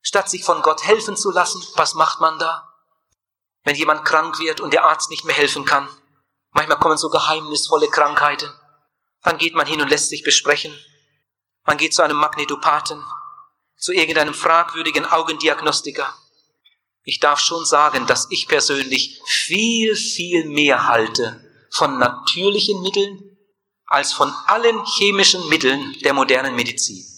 Statt 0.01 0.29
sich 0.29 0.43
von 0.43 0.61
Gott 0.61 0.83
helfen 0.83 1.15
zu 1.15 1.31
lassen, 1.31 1.63
was 1.75 1.93
macht 1.93 2.19
man 2.19 2.39
da? 2.39 2.67
Wenn 3.63 3.75
jemand 3.75 4.03
krank 4.05 4.39
wird 4.39 4.59
und 4.59 4.73
der 4.73 4.85
Arzt 4.85 5.09
nicht 5.09 5.25
mehr 5.25 5.35
helfen 5.35 5.65
kann, 5.65 5.87
manchmal 6.51 6.79
kommen 6.79 6.97
so 6.97 7.09
geheimnisvolle 7.09 7.89
Krankheiten, 7.89 8.51
dann 9.23 9.37
geht 9.37 9.53
man 9.53 9.67
hin 9.67 9.81
und 9.81 9.89
lässt 9.89 10.09
sich 10.09 10.23
besprechen. 10.23 10.73
Man 11.63 11.77
geht 11.77 11.93
zu 11.93 12.01
einem 12.01 12.17
Magnetopathen, 12.17 13.03
zu 13.77 13.93
irgendeinem 13.93 14.33
fragwürdigen 14.33 15.05
Augendiagnostiker. 15.05 16.15
Ich 17.03 17.19
darf 17.19 17.39
schon 17.39 17.65
sagen, 17.65 18.07
dass 18.07 18.27
ich 18.29 18.47
persönlich 18.47 19.21
viel, 19.25 19.95
viel 19.95 20.45
mehr 20.45 20.87
halte 20.87 21.43
von 21.71 21.97
natürlichen 21.99 22.81
Mitteln 22.81 23.37
als 23.85 24.13
von 24.13 24.33
allen 24.47 24.85
chemischen 24.85 25.47
Mitteln 25.49 25.95
der 26.03 26.13
modernen 26.13 26.55
Medizin. 26.55 27.10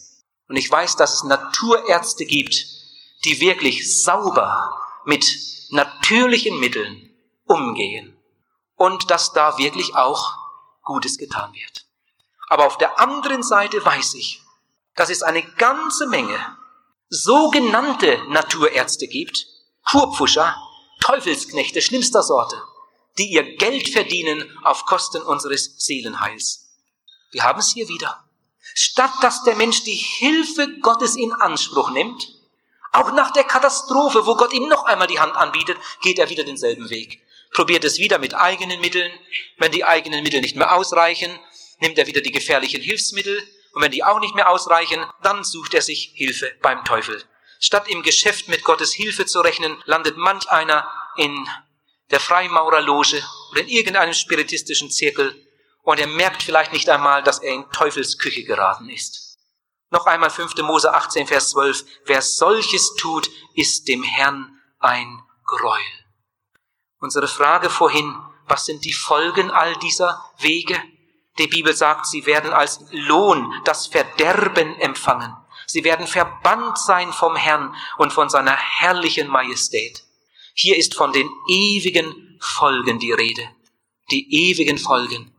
Und 0.47 0.55
ich 0.55 0.69
weiß, 0.69 0.95
dass 0.95 1.13
es 1.13 1.23
Naturärzte 1.23 2.25
gibt, 2.25 2.65
die 3.25 3.39
wirklich 3.39 4.03
sauber 4.03 4.79
mit 5.05 5.25
natürlichen 5.69 6.59
Mitteln 6.59 7.09
umgehen 7.45 8.17
und 8.75 9.09
dass 9.09 9.33
da 9.33 9.57
wirklich 9.57 9.95
auch 9.95 10.37
Gutes 10.83 11.17
getan 11.17 11.53
wird. 11.53 11.85
Aber 12.49 12.65
auf 12.65 12.77
der 12.77 12.99
anderen 12.99 13.43
Seite 13.43 13.83
weiß 13.83 14.15
ich, 14.15 14.41
dass 14.95 15.09
es 15.09 15.23
eine 15.23 15.43
ganze 15.53 16.07
Menge 16.07 16.37
sogenannte 17.09 18.21
Naturärzte 18.29 19.07
gibt, 19.07 19.47
Purpfuscher, 19.85 20.55
Teufelsknechte 20.99 21.81
schlimmster 21.81 22.23
Sorte, 22.23 22.61
die 23.17 23.31
ihr 23.31 23.55
Geld 23.57 23.89
verdienen 23.89 24.57
auf 24.63 24.85
Kosten 24.85 25.21
unseres 25.21 25.75
Seelenheils. 25.77 26.71
Wir 27.31 27.43
haben 27.43 27.59
es 27.59 27.71
hier 27.71 27.87
wieder. 27.87 28.22
Statt 28.75 29.11
dass 29.21 29.43
der 29.43 29.55
Mensch 29.55 29.83
die 29.83 29.95
Hilfe 29.95 30.79
Gottes 30.79 31.15
in 31.15 31.33
Anspruch 31.33 31.91
nimmt, 31.91 32.27
auch 32.91 33.11
nach 33.11 33.31
der 33.31 33.43
Katastrophe, 33.43 34.25
wo 34.25 34.35
Gott 34.35 34.53
ihm 34.53 34.67
noch 34.67 34.85
einmal 34.85 35.07
die 35.07 35.19
Hand 35.19 35.35
anbietet, 35.35 35.77
geht 36.01 36.19
er 36.19 36.29
wieder 36.29 36.43
denselben 36.43 36.89
Weg. 36.89 37.21
Probiert 37.51 37.83
es 37.83 37.97
wieder 37.97 38.19
mit 38.19 38.35
eigenen 38.35 38.81
Mitteln. 38.81 39.11
Wenn 39.57 39.71
die 39.71 39.83
eigenen 39.83 40.23
Mittel 40.23 40.41
nicht 40.41 40.55
mehr 40.55 40.73
ausreichen, 40.73 41.39
nimmt 41.79 41.97
er 41.97 42.07
wieder 42.07 42.21
die 42.21 42.31
gefährlichen 42.31 42.81
Hilfsmittel. 42.81 43.41
Und 43.73 43.81
wenn 43.81 43.91
die 43.91 44.03
auch 44.03 44.19
nicht 44.19 44.35
mehr 44.35 44.49
ausreichen, 44.49 45.03
dann 45.23 45.43
sucht 45.43 45.73
er 45.73 45.81
sich 45.81 46.11
Hilfe 46.15 46.51
beim 46.61 46.85
Teufel. 46.85 47.23
Statt 47.59 47.87
im 47.87 48.03
Geschäft 48.03 48.47
mit 48.47 48.63
Gottes 48.63 48.93
Hilfe 48.93 49.25
zu 49.25 49.41
rechnen, 49.41 49.81
landet 49.85 50.17
manch 50.17 50.49
einer 50.49 50.87
in 51.15 51.47
der 52.11 52.19
Freimaurerloge 52.19 53.23
oder 53.51 53.61
in 53.61 53.69
irgendeinem 53.69 54.13
spiritistischen 54.13 54.91
Zirkel 54.91 55.42
und 55.83 55.99
er 55.99 56.07
merkt 56.07 56.41
vielleicht 56.41 56.73
nicht 56.73 56.89
einmal, 56.89 57.23
dass 57.23 57.39
er 57.39 57.53
in 57.53 57.69
Teufels 57.71 58.17
Küche 58.17 58.43
geraten 58.43 58.89
ist. 58.89 59.37
Noch 59.91 60.07
einmal 60.07 60.31
5. 60.31 60.55
Mose 60.63 60.91
18, 60.93 61.27
Vers 61.27 61.51
12. 61.51 61.85
Wer 62.05 62.21
solches 62.21 62.95
tut, 62.95 63.29
ist 63.53 63.87
dem 63.87 64.01
Herrn 64.01 64.59
ein 64.79 65.21
Gräuel. 65.45 65.81
Unsere 66.99 67.27
Frage 67.27 67.69
vorhin, 67.69 68.15
was 68.47 68.65
sind 68.65 68.85
die 68.85 68.93
Folgen 68.93 69.51
all 69.51 69.75
dieser 69.77 70.23
Wege? 70.39 70.81
Die 71.37 71.47
Bibel 71.47 71.75
sagt, 71.75 72.07
sie 72.07 72.25
werden 72.25 72.53
als 72.53 72.79
Lohn 72.91 73.53
das 73.65 73.87
Verderben 73.87 74.79
empfangen. 74.79 75.35
Sie 75.67 75.83
werden 75.83 76.07
verbannt 76.07 76.77
sein 76.77 77.11
vom 77.11 77.35
Herrn 77.35 77.75
und 77.97 78.13
von 78.13 78.29
seiner 78.29 78.55
herrlichen 78.55 79.27
Majestät. 79.27 80.03
Hier 80.53 80.77
ist 80.77 80.95
von 80.95 81.11
den 81.11 81.29
ewigen 81.49 82.37
Folgen 82.39 82.99
die 82.99 83.11
Rede. 83.11 83.49
Die 84.11 84.49
ewigen 84.49 84.77
Folgen, 84.77 85.32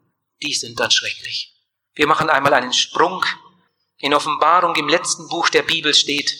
die 0.45 0.55
sind 0.55 0.79
dann 0.79 0.91
schrecklich. 0.91 1.55
Wir 1.95 2.07
machen 2.07 2.29
einmal 2.29 2.55
einen 2.55 2.73
Sprung 2.73 3.25
in 3.99 4.15
Offenbarung 4.15 4.75
im 4.77 4.89
letzten 4.89 5.29
Buch 5.29 5.49
der 5.49 5.63
Bibel 5.63 5.95
steht, 5.95 6.37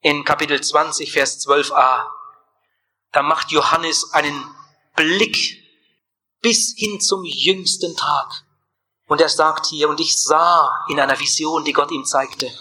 in 0.00 0.24
Kapitel 0.24 0.60
20, 0.60 1.10
Vers 1.10 1.44
12a, 1.46 2.06
da 3.12 3.22
macht 3.22 3.50
Johannes 3.50 4.12
einen 4.12 4.44
Blick 4.94 5.62
bis 6.42 6.74
hin 6.76 7.00
zum 7.00 7.24
jüngsten 7.24 7.96
Tag. 7.96 8.44
Und 9.06 9.20
er 9.20 9.28
sagt 9.28 9.66
hier, 9.66 9.88
und 9.88 10.00
ich 10.00 10.16
sah 10.22 10.84
in 10.88 11.00
einer 11.00 11.18
Vision, 11.18 11.64
die 11.64 11.72
Gott 11.72 11.90
ihm 11.90 12.04
zeigte, 12.04 12.52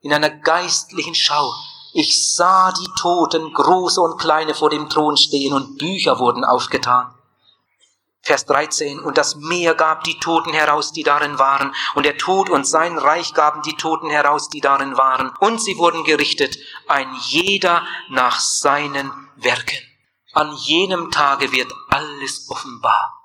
in 0.00 0.12
einer 0.12 0.30
geistlichen 0.30 1.14
Schau, 1.14 1.52
ich 1.92 2.34
sah 2.34 2.72
die 2.72 2.88
Toten, 2.98 3.52
große 3.52 4.00
und 4.00 4.18
kleine, 4.18 4.54
vor 4.54 4.70
dem 4.70 4.88
Thron 4.88 5.16
stehen 5.16 5.52
und 5.52 5.78
Bücher 5.78 6.18
wurden 6.18 6.44
aufgetan. 6.44 7.14
Vers 8.28 8.44
13, 8.44 9.00
und 9.00 9.16
das 9.16 9.36
Meer 9.36 9.74
gab 9.74 10.04
die 10.04 10.18
Toten 10.18 10.52
heraus, 10.52 10.92
die 10.92 11.02
darin 11.02 11.38
waren, 11.38 11.74
und 11.94 12.04
der 12.04 12.18
Tod 12.18 12.50
und 12.50 12.66
sein 12.66 12.98
Reich 12.98 13.32
gaben 13.32 13.62
die 13.62 13.74
Toten 13.74 14.10
heraus, 14.10 14.50
die 14.50 14.60
darin 14.60 14.98
waren, 14.98 15.30
und 15.38 15.62
sie 15.62 15.78
wurden 15.78 16.04
gerichtet, 16.04 16.58
ein 16.88 17.08
jeder 17.22 17.86
nach 18.10 18.38
seinen 18.38 19.10
Werken. 19.36 19.78
An 20.34 20.52
jenem 20.52 21.10
Tage 21.10 21.52
wird 21.52 21.72
alles 21.88 22.50
offenbar. 22.50 23.18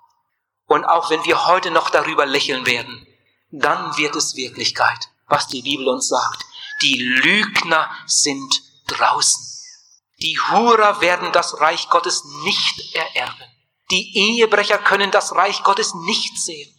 Und 0.67 0.85
auch 0.85 1.09
wenn 1.09 1.25
wir 1.25 1.47
heute 1.47 1.69
noch 1.69 1.89
darüber 1.89 2.25
lächeln 2.25 2.65
werden, 2.65 3.05
dann 3.51 3.97
wird 3.97 4.15
es 4.15 4.37
Wirklichkeit, 4.37 5.09
was 5.27 5.47
die 5.47 5.63
Bibel 5.63 5.89
uns 5.89 6.07
sagt. 6.07 6.45
Die 6.81 6.97
Lügner 6.97 7.91
sind 8.05 8.61
draußen. 8.87 9.45
Die 10.21 10.39
Hurer 10.39 11.01
werden 11.01 11.33
das 11.33 11.59
Reich 11.59 11.89
Gottes 11.89 12.23
nicht 12.45 12.95
ererben. 12.95 13.52
Die 13.91 14.17
Ehebrecher 14.17 14.77
können 14.77 15.11
das 15.11 15.35
Reich 15.35 15.63
Gottes 15.63 15.93
nicht 15.93 16.37
sehen. 16.37 16.73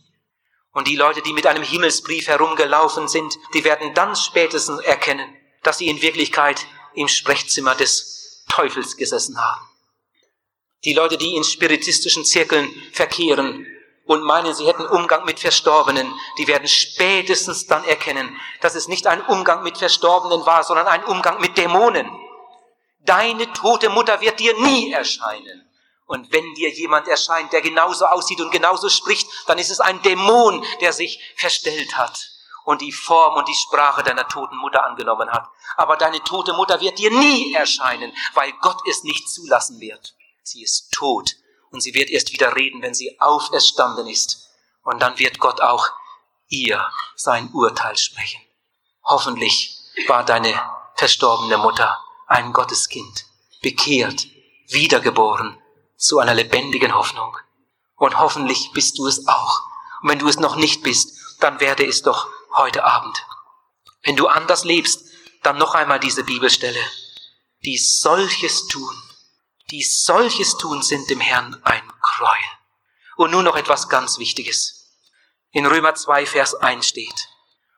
Und 0.72 0.88
die 0.88 0.96
Leute, 0.96 1.22
die 1.22 1.32
mit 1.32 1.46
einem 1.46 1.62
Himmelsbrief 1.62 2.26
herumgelaufen 2.26 3.06
sind, 3.06 3.34
die 3.54 3.62
werden 3.64 3.94
dann 3.94 4.16
spätestens 4.16 4.80
erkennen, 4.80 5.36
dass 5.62 5.78
sie 5.78 5.86
in 5.86 6.02
Wirklichkeit 6.02 6.66
im 6.94 7.08
Sprechzimmer 7.08 7.74
des 7.74 8.44
Teufels 8.48 8.96
gesessen 8.96 9.38
haben. 9.38 9.68
Die 10.84 10.92
Leute, 10.92 11.16
die 11.16 11.36
in 11.36 11.44
spiritistischen 11.44 12.24
Zirkeln 12.24 12.70
verkehren 12.92 13.66
und 14.04 14.22
meinen, 14.22 14.54
sie 14.54 14.66
hätten 14.66 14.84
Umgang 14.84 15.24
mit 15.24 15.40
Verstorbenen, 15.40 16.12
die 16.38 16.46
werden 16.46 16.68
spätestens 16.68 17.66
dann 17.66 17.84
erkennen, 17.84 18.36
dass 18.60 18.74
es 18.74 18.88
nicht 18.88 19.06
ein 19.06 19.22
Umgang 19.22 19.62
mit 19.62 19.78
Verstorbenen 19.78 20.44
war, 20.44 20.62
sondern 20.62 20.86
ein 20.86 21.04
Umgang 21.04 21.40
mit 21.40 21.56
Dämonen. 21.56 22.10
Deine 23.00 23.50
tote 23.52 23.88
Mutter 23.90 24.20
wird 24.20 24.40
dir 24.40 24.58
nie 24.60 24.92
erscheinen. 24.92 25.70
Und 26.06 26.32
wenn 26.32 26.54
dir 26.54 26.70
jemand 26.70 27.08
erscheint, 27.08 27.52
der 27.52 27.62
genauso 27.62 28.04
aussieht 28.06 28.40
und 28.40 28.50
genauso 28.50 28.88
spricht, 28.88 29.26
dann 29.46 29.58
ist 29.58 29.70
es 29.70 29.80
ein 29.80 30.02
Dämon, 30.02 30.64
der 30.80 30.92
sich 30.92 31.20
verstellt 31.36 31.96
hat 31.96 32.30
und 32.64 32.82
die 32.82 32.92
Form 32.92 33.36
und 33.36 33.48
die 33.48 33.54
Sprache 33.54 34.02
deiner 34.02 34.28
toten 34.28 34.56
Mutter 34.56 34.84
angenommen 34.84 35.30
hat. 35.30 35.48
Aber 35.76 35.96
deine 35.96 36.22
tote 36.22 36.52
Mutter 36.52 36.80
wird 36.80 36.98
dir 36.98 37.10
nie 37.10 37.54
erscheinen, 37.54 38.12
weil 38.34 38.52
Gott 38.60 38.80
es 38.88 39.02
nicht 39.02 39.28
zulassen 39.30 39.80
wird. 39.80 40.14
Sie 40.42 40.62
ist 40.62 40.92
tot 40.92 41.36
und 41.70 41.80
sie 41.80 41.94
wird 41.94 42.10
erst 42.10 42.32
wieder 42.32 42.54
reden, 42.54 42.82
wenn 42.82 42.94
sie 42.94 43.18
auferstanden 43.20 44.06
ist. 44.06 44.50
Und 44.82 45.00
dann 45.00 45.18
wird 45.18 45.38
Gott 45.38 45.62
auch 45.62 45.88
ihr 46.48 46.86
sein 47.16 47.50
Urteil 47.52 47.96
sprechen. 47.96 48.40
Hoffentlich 49.04 49.78
war 50.06 50.24
deine 50.24 50.54
verstorbene 50.96 51.56
Mutter 51.56 52.02
ein 52.26 52.52
Gotteskind, 52.52 53.24
bekehrt, 53.62 54.26
wiedergeboren 54.68 55.58
zu 56.04 56.18
einer 56.18 56.34
lebendigen 56.34 56.94
Hoffnung. 56.94 57.36
Und 57.96 58.18
hoffentlich 58.18 58.70
bist 58.72 58.98
du 58.98 59.06
es 59.06 59.26
auch. 59.26 59.62
Und 60.02 60.10
wenn 60.10 60.18
du 60.18 60.28
es 60.28 60.38
noch 60.38 60.56
nicht 60.56 60.82
bist, 60.82 61.18
dann 61.40 61.60
werde 61.60 61.86
es 61.86 62.02
doch 62.02 62.28
heute 62.56 62.84
Abend. 62.84 63.24
Wenn 64.02 64.16
du 64.16 64.26
anders 64.28 64.64
lebst 64.64 65.04
Dann 65.42 65.58
noch 65.58 65.74
einmal 65.74 66.00
diese 66.00 66.24
Bibelstelle. 66.24 66.80
Die 67.66 67.76
solches 67.76 68.66
tun, 68.66 68.94
die 69.70 69.82
solches 69.82 70.56
tun, 70.56 70.80
sind 70.80 71.10
dem 71.10 71.20
Herrn 71.20 71.60
ein 71.64 71.92
Gräuel. 72.00 72.50
Und 73.16 73.30
nun 73.30 73.44
noch 73.44 73.56
etwas 73.56 73.90
ganz 73.90 74.18
Wichtiges. 74.18 74.90
In 75.50 75.66
Römer 75.66 75.94
2, 75.94 76.24
Vers 76.24 76.54
1 76.54 76.86
steht. 76.86 77.28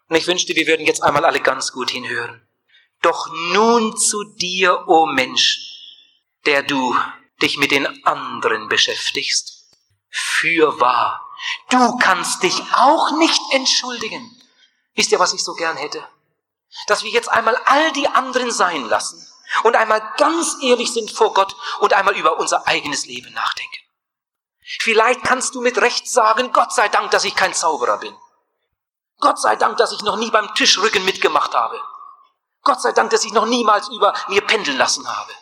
Und 0.09 0.15
ich 0.15 0.29
wünschte, 0.29 0.55
wir 0.55 0.69
würden 0.69 0.87
jetzt 0.87 1.03
einmal 1.03 1.25
alle 1.25 1.41
ganz 1.41 1.73
gut 1.73 1.91
hinhören. 1.91 2.49
Doch 3.03 3.27
nun 3.53 3.97
zu 3.97 4.23
dir, 4.23 4.85
o 4.87 5.03
oh 5.03 5.07
Mensch, 5.07 5.59
der 6.47 6.63
du 6.63 6.97
dich 7.43 7.59
mit 7.59 7.71
den 7.71 8.05
anderen 8.05 8.69
beschäftigst. 8.69 9.65
Für 10.09 10.81
wahr, 10.81 11.29
du 11.71 11.97
kannst 11.99 12.43
dich 12.43 12.63
auch 12.75 13.13
nicht 13.19 13.41
entschuldigen. 13.53 14.41
Wisst 14.95 15.13
ihr, 15.13 15.19
was 15.19 15.35
ich 15.35 15.45
so 15.45 15.55
gern 15.55 15.77
hätte? 15.77 16.07
Dass 16.87 17.03
wir 17.03 17.11
jetzt 17.11 17.29
einmal 17.29 17.57
all 17.67 17.93
die 17.93 18.09
anderen 18.09 18.51
sein 18.51 18.89
lassen 18.89 19.27
und 19.63 19.77
einmal 19.77 20.03
ganz 20.17 20.57
ehrlich 20.63 20.93
sind 20.93 21.11
vor 21.11 21.35
Gott 21.35 21.55
und 21.81 21.93
einmal 21.93 22.17
über 22.17 22.39
unser 22.39 22.67
eigenes 22.67 23.07
Leben 23.07 23.33
nachdenken. 23.33 23.77
Vielleicht 24.81 25.23
kannst 25.23 25.55
du 25.55 25.61
mit 25.61 25.79
Recht 25.79 26.09
sagen, 26.09 26.53
Gott 26.53 26.73
sei 26.73 26.89
Dank, 26.89 27.11
dass 27.13 27.25
ich 27.25 27.37
kein 27.37 27.55
Zauberer 27.55 27.99
bin. 27.99 28.17
Gott 29.19 29.41
sei 29.41 29.57
Dank, 29.57 29.77
dass 29.77 29.93
ich 29.93 30.03
noch 30.03 30.17
nie 30.17 30.31
beim 30.31 30.53
Tischrücken 30.55 31.05
mitgemacht 31.05 31.55
habe. 31.55 31.81
Gott 32.63 32.83
sei 32.83 32.93
Dank, 32.93 33.11
dass 33.11 33.25
ich 33.25 33.33
noch 33.33 33.47
niemals 33.47 33.89
über 33.89 34.13
mir 34.29 34.41
pendeln 34.41 34.77
lassen 34.77 35.09
habe. 35.09 35.33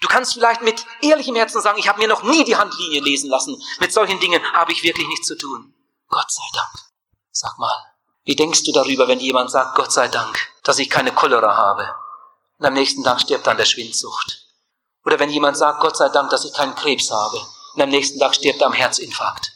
Du 0.00 0.08
kannst 0.08 0.32
vielleicht 0.34 0.62
mit 0.62 0.86
ehrlichem 1.02 1.36
Herzen 1.36 1.60
sagen, 1.60 1.78
ich 1.78 1.88
habe 1.88 2.00
mir 2.00 2.08
noch 2.08 2.22
nie 2.22 2.44
die 2.44 2.56
Handlinie 2.56 3.00
lesen 3.00 3.28
lassen. 3.28 3.62
Mit 3.80 3.92
solchen 3.92 4.18
Dingen 4.18 4.42
habe 4.52 4.72
ich 4.72 4.82
wirklich 4.82 5.06
nichts 5.06 5.26
zu 5.26 5.36
tun. 5.36 5.74
Gott 6.08 6.30
sei 6.30 6.42
Dank. 6.54 6.90
Sag 7.30 7.58
mal, 7.58 7.90
wie 8.24 8.34
denkst 8.34 8.64
du 8.64 8.72
darüber, 8.72 9.08
wenn 9.08 9.20
jemand 9.20 9.50
sagt, 9.50 9.76
Gott 9.76 9.92
sei 9.92 10.08
Dank, 10.08 10.38
dass 10.64 10.78
ich 10.78 10.90
keine 10.90 11.12
Cholera 11.12 11.56
habe? 11.56 11.94
Und 12.58 12.66
am 12.66 12.74
nächsten 12.74 13.04
Tag 13.04 13.20
stirbt 13.20 13.46
an 13.48 13.56
der 13.56 13.64
Schwindsucht. 13.64 14.46
Oder 15.04 15.18
wenn 15.18 15.30
jemand 15.30 15.56
sagt, 15.56 15.80
Gott 15.80 15.96
sei 15.96 16.08
Dank, 16.08 16.30
dass 16.30 16.44
ich 16.44 16.52
keinen 16.52 16.74
Krebs 16.74 17.10
habe. 17.10 17.40
Und 17.74 17.82
am 17.82 17.88
nächsten 17.88 18.18
Tag 18.18 18.34
stirbt 18.34 18.60
er 18.60 18.66
am 18.66 18.72
Herzinfarkt. 18.72 19.52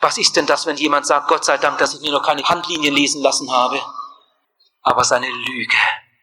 Was 0.00 0.18
ist 0.18 0.36
denn 0.36 0.46
das, 0.46 0.66
wenn 0.66 0.76
jemand 0.76 1.06
sagt, 1.06 1.28
Gott 1.28 1.44
sei 1.44 1.58
Dank, 1.58 1.78
dass 1.78 1.94
ich 1.94 2.00
mir 2.00 2.12
noch 2.12 2.22
keine 2.22 2.42
Handlinien 2.42 2.94
lesen 2.94 3.22
lassen 3.22 3.50
habe? 3.52 3.80
Aber 4.82 5.04
seine 5.04 5.28
Lüge 5.28 5.76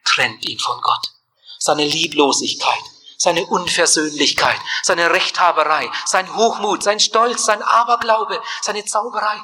trennt 0.03 0.47
ihn 0.49 0.59
von 0.59 0.81
Gott. 0.81 1.11
Seine 1.59 1.85
Lieblosigkeit, 1.85 2.83
seine 3.27 3.45
Unversöhnlichkeit, 3.45 4.57
seine 4.83 5.11
Rechthaberei, 5.11 5.89
sein 6.05 6.33
Hochmut, 6.37 6.81
sein 6.81 7.01
Stolz, 7.01 7.43
sein 7.43 7.61
Aberglaube, 7.61 8.41
seine 8.61 8.85
Zauberei. 8.85 9.37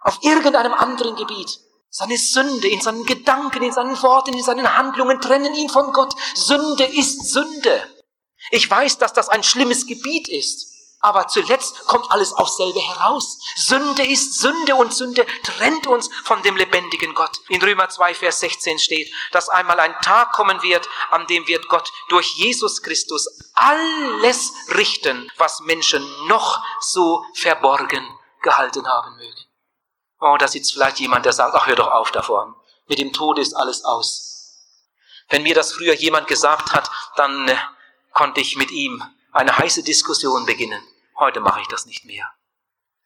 Auf 0.00 0.18
irgendeinem 0.20 0.74
anderen 0.74 1.16
Gebiet. 1.16 1.58
Seine 1.88 2.18
Sünde 2.18 2.68
in 2.68 2.82
seinen 2.82 3.06
Gedanken, 3.06 3.62
in 3.62 3.72
seinen 3.72 4.02
Worten, 4.02 4.34
in 4.34 4.42
seinen 4.42 4.76
Handlungen 4.76 5.22
trennen 5.22 5.54
ihn 5.54 5.70
von 5.70 5.92
Gott. 5.94 6.14
Sünde 6.34 6.84
ist 6.84 7.32
Sünde. 7.32 7.88
Ich 8.50 8.70
weiß, 8.70 8.98
dass 8.98 9.14
das 9.14 9.30
ein 9.30 9.42
schlimmes 9.42 9.86
Gebiet 9.86 10.28
ist. 10.28 10.73
Aber 11.04 11.28
zuletzt 11.28 11.84
kommt 11.84 12.10
alles 12.10 12.32
aufs 12.32 12.56
selbe 12.56 12.80
heraus. 12.80 13.38
Sünde 13.56 14.06
ist 14.06 14.40
Sünde 14.40 14.74
und 14.74 14.94
Sünde 14.94 15.26
trennt 15.42 15.86
uns 15.86 16.08
von 16.24 16.42
dem 16.42 16.56
lebendigen 16.56 17.12
Gott. 17.12 17.42
In 17.48 17.60
Römer 17.60 17.90
2, 17.90 18.14
Vers 18.14 18.40
16 18.40 18.78
steht, 18.78 19.12
dass 19.30 19.50
einmal 19.50 19.78
ein 19.80 19.94
Tag 20.00 20.32
kommen 20.32 20.62
wird, 20.62 20.88
an 21.10 21.26
dem 21.26 21.46
wird 21.46 21.68
Gott 21.68 21.92
durch 22.08 22.32
Jesus 22.36 22.80
Christus 22.80 23.28
alles 23.52 24.50
richten, 24.74 25.30
was 25.36 25.60
Menschen 25.60 26.02
noch 26.26 26.64
so 26.80 27.22
verborgen 27.34 28.08
gehalten 28.40 28.88
haben 28.88 29.14
mögen. 29.16 29.44
Oh, 30.20 30.38
da 30.38 30.48
sitzt 30.48 30.72
vielleicht 30.72 31.00
jemand, 31.00 31.26
der 31.26 31.34
sagt, 31.34 31.54
ach, 31.54 31.66
hör 31.66 31.76
doch 31.76 31.90
auf 31.90 32.12
davon. 32.12 32.54
Mit 32.86 32.98
dem 32.98 33.12
Tod 33.12 33.38
ist 33.38 33.52
alles 33.52 33.84
aus. 33.84 34.56
Wenn 35.28 35.42
mir 35.42 35.54
das 35.54 35.74
früher 35.74 35.92
jemand 35.92 36.28
gesagt 36.28 36.72
hat, 36.72 36.90
dann 37.16 37.46
äh, 37.46 37.58
konnte 38.14 38.40
ich 38.40 38.56
mit 38.56 38.70
ihm 38.70 39.04
eine 39.32 39.58
heiße 39.58 39.82
Diskussion 39.82 40.46
beginnen. 40.46 40.82
Heute 41.16 41.40
mache 41.40 41.60
ich 41.60 41.68
das 41.68 41.86
nicht 41.86 42.04
mehr. 42.04 42.30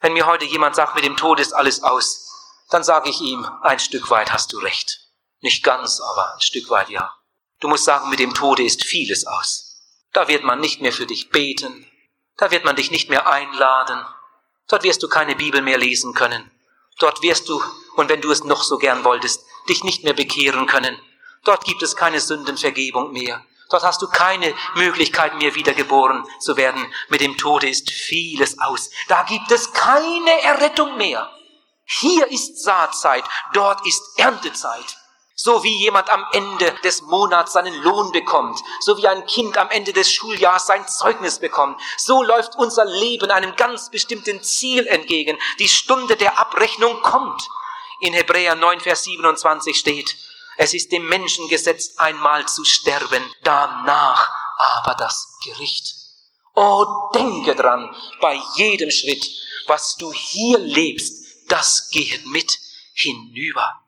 Wenn 0.00 0.12
mir 0.12 0.26
heute 0.26 0.44
jemand 0.44 0.76
sagt, 0.76 0.94
mit 0.94 1.04
dem 1.04 1.16
Tod 1.16 1.40
ist 1.40 1.52
alles 1.52 1.82
aus, 1.82 2.28
dann 2.70 2.84
sage 2.84 3.11
ich 3.11 3.20
ihm, 3.20 3.46
ein 3.62 3.78
Stück 3.78 4.11
weit 4.11 4.32
hast 4.32 4.52
du 4.52 4.59
recht. 4.59 5.09
Nicht 5.40 5.62
ganz, 5.62 6.00
aber 6.00 6.34
ein 6.34 6.40
Stück 6.40 6.70
weit 6.70 6.90
ja. 6.90 7.14
Du 7.61 7.68
musst 7.68 7.84
sagen, 7.84 8.09
mit 8.09 8.20
dem 8.20 8.34
Tode 8.34 8.62
ist 8.62 8.84
vieles 8.84 9.26
aus. 9.26 9.80
Da 10.12 10.28
wird 10.28 10.44
man 10.44 10.61
nicht 10.61 10.80
mehr 10.80 10.92
für 10.92 11.06
dich 11.06 11.30
beten. 11.30 11.86
Da 12.36 12.50
wird 12.50 12.64
man 12.64 12.76
dich 12.76 12.90
nicht 12.90 13.09
mehr 13.09 13.26
einladen. 13.26 14.04
Dort 14.68 14.84
wirst 14.84 15.02
du 15.02 15.09
keine 15.09 15.34
Bibel 15.34 15.61
mehr 15.61 15.78
lesen 15.78 16.14
können. 16.14 16.50
Dort 16.98 17.22
wirst 17.22 17.48
du, 17.48 17.62
und 17.96 18.09
wenn 18.09 18.20
du 18.20 18.30
es 18.30 18.44
noch 18.44 18.62
so 18.62 18.78
gern 18.78 19.04
wolltest, 19.04 19.44
dich 19.68 19.84
nicht 19.84 20.04
mehr 20.04 20.14
bekehren 20.14 20.66
können. 20.66 20.98
Dort 21.44 21.64
gibt 21.64 21.82
es 21.82 21.96
keine 21.96 22.20
Sündenvergebung 22.20 23.12
mehr. 23.12 23.44
Dort 23.68 23.82
hast 23.82 24.00
du 24.00 24.08
keine 24.08 24.54
Möglichkeit 24.76 25.34
mehr 25.34 25.54
wiedergeboren 25.54 26.24
zu 26.40 26.56
werden. 26.56 26.92
Mit 27.08 27.20
dem 27.20 27.36
Tode 27.36 27.68
ist 27.68 27.90
vieles 27.90 28.58
aus. 28.60 28.90
Da 29.08 29.24
gibt 29.24 29.50
es 29.50 29.72
keine 29.72 30.42
Errettung 30.42 30.96
mehr. 30.96 31.30
Hier 31.84 32.30
ist 32.30 32.62
Saatzeit, 32.62 33.24
dort 33.54 33.86
ist 33.86 34.02
Erntezeit. 34.18 34.96
So 35.34 35.62
wie 35.62 35.78
jemand 35.78 36.10
am 36.10 36.26
Ende 36.32 36.74
des 36.82 37.02
Monats 37.02 37.52
seinen 37.52 37.80
Lohn 37.82 38.10
bekommt, 38.10 38.58
so 38.80 38.98
wie 38.98 39.06
ein 39.06 39.24
Kind 39.26 39.56
am 39.56 39.70
Ende 39.70 39.92
des 39.92 40.12
Schuljahrs 40.12 40.66
sein 40.66 40.86
Zeugnis 40.88 41.38
bekommt, 41.38 41.80
so 41.96 42.22
läuft 42.22 42.56
unser 42.56 42.84
Leben 42.84 43.30
einem 43.30 43.54
ganz 43.54 43.90
bestimmten 43.90 44.42
Ziel 44.42 44.86
entgegen. 44.86 45.38
Die 45.60 45.68
Stunde 45.68 46.16
der 46.16 46.38
Abrechnung 46.40 47.00
kommt. 47.02 47.40
In 48.00 48.14
Hebräer 48.14 48.56
9, 48.56 48.80
Vers 48.80 49.04
27 49.04 49.78
steht, 49.78 50.16
es 50.61 50.74
ist 50.74 50.90
dem 50.90 51.06
Menschen 51.06 51.46
gesetzt, 51.48 52.00
einmal 52.00 52.46
zu 52.48 52.64
sterben, 52.64 53.24
danach 53.44 54.28
aber 54.59 54.96
das 54.96 55.38
Gericht. 55.44 55.94
Oh, 56.52 56.84
denke 57.14 57.54
dran, 57.54 57.94
bei 58.20 58.34
jedem 58.56 58.90
Schritt, 58.90 59.24
was 59.68 59.94
du 59.96 60.12
hier 60.12 60.59
lebst, 60.59 61.46
das 61.46 61.90
geht 61.90 62.26
mit 62.26 62.59
hinüber. 62.92 63.80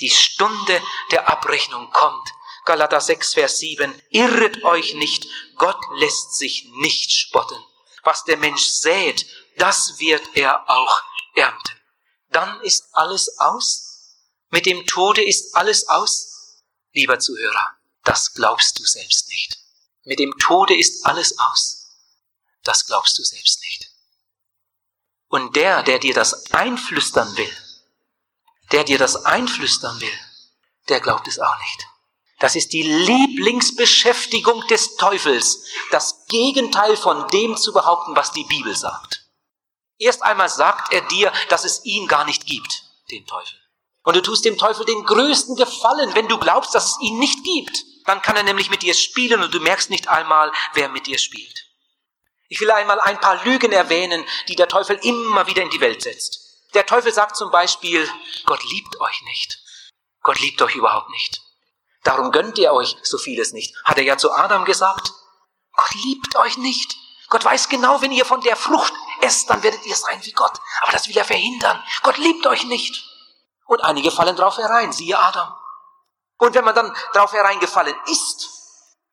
Die 0.00 0.10
Stunde 0.10 0.82
der 1.12 1.30
Abrechnung 1.30 1.90
kommt. 1.92 2.28
Galater 2.66 3.00
6, 3.00 3.32
Vers 3.32 3.58
7. 3.60 3.98
Irret 4.10 4.62
euch 4.64 4.94
nicht, 4.96 5.26
Gott 5.56 5.80
lässt 5.94 6.36
sich 6.36 6.68
nicht 6.74 7.10
spotten. 7.10 7.58
Was 8.02 8.24
der 8.24 8.36
Mensch 8.36 8.66
sät, 8.66 9.24
das 9.56 9.98
wird 9.98 10.28
er 10.34 10.68
auch 10.68 11.00
ernten. 11.34 11.80
Dann 12.30 12.60
ist 12.60 12.90
alles 12.92 13.38
aus 13.38 13.87
mit 14.50 14.66
dem 14.66 14.86
Tode 14.86 15.24
ist 15.24 15.54
alles 15.54 15.88
aus? 15.88 16.62
Lieber 16.92 17.18
Zuhörer, 17.18 17.76
das 18.04 18.32
glaubst 18.32 18.78
du 18.78 18.84
selbst 18.84 19.28
nicht. 19.28 19.58
Mit 20.04 20.18
dem 20.18 20.34
Tode 20.38 20.76
ist 20.76 21.04
alles 21.04 21.38
aus. 21.38 21.96
Das 22.64 22.86
glaubst 22.86 23.18
du 23.18 23.22
selbst 23.22 23.60
nicht. 23.62 23.90
Und 25.28 25.56
der, 25.56 25.82
der 25.82 25.98
dir 25.98 26.14
das 26.14 26.50
einflüstern 26.52 27.36
will, 27.36 27.56
der 28.72 28.84
dir 28.84 28.98
das 28.98 29.24
einflüstern 29.26 30.00
will, 30.00 30.18
der 30.88 31.00
glaubt 31.00 31.28
es 31.28 31.38
auch 31.38 31.58
nicht. 31.58 31.86
Das 32.38 32.56
ist 32.56 32.72
die 32.72 32.82
Lieblingsbeschäftigung 32.82 34.66
des 34.68 34.96
Teufels, 34.96 35.64
das 35.90 36.24
Gegenteil 36.26 36.96
von 36.96 37.28
dem 37.28 37.56
zu 37.56 37.72
behaupten, 37.72 38.16
was 38.16 38.32
die 38.32 38.44
Bibel 38.44 38.74
sagt. 38.74 39.26
Erst 39.98 40.22
einmal 40.22 40.48
sagt 40.48 40.92
er 40.92 41.02
dir, 41.02 41.32
dass 41.48 41.64
es 41.64 41.84
ihn 41.84 42.06
gar 42.06 42.24
nicht 42.24 42.46
gibt, 42.46 42.84
den 43.10 43.26
Teufel. 43.26 43.58
Und 44.08 44.14
du 44.14 44.22
tust 44.22 44.46
dem 44.46 44.56
Teufel 44.56 44.86
den 44.86 45.04
größten 45.04 45.54
Gefallen, 45.54 46.14
wenn 46.14 46.28
du 46.28 46.38
glaubst, 46.38 46.74
dass 46.74 46.92
es 46.92 47.00
ihn 47.02 47.18
nicht 47.18 47.44
gibt. 47.44 47.84
Dann 48.06 48.22
kann 48.22 48.36
er 48.36 48.42
nämlich 48.42 48.70
mit 48.70 48.80
dir 48.80 48.94
spielen 48.94 49.42
und 49.42 49.52
du 49.52 49.60
merkst 49.60 49.90
nicht 49.90 50.08
einmal, 50.08 50.50
wer 50.72 50.88
mit 50.88 51.06
dir 51.06 51.18
spielt. 51.18 51.66
Ich 52.48 52.58
will 52.58 52.70
einmal 52.70 52.98
ein 53.00 53.20
paar 53.20 53.44
Lügen 53.44 53.70
erwähnen, 53.70 54.24
die 54.48 54.56
der 54.56 54.66
Teufel 54.66 54.98
immer 55.02 55.46
wieder 55.46 55.62
in 55.62 55.68
die 55.68 55.82
Welt 55.82 56.00
setzt. 56.00 56.40
Der 56.72 56.86
Teufel 56.86 57.12
sagt 57.12 57.36
zum 57.36 57.50
Beispiel, 57.50 58.08
Gott 58.46 58.64
liebt 58.70 58.98
euch 58.98 59.22
nicht. 59.26 59.58
Gott 60.22 60.40
liebt 60.40 60.62
euch 60.62 60.74
überhaupt 60.74 61.10
nicht. 61.10 61.42
Darum 62.02 62.32
gönnt 62.32 62.56
ihr 62.56 62.72
euch 62.72 62.96
so 63.02 63.18
vieles 63.18 63.52
nicht. 63.52 63.76
Hat 63.84 63.98
er 63.98 64.04
ja 64.04 64.16
zu 64.16 64.32
Adam 64.32 64.64
gesagt. 64.64 65.12
Gott 65.74 65.94
liebt 66.02 66.34
euch 66.36 66.56
nicht. 66.56 66.96
Gott 67.28 67.44
weiß 67.44 67.68
genau, 67.68 68.00
wenn 68.00 68.12
ihr 68.12 68.24
von 68.24 68.40
der 68.40 68.56
Frucht 68.56 68.94
esst, 69.20 69.50
dann 69.50 69.62
werdet 69.62 69.84
ihr 69.84 69.96
sein 69.96 70.24
wie 70.24 70.32
Gott. 70.32 70.58
Aber 70.80 70.92
das 70.92 71.08
will 71.08 71.16
er 71.18 71.26
verhindern. 71.26 71.84
Gott 72.02 72.16
liebt 72.16 72.46
euch 72.46 72.64
nicht. 72.64 73.04
Und 73.68 73.84
einige 73.84 74.10
fallen 74.10 74.34
drauf 74.34 74.56
herein, 74.56 74.92
siehe 74.92 75.18
Adam. 75.18 75.54
Und 76.38 76.54
wenn 76.54 76.64
man 76.64 76.74
dann 76.74 76.96
drauf 77.12 77.32
hereingefallen 77.32 77.94
ist 78.06 78.48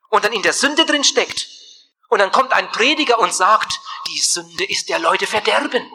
und 0.10 0.24
dann 0.24 0.32
in 0.32 0.44
der 0.44 0.54
Sünde 0.54 0.86
drin 0.86 1.04
steckt 1.04 1.48
und 2.08 2.20
dann 2.20 2.32
kommt 2.32 2.54
ein 2.54 2.72
Prediger 2.72 3.20
und 3.20 3.34
sagt, 3.34 3.82
die 4.08 4.22
Sünde 4.22 4.64
ist 4.64 4.88
der 4.88 5.00
Leute 5.00 5.28
Verderben. 5.28 5.92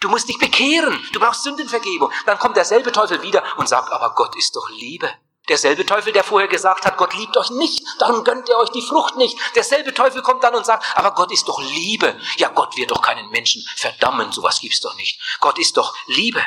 Du 0.00 0.08
musst 0.08 0.30
dich 0.30 0.38
bekehren, 0.38 0.98
du 1.12 1.20
brauchst 1.20 1.42
Sündenvergebung. 1.42 2.10
Dann 2.24 2.38
kommt 2.38 2.56
derselbe 2.56 2.90
Teufel 2.90 3.20
wieder 3.20 3.44
und 3.58 3.68
sagt, 3.68 3.92
aber 3.92 4.14
Gott 4.14 4.34
ist 4.34 4.56
doch 4.56 4.70
Liebe. 4.70 5.12
Derselbe 5.50 5.84
Teufel, 5.84 6.14
der 6.14 6.24
vorher 6.24 6.48
gesagt 6.48 6.86
hat, 6.86 6.96
Gott 6.96 7.14
liebt 7.14 7.36
euch 7.36 7.50
nicht, 7.50 7.84
darum 7.98 8.24
gönnt 8.24 8.48
ihr 8.48 8.56
euch 8.56 8.70
die 8.70 8.80
Frucht 8.80 9.16
nicht. 9.16 9.36
Derselbe 9.54 9.92
Teufel 9.92 10.22
kommt 10.22 10.42
dann 10.42 10.54
und 10.54 10.64
sagt, 10.64 10.96
aber 10.96 11.10
Gott 11.10 11.30
ist 11.30 11.48
doch 11.48 11.60
Liebe. 11.60 12.18
Ja, 12.38 12.48
Gott 12.48 12.78
wird 12.78 12.92
doch 12.92 13.02
keinen 13.02 13.28
Menschen 13.28 13.62
verdammen, 13.76 14.32
sowas 14.32 14.60
gibt's 14.60 14.80
doch 14.80 14.94
nicht. 14.96 15.20
Gott 15.40 15.58
ist 15.58 15.76
doch 15.76 15.94
Liebe. 16.06 16.42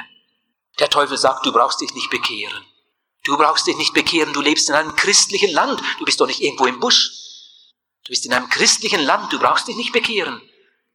Der 0.79 0.89
Teufel 0.89 1.17
sagt, 1.17 1.45
du 1.45 1.51
brauchst 1.51 1.81
dich 1.81 1.93
nicht 1.93 2.09
bekehren. 2.09 2.65
Du 3.23 3.35
brauchst 3.37 3.67
dich 3.67 3.75
nicht 3.75 3.93
bekehren, 3.93 4.33
du 4.33 4.41
lebst 4.41 4.69
in 4.69 4.75
einem 4.75 4.95
christlichen 4.95 5.51
Land, 5.51 5.81
du 5.99 6.05
bist 6.05 6.21
doch 6.21 6.27
nicht 6.27 6.41
irgendwo 6.41 6.65
im 6.65 6.79
Busch. 6.79 7.11
Du 8.05 8.09
bist 8.09 8.25
in 8.25 8.33
einem 8.33 8.49
christlichen 8.49 9.01
Land, 9.01 9.33
du 9.33 9.39
brauchst 9.39 9.67
dich 9.67 9.75
nicht 9.75 9.91
bekehren. 9.91 10.41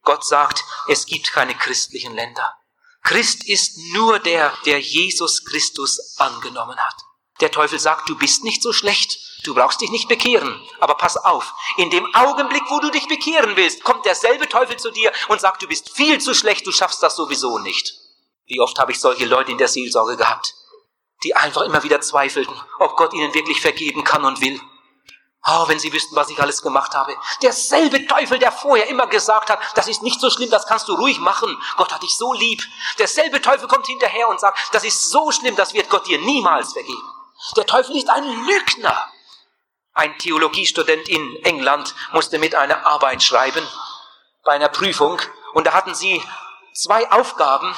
Gott 0.01 0.25
sagt, 0.25 0.63
es 0.87 1.05
gibt 1.05 1.31
keine 1.31 1.53
christlichen 1.53 2.15
Länder. 2.15 2.57
Christ 3.03 3.47
ist 3.47 3.77
nur 3.93 4.19
der, 4.19 4.53
der 4.65 4.79
Jesus 4.79 5.45
Christus 5.45 6.17
angenommen 6.17 6.77
hat. 6.77 6.95
Der 7.41 7.51
Teufel 7.51 7.77
sagt, 7.77 8.09
du 8.09 8.17
bist 8.17 8.43
nicht 8.43 8.63
so 8.63 8.71
schlecht, 8.73 9.19
du 9.43 9.53
brauchst 9.53 9.81
dich 9.81 9.91
nicht 9.91 10.07
bekehren. 10.07 10.59
Aber 10.79 10.95
pass 10.95 11.17
auf, 11.17 11.53
in 11.77 11.89
dem 11.89 12.13
Augenblick, 12.15 12.63
wo 12.69 12.79
du 12.79 12.89
dich 12.89 13.07
bekehren 13.07 13.55
willst, 13.57 13.83
kommt 13.83 14.05
derselbe 14.05 14.47
Teufel 14.47 14.77
zu 14.77 14.91
dir 14.91 15.11
und 15.27 15.41
sagt, 15.41 15.61
du 15.61 15.67
bist 15.67 15.89
viel 15.95 16.19
zu 16.19 16.33
schlecht, 16.33 16.65
du 16.65 16.71
schaffst 16.71 17.03
das 17.03 17.15
sowieso 17.15 17.59
nicht. 17.59 18.02
Wie 18.45 18.59
oft 18.59 18.77
habe 18.79 18.91
ich 18.91 18.99
solche 18.99 19.25
Leute 19.25 19.51
in 19.51 19.57
der 19.57 19.67
Seelsorge 19.67 20.17
gehabt, 20.17 20.53
die 21.23 21.35
einfach 21.35 21.61
immer 21.61 21.83
wieder 21.83 22.01
zweifelten, 22.01 22.55
ob 22.79 22.95
Gott 22.97 23.13
ihnen 23.13 23.33
wirklich 23.33 23.61
vergeben 23.61 24.03
kann 24.03 24.25
und 24.25 24.41
will. 24.41 24.59
Oh, 25.45 25.67
wenn 25.67 25.79
Sie 25.79 25.91
wüssten, 25.91 26.15
was 26.15 26.29
ich 26.29 26.39
alles 26.41 26.61
gemacht 26.61 26.93
habe. 26.95 27.17
Derselbe 27.41 28.07
Teufel, 28.07 28.39
der 28.39 28.53
vorher 28.53 28.87
immer 28.87 29.07
gesagt 29.07 29.49
hat, 29.49 29.59
das 29.75 29.89
ist 29.89 30.01
nicht 30.01 30.21
so 30.21 30.29
schlimm, 30.29 30.49
das 30.49 30.65
kannst 30.65 30.87
du 30.87 30.93
ruhig 30.93 31.19
machen. 31.19 31.61
Gott 31.75 31.93
hat 31.93 32.01
dich 32.01 32.15
so 32.15 32.31
lieb. 32.31 32.63
Derselbe 32.97 33.41
Teufel 33.41 33.67
kommt 33.67 33.87
hinterher 33.87 34.29
und 34.29 34.39
sagt, 34.39 34.57
das 34.73 34.85
ist 34.85 35.09
so 35.09 35.33
schlimm, 35.33 35.57
das 35.57 35.73
wird 35.73 35.89
Gott 35.89 36.07
dir 36.07 36.19
niemals 36.19 36.71
vergeben. 36.71 37.11
Der 37.57 37.65
Teufel 37.65 37.97
ist 37.97 38.09
ein 38.09 38.23
Lügner. 38.23 39.11
Ein 39.93 40.17
Theologiestudent 40.17 41.09
in 41.09 41.35
England 41.43 41.93
musste 42.13 42.39
mit 42.39 42.55
einer 42.55 42.85
Arbeit 42.85 43.21
schreiben, 43.21 43.67
bei 44.45 44.53
einer 44.53 44.69
Prüfung, 44.69 45.21
und 45.53 45.67
da 45.67 45.73
hatten 45.73 45.93
sie 45.93 46.23
zwei 46.73 47.11
Aufgaben, 47.11 47.75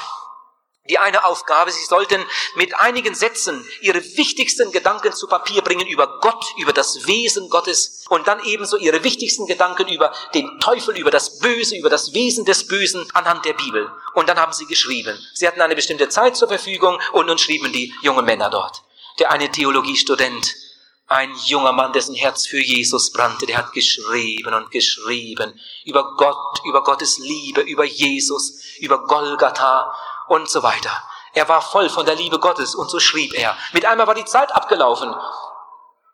die 0.88 0.98
eine 0.98 1.24
Aufgabe, 1.24 1.70
sie 1.70 1.84
sollten 1.84 2.24
mit 2.54 2.78
einigen 2.78 3.14
Sätzen 3.14 3.66
ihre 3.80 4.02
wichtigsten 4.16 4.72
Gedanken 4.72 5.12
zu 5.12 5.26
Papier 5.26 5.62
bringen 5.62 5.86
über 5.86 6.20
Gott, 6.20 6.44
über 6.58 6.72
das 6.72 7.06
Wesen 7.06 7.48
Gottes 7.48 8.04
und 8.08 8.26
dann 8.26 8.42
ebenso 8.44 8.76
ihre 8.76 9.04
wichtigsten 9.04 9.46
Gedanken 9.46 9.88
über 9.88 10.12
den 10.34 10.58
Teufel, 10.60 10.96
über 10.96 11.10
das 11.10 11.38
Böse, 11.38 11.76
über 11.76 11.90
das 11.90 12.14
Wesen 12.14 12.44
des 12.44 12.66
Bösen 12.66 13.06
anhand 13.14 13.44
der 13.44 13.54
Bibel. 13.54 13.90
Und 14.14 14.28
dann 14.28 14.38
haben 14.38 14.52
sie 14.52 14.66
geschrieben. 14.66 15.18
Sie 15.34 15.46
hatten 15.46 15.60
eine 15.60 15.74
bestimmte 15.74 16.08
Zeit 16.08 16.36
zur 16.36 16.48
Verfügung 16.48 16.98
und 17.12 17.26
nun 17.26 17.38
schrieben 17.38 17.72
die 17.72 17.92
jungen 18.02 18.24
Männer 18.24 18.50
dort. 18.50 18.82
Der 19.18 19.30
eine 19.30 19.50
Theologiestudent, 19.50 20.54
ein 21.08 21.32
junger 21.46 21.72
Mann, 21.72 21.92
dessen 21.92 22.14
Herz 22.14 22.46
für 22.46 22.60
Jesus 22.60 23.12
brannte, 23.12 23.46
der 23.46 23.58
hat 23.58 23.72
geschrieben 23.72 24.52
und 24.54 24.70
geschrieben 24.70 25.58
über 25.84 26.16
Gott, 26.16 26.60
über 26.64 26.82
Gottes 26.82 27.18
Liebe, 27.18 27.60
über 27.60 27.84
Jesus, 27.84 28.60
über 28.80 29.06
Golgatha 29.06 29.94
und 30.28 30.48
so 30.48 30.62
weiter. 30.62 31.02
Er 31.32 31.48
war 31.48 31.60
voll 31.60 31.90
von 31.90 32.06
der 32.06 32.14
Liebe 32.14 32.38
Gottes 32.38 32.74
und 32.74 32.88
so 32.88 32.98
schrieb 32.98 33.34
er. 33.34 33.56
Mit 33.72 33.84
einmal 33.84 34.06
war 34.06 34.14
die 34.14 34.24
Zeit 34.24 34.54
abgelaufen. 34.54 35.14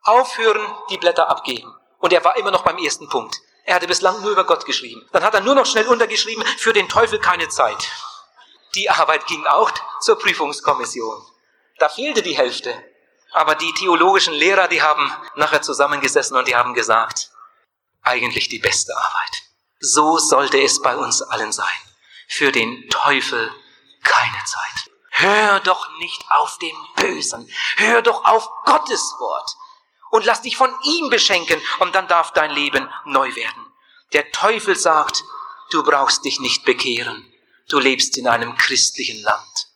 Aufhören, 0.03 0.67
die 0.91 0.99
Blätter 0.99 1.29
abgeben. 1.29 1.73
Und 1.99 2.13
er 2.13 2.25
war 2.25 2.37
immer 2.37 2.51
noch 2.51 2.63
beim 2.63 2.79
ersten 2.79 3.09
Punkt. 3.09 3.37
Er 3.65 3.77
hatte 3.77 3.87
bislang 3.87 4.21
nur 4.21 4.33
über 4.33 4.45
Gott 4.45 4.67
geschrieben. 4.67 5.09
Dann 5.13 5.23
hat 5.23 5.35
er 5.35 5.41
nur 5.41 5.55
noch 5.55 5.67
schnell 5.67 5.87
untergeschrieben, 5.87 6.45
für 6.59 6.73
den 6.73 6.89
Teufel 6.89 7.21
keine 7.21 7.49
Zeit. 7.49 7.89
Die 8.75 8.91
Arbeit 8.91 9.27
ging 9.27 9.47
auch 9.47 9.71
zur 10.01 10.19
Prüfungskommission. 10.19 11.25
Da 11.79 11.89
fehlte 11.89 12.23
die 12.23 12.37
Hälfte. 12.37 12.75
Aber 13.33 13.55
die 13.55 13.73
theologischen 13.75 14.35
Lehrer, 14.35 14.69
die 14.69 14.83
haben 14.83 15.11
nachher 15.37 15.63
zusammengesessen 15.63 16.37
und 16.37 16.49
die 16.49 16.57
haben 16.57 16.75
gesagt, 16.75 17.31
eigentlich 18.03 18.49
die 18.49 18.59
beste 18.59 18.97
Arbeit. 18.97 19.43
So 19.79 20.19
sollte 20.19 20.61
es 20.61 20.83
bei 20.83 20.97
uns 20.97 21.23
allen 21.23 21.53
sein. 21.53 21.67
Für 22.29 22.51
den 22.51 22.89
Teufel 22.91 23.51
keine 24.03 24.45
Zeit. 24.45 24.91
Hör 25.11 25.61
doch 25.61 25.89
nicht 25.99 26.25
auf 26.31 26.59
den 26.59 26.75
Bösen. 26.97 27.51
Hör 27.77 28.03
doch 28.03 28.25
auf 28.25 28.49
Gottes 28.65 29.01
Wort. 29.19 29.51
Und 30.11 30.25
lass 30.25 30.43
dich 30.43 30.57
von 30.57 30.71
ihm 30.85 31.11
beschenken 31.11 31.61
und 31.79 31.95
dann 31.95 32.09
darf 32.09 32.33
dein 32.33 32.51
Leben 32.51 32.91
neu 33.05 33.35
werden. 33.35 33.67
Der 34.13 34.31
Teufel 34.31 34.77
sagt, 34.77 35.25
du 35.71 35.83
brauchst 35.83 36.25
dich 36.25 36.41
nicht 36.41 36.65
bekehren. 36.65 37.33
Du 37.69 37.79
lebst 37.79 38.19
in 38.19 38.29
einem 38.29 38.57
christlichen 38.57 39.23
Land. 39.23 39.69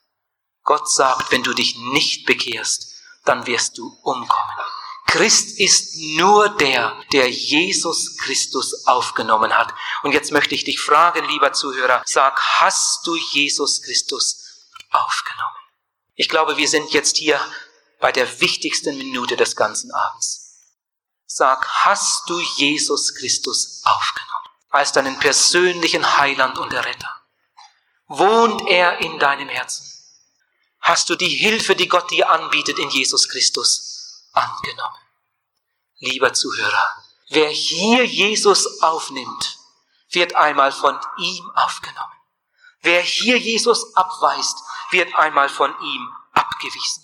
Gott 0.63 0.89
sagt, 0.91 1.31
wenn 1.31 1.43
du 1.43 1.53
dich 1.53 1.77
nicht 1.77 2.25
bekehrst, 2.25 2.93
dann 3.25 3.47
wirst 3.47 3.77
du 3.77 3.87
umkommen. 4.03 4.65
Christ 5.07 5.57
ist 5.57 5.95
nur 5.95 6.49
der, 6.49 7.01
der 7.13 7.29
Jesus 7.29 8.17
Christus 8.17 8.85
aufgenommen 8.85 9.57
hat. 9.57 9.73
Und 10.03 10.11
jetzt 10.11 10.31
möchte 10.33 10.53
ich 10.53 10.65
dich 10.65 10.81
fragen, 10.81 11.27
lieber 11.29 11.53
Zuhörer, 11.53 12.03
sag, 12.05 12.39
hast 12.59 13.07
du 13.07 13.15
Jesus 13.15 13.81
Christus 13.81 14.67
aufgenommen? 14.91 15.55
Ich 16.15 16.27
glaube, 16.27 16.57
wir 16.57 16.67
sind 16.67 16.91
jetzt 16.91 17.17
hier 17.17 17.39
bei 17.99 18.11
der 18.11 18.41
wichtigsten 18.41 18.97
Minute 18.97 19.37
des 19.37 19.55
ganzen 19.55 19.91
Abends. 19.91 20.65
Sag, 21.25 21.65
hast 21.85 22.29
du 22.29 22.39
Jesus 22.39 23.15
Christus 23.15 23.81
aufgenommen 23.85 24.49
als 24.69 24.91
deinen 24.91 25.17
persönlichen 25.19 26.17
Heiland 26.17 26.57
und 26.57 26.73
Erretter? 26.73 27.15
Wohnt 28.07 28.67
er 28.67 28.99
in 28.99 29.19
deinem 29.19 29.47
Herzen? 29.47 29.85
Hast 30.81 31.09
du 31.09 31.15
die 31.15 31.29
Hilfe, 31.29 31.75
die 31.75 31.87
Gott 31.87 32.11
dir 32.11 32.29
anbietet 32.29 32.77
in 32.79 32.89
Jesus 32.89 33.29
Christus? 33.29 33.86
Angenommen. 34.37 34.99
Lieber 35.99 36.33
Zuhörer, 36.33 37.03
wer 37.29 37.49
hier 37.49 38.05
Jesus 38.05 38.81
aufnimmt, 38.81 39.57
wird 40.11 40.35
einmal 40.35 40.71
von 40.71 40.97
ihm 41.17 41.51
aufgenommen. 41.55 42.13
Wer 42.81 43.01
hier 43.01 43.37
Jesus 43.37 43.95
abweist, 43.95 44.59
wird 44.91 45.13
einmal 45.15 45.49
von 45.49 45.73
ihm 45.81 46.13
abgewiesen. 46.33 47.03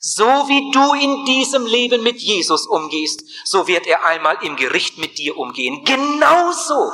So 0.00 0.24
wie 0.24 0.70
du 0.70 0.94
in 0.94 1.24
diesem 1.24 1.66
Leben 1.66 2.02
mit 2.02 2.20
Jesus 2.20 2.66
umgehst, 2.66 3.22
so 3.44 3.66
wird 3.66 3.86
er 3.86 4.04
einmal 4.04 4.44
im 4.44 4.56
Gericht 4.56 4.98
mit 4.98 5.18
dir 5.18 5.36
umgehen. 5.36 5.84
Genauso. 5.84 6.92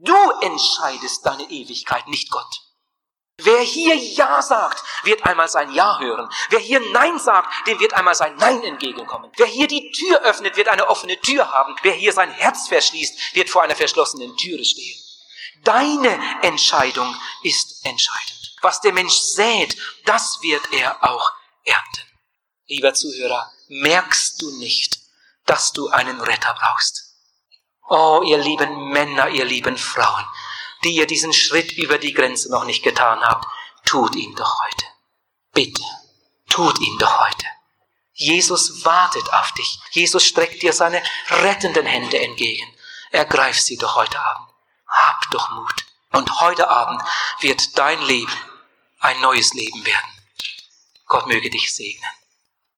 Du 0.00 0.30
entscheidest 0.40 1.26
deine 1.26 1.50
Ewigkeit, 1.50 2.06
nicht 2.08 2.30
Gott. 2.30 2.67
Wer 3.40 3.60
hier 3.60 3.94
Ja 3.94 4.42
sagt, 4.42 4.82
wird 5.04 5.24
einmal 5.24 5.48
sein 5.48 5.72
Ja 5.72 6.00
hören. 6.00 6.28
Wer 6.50 6.58
hier 6.58 6.80
Nein 6.92 7.18
sagt, 7.20 7.68
dem 7.68 7.78
wird 7.78 7.94
einmal 7.94 8.16
sein 8.16 8.34
Nein 8.36 8.62
entgegenkommen. 8.64 9.30
Wer 9.36 9.46
hier 9.46 9.68
die 9.68 9.92
Tür 9.92 10.22
öffnet, 10.22 10.56
wird 10.56 10.68
eine 10.68 10.88
offene 10.88 11.20
Tür 11.20 11.52
haben. 11.52 11.76
Wer 11.82 11.92
hier 11.92 12.12
sein 12.12 12.32
Herz 12.32 12.66
verschließt, 12.66 13.36
wird 13.36 13.48
vor 13.48 13.62
einer 13.62 13.76
verschlossenen 13.76 14.36
Türe 14.36 14.64
stehen. 14.64 14.98
Deine 15.62 16.20
Entscheidung 16.42 17.14
ist 17.44 17.84
entscheidend. 17.86 18.56
Was 18.60 18.80
der 18.80 18.92
Mensch 18.92 19.14
sät, 19.14 19.76
das 20.04 20.42
wird 20.42 20.72
er 20.72 21.04
auch 21.08 21.30
ernten. 21.64 22.02
Lieber 22.66 22.92
Zuhörer, 22.92 23.52
merkst 23.68 24.42
du 24.42 24.50
nicht, 24.58 24.98
dass 25.46 25.72
du 25.72 25.88
einen 25.88 26.20
Retter 26.20 26.54
brauchst? 26.58 27.14
Oh, 27.88 28.22
ihr 28.26 28.38
lieben 28.38 28.90
Männer, 28.90 29.28
ihr 29.28 29.44
lieben 29.44 29.78
Frauen, 29.78 30.26
die 30.84 30.94
ihr 30.94 31.06
diesen 31.06 31.32
Schritt 31.32 31.72
über 31.72 31.98
die 31.98 32.12
Grenze 32.12 32.50
noch 32.50 32.64
nicht 32.64 32.82
getan 32.82 33.20
habt, 33.20 33.46
tut 33.84 34.14
ihn 34.16 34.34
doch 34.34 34.60
heute. 34.62 34.86
Bitte, 35.52 35.82
tut 36.48 36.78
ihn 36.80 36.98
doch 36.98 37.20
heute. 37.20 37.46
Jesus 38.12 38.84
wartet 38.84 39.32
auf 39.32 39.52
dich. 39.52 39.78
Jesus 39.92 40.24
streckt 40.24 40.62
dir 40.62 40.72
seine 40.72 41.02
rettenden 41.30 41.86
Hände 41.86 42.20
entgegen. 42.20 42.66
Ergreif 43.10 43.60
sie 43.60 43.76
doch 43.76 43.96
heute 43.96 44.18
Abend. 44.18 44.48
Hab 44.86 45.30
doch 45.30 45.50
Mut. 45.50 45.86
Und 46.12 46.40
heute 46.40 46.68
Abend 46.68 47.00
wird 47.40 47.78
dein 47.78 48.00
Leben 48.02 48.32
ein 49.00 49.20
neues 49.20 49.54
Leben 49.54 49.84
werden. 49.84 50.10
Gott 51.06 51.26
möge 51.26 51.48
dich 51.48 51.74
segnen. 51.74 52.10